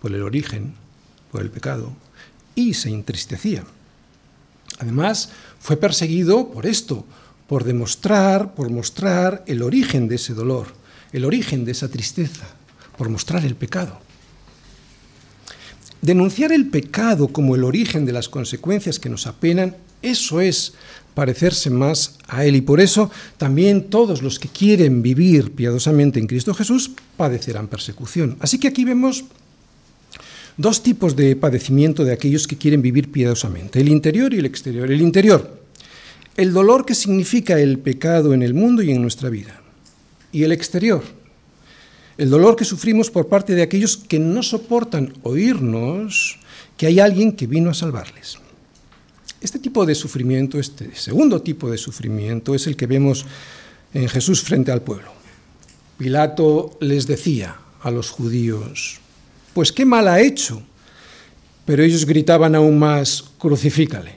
por 0.04 0.14
el 0.14 0.22
origen, 0.22 0.74
por 1.32 1.42
el 1.42 1.50
pecado, 1.50 1.94
y 2.56 2.74
se 2.74 2.90
entristecía. 2.90 3.64
Además, 4.80 5.30
fue 5.62 5.78
perseguido 5.78 6.52
por 6.52 6.66
esto, 6.66 7.06
por 7.48 7.64
demostrar, 7.64 8.54
por 8.54 8.70
mostrar 8.70 9.46
el 9.48 9.62
origen 9.62 10.10
de 10.10 10.16
ese 10.16 10.34
dolor, 10.34 10.68
el 11.14 11.24
origen 11.24 11.64
de 11.64 11.72
esa 11.72 11.88
tristeza, 11.88 12.46
por 12.98 13.08
mostrar 13.08 13.46
el 13.46 13.56
pecado. 13.56 13.98
Denunciar 16.02 16.52
el 16.52 16.68
pecado 16.68 17.30
como 17.30 17.56
el 17.56 17.64
origen 17.64 18.06
de 18.06 18.12
las 18.12 18.28
consecuencias 18.28 19.00
que 19.00 19.08
nos 19.08 19.26
apenan, 19.26 19.78
eso 20.02 20.42
es 20.42 20.74
parecerse 21.14 21.70
más 21.70 22.18
a 22.28 22.44
Él. 22.44 22.58
Y 22.58 22.62
por 22.62 22.82
eso 22.82 23.10
también 23.38 23.90
todos 23.90 24.22
los 24.22 24.38
que 24.38 24.50
quieren 24.50 25.02
vivir 25.02 25.54
piadosamente 25.54 26.20
en 26.20 26.28
Cristo 26.28 26.54
Jesús 26.54 26.92
padecerán 27.16 27.70
persecución. 27.70 28.36
Así 28.42 28.60
que 28.60 28.68
aquí 28.68 28.84
vemos 28.84 29.24
dos 30.58 30.84
tipos 30.84 31.16
de 31.16 31.36
padecimiento 31.36 32.04
de 32.04 32.14
aquellos 32.14 32.48
que 32.48 32.58
quieren 32.58 32.82
vivir 32.82 33.12
piadosamente, 33.12 33.82
el 33.82 33.90
interior 33.90 34.34
y 34.34 34.40
el 34.40 34.46
exterior. 34.46 34.92
El 34.92 35.02
interior, 35.02 35.62
el 36.38 36.54
dolor 36.54 36.86
que 36.86 36.96
significa 36.96 37.60
el 37.60 37.80
pecado 37.80 38.34
en 38.34 38.44
el 38.44 38.54
mundo 38.54 38.82
y 38.82 38.92
en 38.92 39.02
nuestra 39.02 39.30
vida. 39.30 39.62
Y 40.32 40.44
el 40.44 40.52
exterior, 40.52 41.04
el 42.18 42.30
dolor 42.30 42.56
que 42.56 42.66
sufrimos 42.66 43.10
por 43.10 43.28
parte 43.28 43.56
de 43.56 43.62
aquellos 43.62 43.98
que 43.98 44.20
no 44.20 44.44
soportan 44.44 45.14
oírnos 45.24 46.40
que 46.78 46.88
hay 46.88 47.00
alguien 47.00 47.34
que 47.34 47.48
vino 47.48 47.70
a 47.70 47.74
salvarles. 47.74 48.40
Este 49.42 49.60
tipo 49.60 49.86
de 49.86 49.94
sufrimiento, 49.94 50.60
este 50.60 50.96
segundo 50.96 51.42
tipo 51.42 51.70
de 51.70 51.78
sufrimiento, 51.78 52.56
es 52.56 52.66
el 52.68 52.78
que 52.78 52.88
vemos 52.88 53.26
en 53.94 54.08
Jesús 54.08 54.42
frente 54.42 54.72
al 54.72 54.82
pueblo. 54.82 55.12
Pilato 55.98 56.78
les 56.80 57.08
decía 57.08 57.58
a 57.82 57.92
los 57.92 58.10
judíos, 58.10 59.00
pues 59.54 59.72
qué 59.72 59.86
mal 59.86 60.08
ha 60.08 60.20
hecho, 60.20 60.62
pero 61.66 61.84
ellos 61.84 62.06
gritaban 62.06 62.56
aún 62.56 62.78
más, 62.78 63.24
crucifícale. 63.38 64.16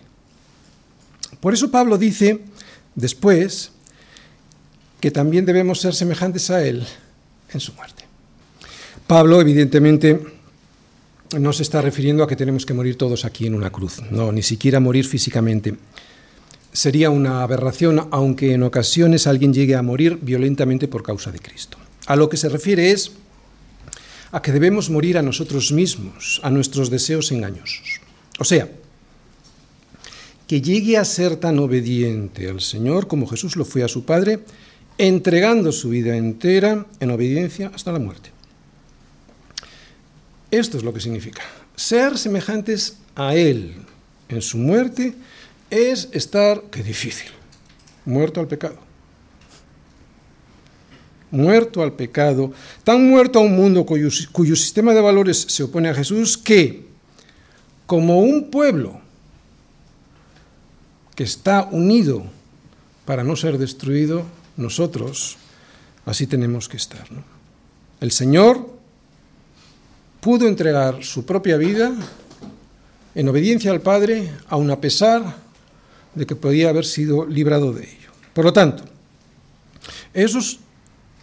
Por 1.41 1.55
eso 1.55 1.71
Pablo 1.71 1.99
dice 1.99 2.41
después 2.95 3.73
que 5.01 5.11
también 5.11 5.45
debemos 5.45 5.81
ser 5.81 5.95
semejantes 5.95 6.51
a 6.51 6.65
él 6.65 6.87
en 7.53 7.61
su 7.61 7.73
muerte. 7.75 8.05
Pablo, 9.07 9.41
evidentemente, 9.41 10.21
no 11.39 11.53
se 11.53 11.63
está 11.63 11.81
refiriendo 11.83 12.25
a 12.25 12.29
que 12.29 12.37
tenemos 12.37 12.67
que 12.67 12.75
morir 12.75 12.97
todos 12.97 13.25
aquí 13.25 13.47
en 13.47 13.55
una 13.55 13.71
cruz, 13.71 14.01
no, 14.11 14.33
ni 14.33 14.43
siquiera 14.43 14.81
morir 14.81 15.07
físicamente. 15.07 15.77
Sería 16.73 17.11
una 17.11 17.43
aberración, 17.43 18.09
aunque 18.11 18.53
en 18.53 18.63
ocasiones 18.63 19.27
alguien 19.27 19.53
llegue 19.53 19.77
a 19.77 19.83
morir 19.83 20.19
violentamente 20.21 20.89
por 20.89 21.03
causa 21.03 21.31
de 21.31 21.39
Cristo. 21.39 21.79
A 22.07 22.17
lo 22.17 22.29
que 22.29 22.37
se 22.37 22.49
refiere 22.49 22.91
es 22.91 23.13
a 24.33 24.43
que 24.43 24.53
debemos 24.53 24.91
morir 24.91 25.19
a 25.19 25.23
nosotros 25.23 25.73
mismos, 25.73 26.41
a 26.43 26.51
nuestros 26.51 26.91
deseos 26.91 27.33
engañosos. 27.33 28.01
O 28.39 28.45
sea, 28.45 28.69
que 30.47 30.61
llegue 30.61 30.97
a 30.97 31.05
ser 31.05 31.37
tan 31.37 31.59
obediente 31.59 32.49
al 32.49 32.61
Señor 32.61 33.07
como 33.07 33.27
Jesús 33.27 33.57
lo 33.57 33.65
fue 33.65 33.83
a 33.83 33.89
su 33.89 34.05
Padre, 34.05 34.41
entregando 34.99 35.73
su 35.73 35.91
vida 35.91 36.17
entera 36.17 36.87
en 37.01 37.11
obediencia 37.11 37.71
hasta 37.75 37.93
la 37.93 37.99
muerte. 37.99 38.31
Esto 40.51 40.79
es 40.79 40.85
lo 40.85 40.93
que 40.93 41.01
significa. 41.01 41.43
Ser 41.75 42.17
semejantes 42.17 42.99
a 43.15 43.35
Él 43.35 43.75
en 44.29 44.43
su 44.43 44.59
muerte 44.59 45.15
es 45.71 46.09
estar, 46.13 46.63
qué 46.71 46.83
difícil, 46.83 47.29
muerto 48.05 48.41
al 48.41 48.47
pecado. 48.47 48.86
Muerto 51.37 51.83
al 51.83 51.93
pecado, 51.93 52.53
tan 52.83 53.07
muerto 53.09 53.39
a 53.39 53.43
un 53.43 53.55
mundo 53.55 53.85
cuyo, 53.85 54.11
sistema 54.57 54.95
de 54.95 55.01
valores 55.01 55.39
se 55.49 55.63
opone 55.63 55.89
a 55.89 55.95
Jesús 55.95 56.39
que, 56.39 56.87
como 57.87 58.21
un 58.21 58.51
pueblo 58.51 59.01
que 61.15 61.25
está 61.25 61.69
unido 61.71 62.25
para 63.05 63.23
no 63.23 63.37
ser 63.37 63.59
destruido, 63.59 64.25
nosotros 64.57 65.37
así 66.07 66.27
tenemos 66.27 66.69
que 66.69 66.79
estar. 66.79 67.07
El 68.01 68.13
Señor 68.13 68.75
pudo 70.21 70.49
entregar 70.49 71.05
su 71.05 71.25
propia 71.25 71.57
vida 71.57 71.95
en 73.15 73.29
obediencia 73.29 73.71
al 73.71 73.81
Padre, 73.81 74.31
aun 74.49 74.71
a 74.71 74.81
pesar 74.81 75.37
de 76.15 76.27
que 76.27 76.35
podía 76.35 76.71
haber 76.71 76.85
sido 76.85 77.27
librado 77.27 77.73
de 77.73 77.85
ello. 77.85 78.11
Por 78.33 78.45
lo 78.45 78.53
tanto, 78.53 78.85
esos 80.13 80.61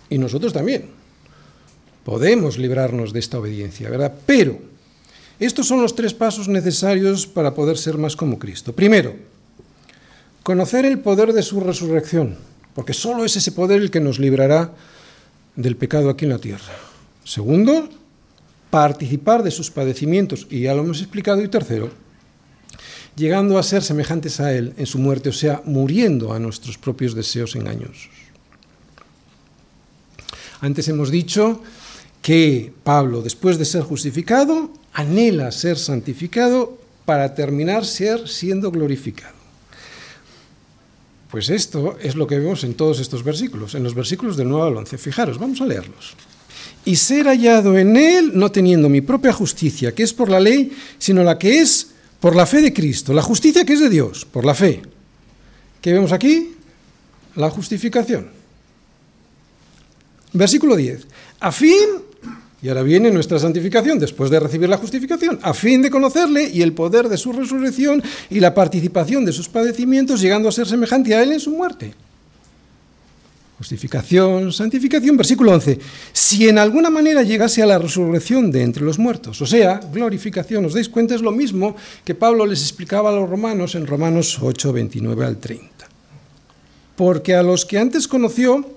y 0.10 0.18
nosotros 0.18 0.54
también 0.54 0.90
podemos 2.04 2.58
librarnos 2.58 3.14
de 3.14 3.20
esta 3.20 3.40
obediencia, 3.40 3.90
¿verdad? 3.90 4.14
Pero 4.26 4.60
estos 5.40 5.68
son 5.68 5.82
los 5.82 5.96
tres 5.96 6.14
pasos 6.14 6.48
necesarios 6.48 7.26
para 7.26 7.54
poder 7.54 7.78
ser 7.78 7.98
más 7.98 8.16
como 8.16 8.40
Cristo. 8.40 8.74
Primero, 8.74 9.16
conocer 10.44 10.86
el 10.86 11.00
poder 11.00 11.34
de 11.34 11.44
su 11.44 11.60
resurrección, 11.60 12.38
porque 12.76 12.94
solo 12.94 13.26
es 13.26 13.36
ese 13.36 13.52
poder 13.52 13.82
el 13.82 13.92
que 13.92 14.00
nos 14.00 14.20
librará 14.20 14.74
del 15.56 15.76
pecado 15.76 16.10
aquí 16.10 16.26
en 16.26 16.32
la 16.32 16.40
tierra. 16.40 16.74
Segundo, 17.24 17.90
participar 18.70 19.44
de 19.44 19.52
sus 19.52 19.72
padecimientos, 19.72 20.48
y 20.50 20.62
ya 20.62 20.74
lo 20.74 20.84
hemos 20.84 21.00
explicado, 21.00 21.42
y 21.42 21.48
tercero, 21.48 21.90
llegando 23.16 23.58
a 23.58 23.64
ser 23.64 23.84
semejantes 23.84 24.40
a 24.40 24.54
Él 24.54 24.74
en 24.78 24.86
su 24.86 24.98
muerte, 24.98 25.30
o 25.30 25.34
sea, 25.34 25.62
muriendo 25.66 26.34
a 26.34 26.40
nuestros 26.40 26.78
propios 26.78 27.16
deseos 27.16 27.56
engañosos. 27.56 28.23
Antes 30.64 30.88
hemos 30.88 31.12
dicho 31.12 31.62
que 32.22 32.72
Pablo, 32.86 33.22
después 33.22 33.58
de 33.58 33.66
ser 33.66 33.84
justificado, 33.84 34.72
anhela 34.94 35.52
ser 35.52 35.78
santificado 35.78 36.80
para 37.04 37.36
terminar 37.36 37.84
ser 37.84 38.30
siendo 38.30 38.72
glorificado. 38.72 39.36
Pues 41.30 41.50
esto 41.50 41.98
es 42.00 42.16
lo 42.16 42.28
que 42.28 42.40
vemos 42.40 42.64
en 42.64 42.76
todos 42.76 43.02
estos 43.02 43.24
versículos, 43.24 43.76
en 43.76 43.84
los 43.84 43.94
versículos 43.94 44.38
del 44.38 44.48
9 44.48 44.68
al 44.70 44.78
11. 44.78 44.98
Fijaros, 44.98 45.38
vamos 45.38 45.60
a 45.60 45.66
leerlos 45.66 46.16
y 46.86 46.96
ser 46.96 47.28
hallado 47.28 47.78
en 47.78 47.98
él, 47.98 48.32
no 48.34 48.50
teniendo 48.50 48.88
mi 48.88 49.02
propia 49.02 49.34
justicia, 49.34 49.94
que 49.94 50.04
es 50.04 50.14
por 50.14 50.30
la 50.30 50.40
ley, 50.40 50.72
sino 50.98 51.24
la 51.24 51.38
que 51.38 51.60
es 51.60 51.92
por 52.22 52.38
la 52.38 52.46
fe 52.46 52.62
de 52.62 52.72
Cristo, 52.72 53.12
la 53.14 53.22
justicia 53.22 53.66
que 53.66 53.74
es 53.74 53.82
de 53.82 53.90
Dios, 53.90 54.24
por 54.24 54.46
la 54.46 54.56
fe. 54.56 54.82
¿Qué 55.82 55.92
vemos 55.92 56.14
aquí? 56.14 56.56
La 57.36 57.50
justificación. 57.50 58.43
Versículo 60.34 60.76
10. 60.76 61.08
A 61.40 61.52
fin, 61.52 62.02
y 62.62 62.70
ahora 62.70 62.84
viene 62.84 63.12
nuestra 63.12 63.40
santificación 63.40 64.00
después 64.00 64.30
de 64.30 64.40
recibir 64.40 64.70
la 64.70 64.78
justificación, 64.78 65.40
a 65.42 65.54
fin 65.54 65.82
de 65.82 65.90
conocerle 65.90 66.50
y 66.50 66.62
el 66.62 66.74
poder 66.74 67.10
de 67.10 67.18
su 67.18 67.32
resurrección 67.32 68.02
y 68.30 68.40
la 68.40 68.54
participación 68.54 69.26
de 69.26 69.34
sus 69.34 69.50
padecimientos, 69.50 70.22
llegando 70.22 70.50
a 70.50 70.52
ser 70.52 70.68
semejante 70.68 71.14
a 71.14 71.24
él 71.24 71.34
en 71.34 71.40
su 71.40 71.52
muerte 71.52 71.94
Justificación, 73.64 74.52
santificación, 74.52 75.16
versículo 75.16 75.54
11. 75.54 75.80
Si 76.12 76.50
en 76.50 76.58
alguna 76.58 76.90
manera 76.90 77.24
llegase 77.24 77.64
a 77.64 77.66
la 77.66 77.78
resurrección 77.78 78.52
de 78.52 78.62
entre 78.62 78.84
los 78.84 79.00
muertos, 79.00 79.42
o 79.42 79.46
sea, 79.46 79.80
glorificación, 79.94 80.66
os 80.66 80.74
dais 80.74 80.90
cuenta, 80.90 81.16
es 81.16 81.22
lo 81.22 81.32
mismo 81.32 81.72
que 82.04 82.12
Pablo 82.12 82.46
les 82.46 82.60
explicaba 82.60 83.10
a 83.10 83.16
los 83.16 83.30
romanos 83.30 83.76
en 83.76 83.88
Romanos 83.88 84.40
8, 84.42 84.74
29 84.74 85.26
al 85.26 85.38
30. 85.38 85.88
Porque 86.98 87.36
a 87.36 87.44
los 87.44 87.64
que 87.64 87.78
antes 87.78 88.10
conoció, 88.10 88.68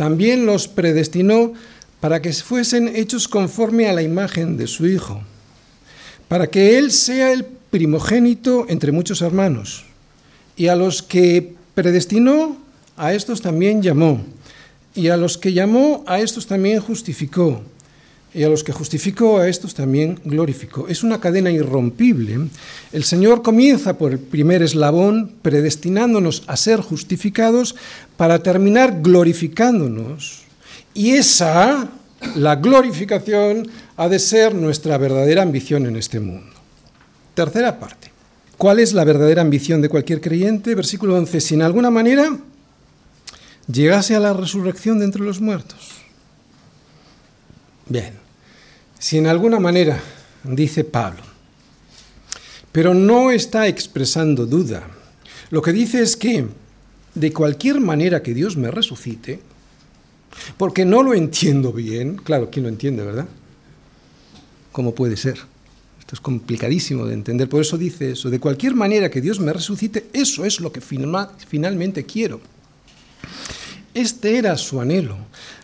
también 0.00 0.46
los 0.46 0.66
predestinó 0.66 1.52
para 2.00 2.22
que 2.22 2.32
fuesen 2.32 2.96
hechos 2.96 3.28
conforme 3.28 3.86
a 3.86 3.92
la 3.92 4.00
imagen 4.00 4.56
de 4.56 4.66
su 4.66 4.86
Hijo, 4.86 5.20
para 6.26 6.46
que 6.46 6.78
Él 6.78 6.90
sea 6.90 7.34
el 7.34 7.44
primogénito 7.44 8.64
entre 8.70 8.92
muchos 8.92 9.20
hermanos. 9.20 9.84
Y 10.56 10.68
a 10.68 10.74
los 10.74 11.02
que 11.02 11.52
predestinó, 11.74 12.56
a 12.96 13.12
estos 13.12 13.42
también 13.42 13.82
llamó, 13.82 14.22
y 14.94 15.08
a 15.08 15.18
los 15.18 15.36
que 15.36 15.52
llamó, 15.52 16.02
a 16.06 16.20
estos 16.20 16.46
también 16.46 16.80
justificó, 16.80 17.60
y 18.32 18.44
a 18.44 18.48
los 18.48 18.62
que 18.62 18.72
justificó, 18.72 19.38
a 19.38 19.48
estos 19.48 19.74
también 19.74 20.20
glorificó. 20.24 20.86
Es 20.88 21.02
una 21.02 21.20
cadena 21.20 21.50
irrompible. 21.50 22.48
El 22.92 23.04
Señor 23.04 23.42
comienza 23.42 23.98
por 23.98 24.12
el 24.12 24.18
primer 24.18 24.62
eslabón, 24.62 25.32
predestinándonos 25.42 26.44
a 26.46 26.56
ser 26.56 26.80
justificados, 26.80 27.74
para 28.16 28.42
terminar 28.42 29.00
glorificándonos. 29.02 30.42
Y 30.94 31.12
esa, 31.12 31.88
la 32.36 32.56
glorificación, 32.56 33.68
ha 33.96 34.08
de 34.08 34.18
ser 34.18 34.54
nuestra 34.54 34.96
verdadera 34.96 35.42
ambición 35.42 35.86
en 35.86 35.96
este 35.96 36.20
mundo. 36.20 36.54
Tercera 37.34 37.78
parte. 37.80 38.10
¿Cuál 38.56 38.78
es 38.78 38.92
la 38.92 39.04
verdadera 39.04 39.42
ambición 39.42 39.80
de 39.80 39.88
cualquier 39.88 40.20
creyente? 40.20 40.74
Versículo 40.74 41.16
11. 41.16 41.40
Si 41.40 41.54
en 41.54 41.62
alguna 41.62 41.90
manera 41.90 42.38
llegase 43.66 44.14
a 44.14 44.20
la 44.20 44.32
resurrección 44.32 44.98
de 44.98 45.06
entre 45.06 45.22
los 45.22 45.40
muertos. 45.40 46.00
Bien, 47.88 48.19
si 49.00 49.16
en 49.16 49.26
alguna 49.26 49.58
manera, 49.58 49.98
dice 50.44 50.84
Pablo, 50.84 51.22
pero 52.70 52.94
no 52.94 53.30
está 53.30 53.66
expresando 53.66 54.46
duda, 54.46 54.86
lo 55.50 55.62
que 55.62 55.72
dice 55.72 56.02
es 56.02 56.16
que 56.16 56.46
de 57.14 57.32
cualquier 57.32 57.80
manera 57.80 58.22
que 58.22 58.34
Dios 58.34 58.56
me 58.56 58.70
resucite, 58.70 59.40
porque 60.56 60.84
no 60.84 61.02
lo 61.02 61.14
entiendo 61.14 61.72
bien, 61.72 62.16
claro, 62.16 62.50
¿quién 62.50 62.64
lo 62.64 62.68
entiende, 62.68 63.02
verdad? 63.02 63.26
¿Cómo 64.70 64.94
puede 64.94 65.16
ser? 65.16 65.38
Esto 65.98 66.14
es 66.14 66.20
complicadísimo 66.20 67.06
de 67.06 67.14
entender, 67.14 67.48
por 67.48 67.62
eso 67.62 67.78
dice 67.78 68.12
eso. 68.12 68.30
De 68.30 68.38
cualquier 68.38 68.74
manera 68.74 69.10
que 69.10 69.20
Dios 69.20 69.40
me 69.40 69.52
resucite, 69.52 70.08
eso 70.12 70.44
es 70.44 70.60
lo 70.60 70.70
que 70.70 70.80
finalmente 70.80 72.04
quiero. 72.04 72.40
Este 73.94 74.38
era 74.38 74.56
su 74.56 74.80
anhelo. 74.80 75.16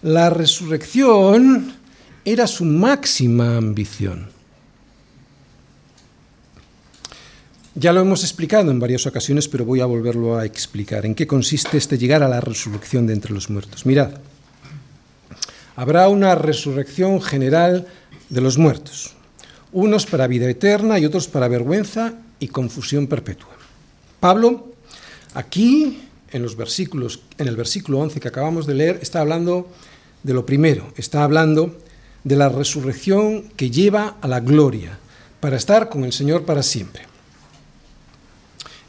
La 0.03 0.31
resurrección 0.31 1.75
era 2.27 2.49
su 2.49 2.65
máxima 2.65 3.57
ambición. 3.57 4.27
Ya 7.77 7.93
lo 7.93 8.01
hemos 8.01 8.25
explicado 8.25 8.73
en 8.73 8.81
varias 8.81 9.07
ocasiones, 9.07 9.47
pero 9.47 9.65
voy 9.65 9.81
a 9.81 9.87
volverlo 9.87 10.37
a 10.37 10.45
explicar. 10.45 11.07
¿En 11.07 11.15
qué 11.15 11.29
consiste 11.29 11.77
este 11.79 11.97
llegar 11.97 12.25
a 12.25 12.29
la 12.29 12.41
resurrección 12.41 13.07
de 13.07 13.13
entre 13.13 13.33
los 13.33 13.49
muertos? 13.49 13.87
Mirad, 13.87 14.11
habrá 15.77 16.09
una 16.09 16.35
resurrección 16.35 17.23
general 17.23 17.87
de 18.29 18.41
los 18.41 18.59
muertos, 18.59 19.15
unos 19.71 20.05
para 20.05 20.27
vida 20.27 20.51
eterna 20.51 20.99
y 20.99 21.05
otros 21.05 21.29
para 21.29 21.47
vergüenza 21.47 22.15
y 22.41 22.49
confusión 22.49 23.07
perpetua. 23.07 23.51
Pablo, 24.19 24.73
aquí 25.35 26.03
en 26.33 26.43
los 26.43 26.57
versículos, 26.57 27.21
en 27.39 27.47
el 27.47 27.55
versículo 27.55 28.01
11 28.01 28.19
que 28.19 28.29
acabamos 28.29 28.67
de 28.67 28.75
leer, 28.75 28.99
está 29.01 29.21
hablando 29.21 29.69
de 30.25 30.35
lo 30.35 30.45
primero, 30.45 30.93
está 30.97 31.23
hablando 31.23 31.86
de 32.27 32.35
la 32.35 32.49
resurrección 32.49 33.43
que 33.57 33.71
lleva 33.71 34.17
a 34.21 34.27
la 34.27 34.41
gloria, 34.41 34.99
para 35.39 35.57
estar 35.57 35.89
con 35.89 36.03
el 36.03 36.13
Señor 36.13 36.45
para 36.45 36.65
siempre. 36.65 37.03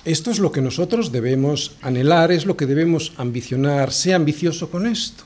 Esto 0.05 0.31
es 0.31 0.39
lo 0.39 0.51
que 0.51 0.59
nosotros 0.59 1.11
debemos 1.11 1.77
anhelar, 1.83 2.31
es 2.31 2.47
lo 2.47 2.57
que 2.57 2.65
debemos 2.65 3.13
ambicionar, 3.17 3.93
sea 3.93 4.15
ambicioso 4.15 4.71
con 4.71 4.87
esto. 4.87 5.23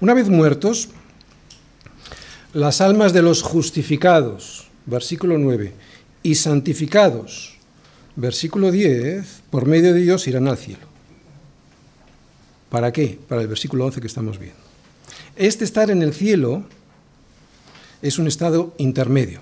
Una 0.00 0.14
vez 0.14 0.28
muertos, 0.28 0.88
las 2.54 2.80
almas 2.80 3.12
de 3.12 3.22
los 3.22 3.42
justificados, 3.42 4.66
versículo 4.86 5.38
9, 5.38 5.72
y 6.24 6.34
santificados, 6.34 7.54
versículo 8.16 8.72
10, 8.72 9.42
por 9.50 9.66
medio 9.66 9.94
de 9.94 10.00
Dios 10.00 10.26
irán 10.26 10.48
al 10.48 10.58
cielo. 10.58 10.88
¿Para 12.68 12.92
qué? 12.92 13.16
Para 13.28 13.42
el 13.42 13.46
versículo 13.46 13.84
11 13.84 14.00
que 14.00 14.08
estamos 14.08 14.40
viendo. 14.40 14.58
Este 15.36 15.64
estar 15.64 15.92
en 15.92 16.02
el 16.02 16.14
cielo 16.14 16.64
es 18.04 18.18
un 18.18 18.26
estado 18.26 18.74
intermedio. 18.76 19.40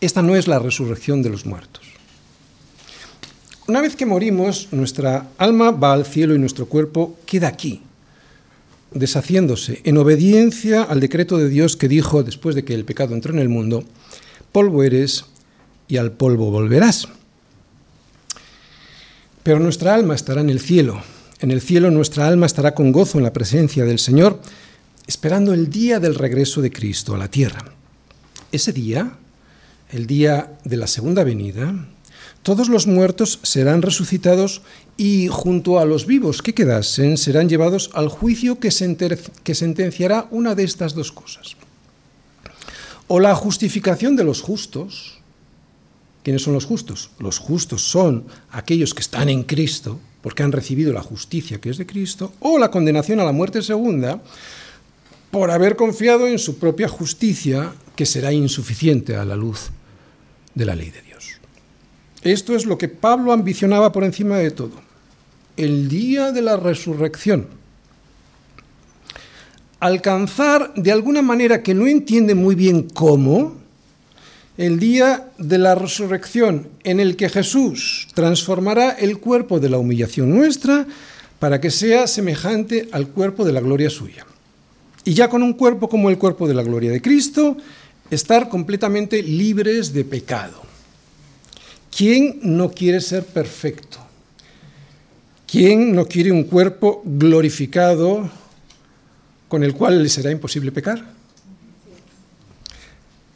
Esta 0.00 0.22
no 0.22 0.36
es 0.36 0.46
la 0.46 0.60
resurrección 0.60 1.20
de 1.20 1.30
los 1.30 1.46
muertos. 1.46 1.82
Una 3.66 3.80
vez 3.80 3.96
que 3.96 4.06
morimos, 4.06 4.68
nuestra 4.70 5.26
alma 5.36 5.72
va 5.72 5.92
al 5.92 6.06
cielo 6.06 6.36
y 6.36 6.38
nuestro 6.38 6.66
cuerpo 6.66 7.18
queda 7.26 7.48
aquí, 7.48 7.82
deshaciéndose, 8.92 9.80
en 9.82 9.98
obediencia 9.98 10.84
al 10.84 11.00
decreto 11.00 11.38
de 11.38 11.48
Dios 11.48 11.76
que 11.76 11.88
dijo, 11.88 12.22
después 12.22 12.54
de 12.54 12.64
que 12.64 12.74
el 12.74 12.84
pecado 12.84 13.14
entró 13.14 13.32
en 13.32 13.40
el 13.40 13.48
mundo, 13.48 13.84
polvo 14.52 14.84
eres 14.84 15.24
y 15.88 15.96
al 15.96 16.12
polvo 16.12 16.52
volverás. 16.52 17.08
Pero 19.42 19.58
nuestra 19.58 19.94
alma 19.94 20.14
estará 20.14 20.40
en 20.40 20.50
el 20.50 20.60
cielo. 20.60 21.02
En 21.40 21.50
el 21.50 21.60
cielo 21.60 21.90
nuestra 21.90 22.28
alma 22.28 22.46
estará 22.46 22.76
con 22.76 22.92
gozo 22.92 23.18
en 23.18 23.24
la 23.24 23.32
presencia 23.32 23.84
del 23.84 23.98
Señor 23.98 24.40
esperando 25.06 25.52
el 25.54 25.70
día 25.70 26.00
del 26.00 26.14
regreso 26.14 26.62
de 26.62 26.70
Cristo 26.70 27.14
a 27.14 27.18
la 27.18 27.30
tierra. 27.30 27.72
Ese 28.52 28.72
día, 28.72 29.18
el 29.90 30.06
día 30.06 30.58
de 30.64 30.76
la 30.76 30.86
segunda 30.86 31.24
venida, 31.24 31.74
todos 32.42 32.70
los 32.70 32.86
muertos 32.86 33.38
serán 33.42 33.82
resucitados 33.82 34.62
y 34.96 35.28
junto 35.28 35.78
a 35.78 35.84
los 35.84 36.06
vivos 36.06 36.40
que 36.40 36.54
quedasen 36.54 37.18
serán 37.18 37.48
llevados 37.48 37.90
al 37.92 38.08
juicio 38.08 38.58
que, 38.58 38.70
sentenciará 38.70 40.26
una 40.30 40.54
de 40.54 40.64
estas 40.64 40.94
dos 40.94 41.12
cosas. 41.12 41.56
O 43.08 43.20
la 43.20 43.34
justificación 43.34 44.16
de 44.16 44.24
los 44.24 44.40
justos. 44.40 45.18
¿Quiénes 46.22 46.42
son 46.42 46.54
los 46.54 46.64
justos? 46.64 47.10
Los 47.18 47.38
justos 47.38 47.82
son 47.82 48.24
aquellos 48.50 48.94
que 48.94 49.00
están 49.00 49.28
en 49.28 49.42
Cristo 49.42 49.98
porque 50.22 50.42
han 50.42 50.52
recibido 50.52 50.92
la 50.92 51.02
justicia 51.02 51.60
que 51.60 51.70
es 51.70 51.78
de 51.78 51.86
Cristo. 51.86 52.32
O 52.40 52.58
la 52.58 52.70
condenación 52.70 53.20
a 53.20 53.24
la 53.24 53.32
muerte 53.32 53.62
segunda 53.62 54.22
por 55.30 55.50
haber 55.50 55.76
confiado 55.76 56.26
en 56.26 56.38
su 56.38 56.58
propia 56.58 56.88
justicia, 56.88 57.72
que 57.94 58.06
será 58.06 58.32
insuficiente 58.32 59.16
a 59.16 59.24
la 59.24 59.36
luz 59.36 59.70
de 60.54 60.64
la 60.64 60.74
ley 60.74 60.90
de 60.90 61.02
Dios. 61.02 61.40
Esto 62.22 62.56
es 62.56 62.66
lo 62.66 62.78
que 62.78 62.88
Pablo 62.88 63.32
ambicionaba 63.32 63.92
por 63.92 64.04
encima 64.04 64.38
de 64.38 64.50
todo. 64.50 64.72
El 65.56 65.88
día 65.88 66.32
de 66.32 66.42
la 66.42 66.56
resurrección. 66.56 67.48
Alcanzar 69.78 70.74
de 70.74 70.92
alguna 70.92 71.22
manera 71.22 71.62
que 71.62 71.74
no 71.74 71.86
entiende 71.86 72.34
muy 72.34 72.54
bien 72.54 72.88
cómo, 72.92 73.56
el 74.58 74.78
día 74.78 75.30
de 75.38 75.56
la 75.56 75.74
resurrección 75.74 76.68
en 76.84 77.00
el 77.00 77.16
que 77.16 77.30
Jesús 77.30 78.08
transformará 78.14 78.90
el 78.90 79.18
cuerpo 79.18 79.58
de 79.60 79.70
la 79.70 79.78
humillación 79.78 80.28
nuestra 80.30 80.86
para 81.38 81.60
que 81.60 81.70
sea 81.70 82.06
semejante 82.06 82.88
al 82.92 83.08
cuerpo 83.08 83.44
de 83.46 83.52
la 83.52 83.60
gloria 83.60 83.88
suya 83.88 84.26
y 85.04 85.14
ya 85.14 85.28
con 85.28 85.42
un 85.42 85.54
cuerpo 85.54 85.88
como 85.88 86.10
el 86.10 86.18
cuerpo 86.18 86.46
de 86.46 86.54
la 86.54 86.62
gloria 86.62 86.90
de 86.90 87.00
Cristo, 87.00 87.56
estar 88.10 88.48
completamente 88.48 89.22
libres 89.22 89.92
de 89.92 90.04
pecado. 90.04 90.62
¿Quién 91.96 92.40
no 92.42 92.70
quiere 92.70 93.00
ser 93.00 93.24
perfecto? 93.24 93.98
¿Quién 95.46 95.94
no 95.94 96.06
quiere 96.06 96.30
un 96.30 96.44
cuerpo 96.44 97.02
glorificado 97.04 98.30
con 99.48 99.64
el 99.64 99.74
cual 99.74 100.02
le 100.02 100.08
será 100.08 100.30
imposible 100.30 100.70
pecar? 100.70 101.02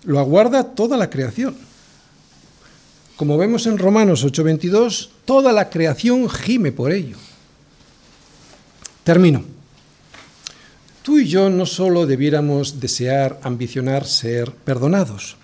Lo 0.05 0.21
aguarda 0.21 0.75
toda 0.75 0.97
la 0.97 1.11
creación. 1.11 1.57
Como 3.17 3.39
vemos 3.39 3.67
en 3.67 3.79
Romanos 3.79 4.25
8:22, 4.25 5.11
toda 5.25 5.53
la 5.53 5.71
creación 5.71 6.29
gime 6.29 6.73
por 6.73 6.93
ello. 6.93 7.17
Termino. 9.03 9.54
Tú 11.05 11.19
y 11.19 11.29
yo 11.29 11.51
no 11.51 11.67
solo 11.67 12.07
debiéramos 12.07 12.81
desear, 12.81 13.39
ambicionar 13.43 14.07
ser 14.07 14.53
perdonados, 14.53 15.37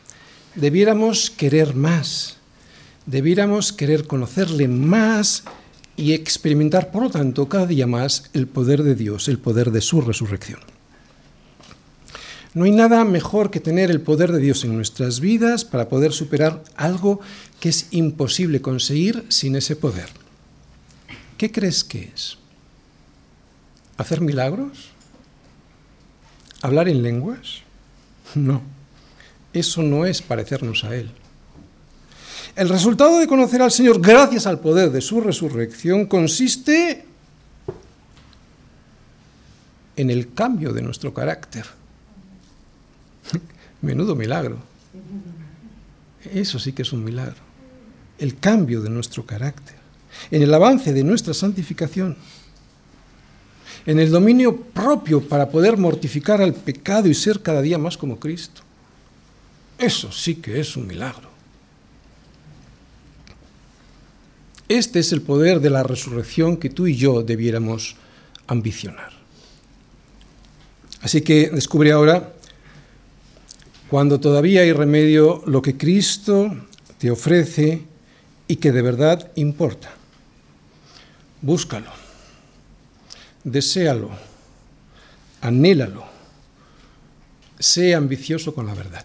debiéramos 0.54 1.28
querer 1.30 1.74
más, 1.74 2.38
debiéramos 3.04 3.70
querer 3.70 4.06
conocerle 4.06 4.68
más 4.68 5.44
y 5.98 6.14
experimentar, 6.14 6.90
por 6.90 7.02
lo 7.02 7.10
tanto, 7.10 7.46
cada 7.50 7.66
día 7.66 7.86
más 7.86 8.30
el 8.32 8.46
poder 8.46 8.82
de 8.82 8.94
Dios, 8.94 9.28
el 9.28 9.38
poder 9.38 9.70
de 9.70 9.82
su 9.82 10.00
resurrección. 10.00 10.60
No 12.54 12.64
hay 12.64 12.70
nada 12.70 13.04
mejor 13.04 13.50
que 13.50 13.60
tener 13.60 13.90
el 13.90 14.00
poder 14.00 14.32
de 14.32 14.38
Dios 14.38 14.64
en 14.64 14.74
nuestras 14.74 15.20
vidas 15.20 15.66
para 15.66 15.90
poder 15.90 16.12
superar 16.12 16.64
algo 16.74 17.20
que 17.60 17.68
es 17.68 17.88
imposible 17.90 18.62
conseguir 18.62 19.26
sin 19.28 19.56
ese 19.56 19.76
poder. 19.76 20.08
¿Qué 21.36 21.52
crees 21.52 21.84
que 21.84 22.10
es? 22.14 22.38
¿Hacer 23.98 24.22
milagros? 24.22 24.92
¿Hablar 26.62 26.88
en 26.88 27.02
lenguas? 27.02 27.62
No, 28.34 28.62
eso 29.52 29.82
no 29.82 30.06
es 30.06 30.22
parecernos 30.22 30.84
a 30.84 30.94
Él. 30.94 31.10
El 32.56 32.68
resultado 32.68 33.18
de 33.18 33.26
conocer 33.26 33.62
al 33.62 33.70
Señor 33.70 34.00
gracias 34.00 34.46
al 34.46 34.60
poder 34.60 34.90
de 34.90 35.00
su 35.00 35.20
resurrección 35.20 36.06
consiste 36.06 37.04
en 39.96 40.10
el 40.10 40.32
cambio 40.34 40.72
de 40.72 40.82
nuestro 40.82 41.14
carácter. 41.14 41.66
Menudo 43.82 44.14
milagro. 44.14 44.58
Eso 46.32 46.58
sí 46.58 46.72
que 46.72 46.82
es 46.82 46.92
un 46.92 47.04
milagro. 47.04 47.36
El 48.18 48.38
cambio 48.38 48.82
de 48.82 48.90
nuestro 48.90 49.24
carácter. 49.24 49.76
En 50.30 50.42
el 50.42 50.52
avance 50.52 50.92
de 50.92 51.04
nuestra 51.04 51.32
santificación 51.32 52.16
en 53.86 53.98
el 53.98 54.10
dominio 54.10 54.56
propio 54.56 55.26
para 55.26 55.48
poder 55.48 55.76
mortificar 55.76 56.42
al 56.42 56.54
pecado 56.54 57.08
y 57.08 57.14
ser 57.14 57.40
cada 57.40 57.62
día 57.62 57.78
más 57.78 57.96
como 57.96 58.18
Cristo. 58.18 58.62
Eso 59.78 60.12
sí 60.12 60.36
que 60.36 60.60
es 60.60 60.76
un 60.76 60.86
milagro. 60.86 61.30
Este 64.68 65.00
es 65.00 65.12
el 65.12 65.22
poder 65.22 65.60
de 65.60 65.70
la 65.70 65.82
resurrección 65.82 66.56
que 66.56 66.70
tú 66.70 66.86
y 66.86 66.94
yo 66.94 67.22
debiéramos 67.22 67.96
ambicionar. 68.46 69.12
Así 71.00 71.22
que 71.22 71.50
descubre 71.50 71.92
ahora, 71.92 72.34
cuando 73.88 74.20
todavía 74.20 74.60
hay 74.60 74.72
remedio, 74.72 75.42
lo 75.46 75.62
que 75.62 75.76
Cristo 75.76 76.54
te 76.98 77.10
ofrece 77.10 77.82
y 78.46 78.56
que 78.56 78.70
de 78.70 78.82
verdad 78.82 79.32
importa. 79.34 79.90
Búscalo 81.40 81.99
deséalo, 83.44 84.10
anhélalo, 85.40 86.04
sé 87.58 87.94
ambicioso 87.94 88.54
con 88.54 88.66
la 88.66 88.74
verdad. 88.74 89.04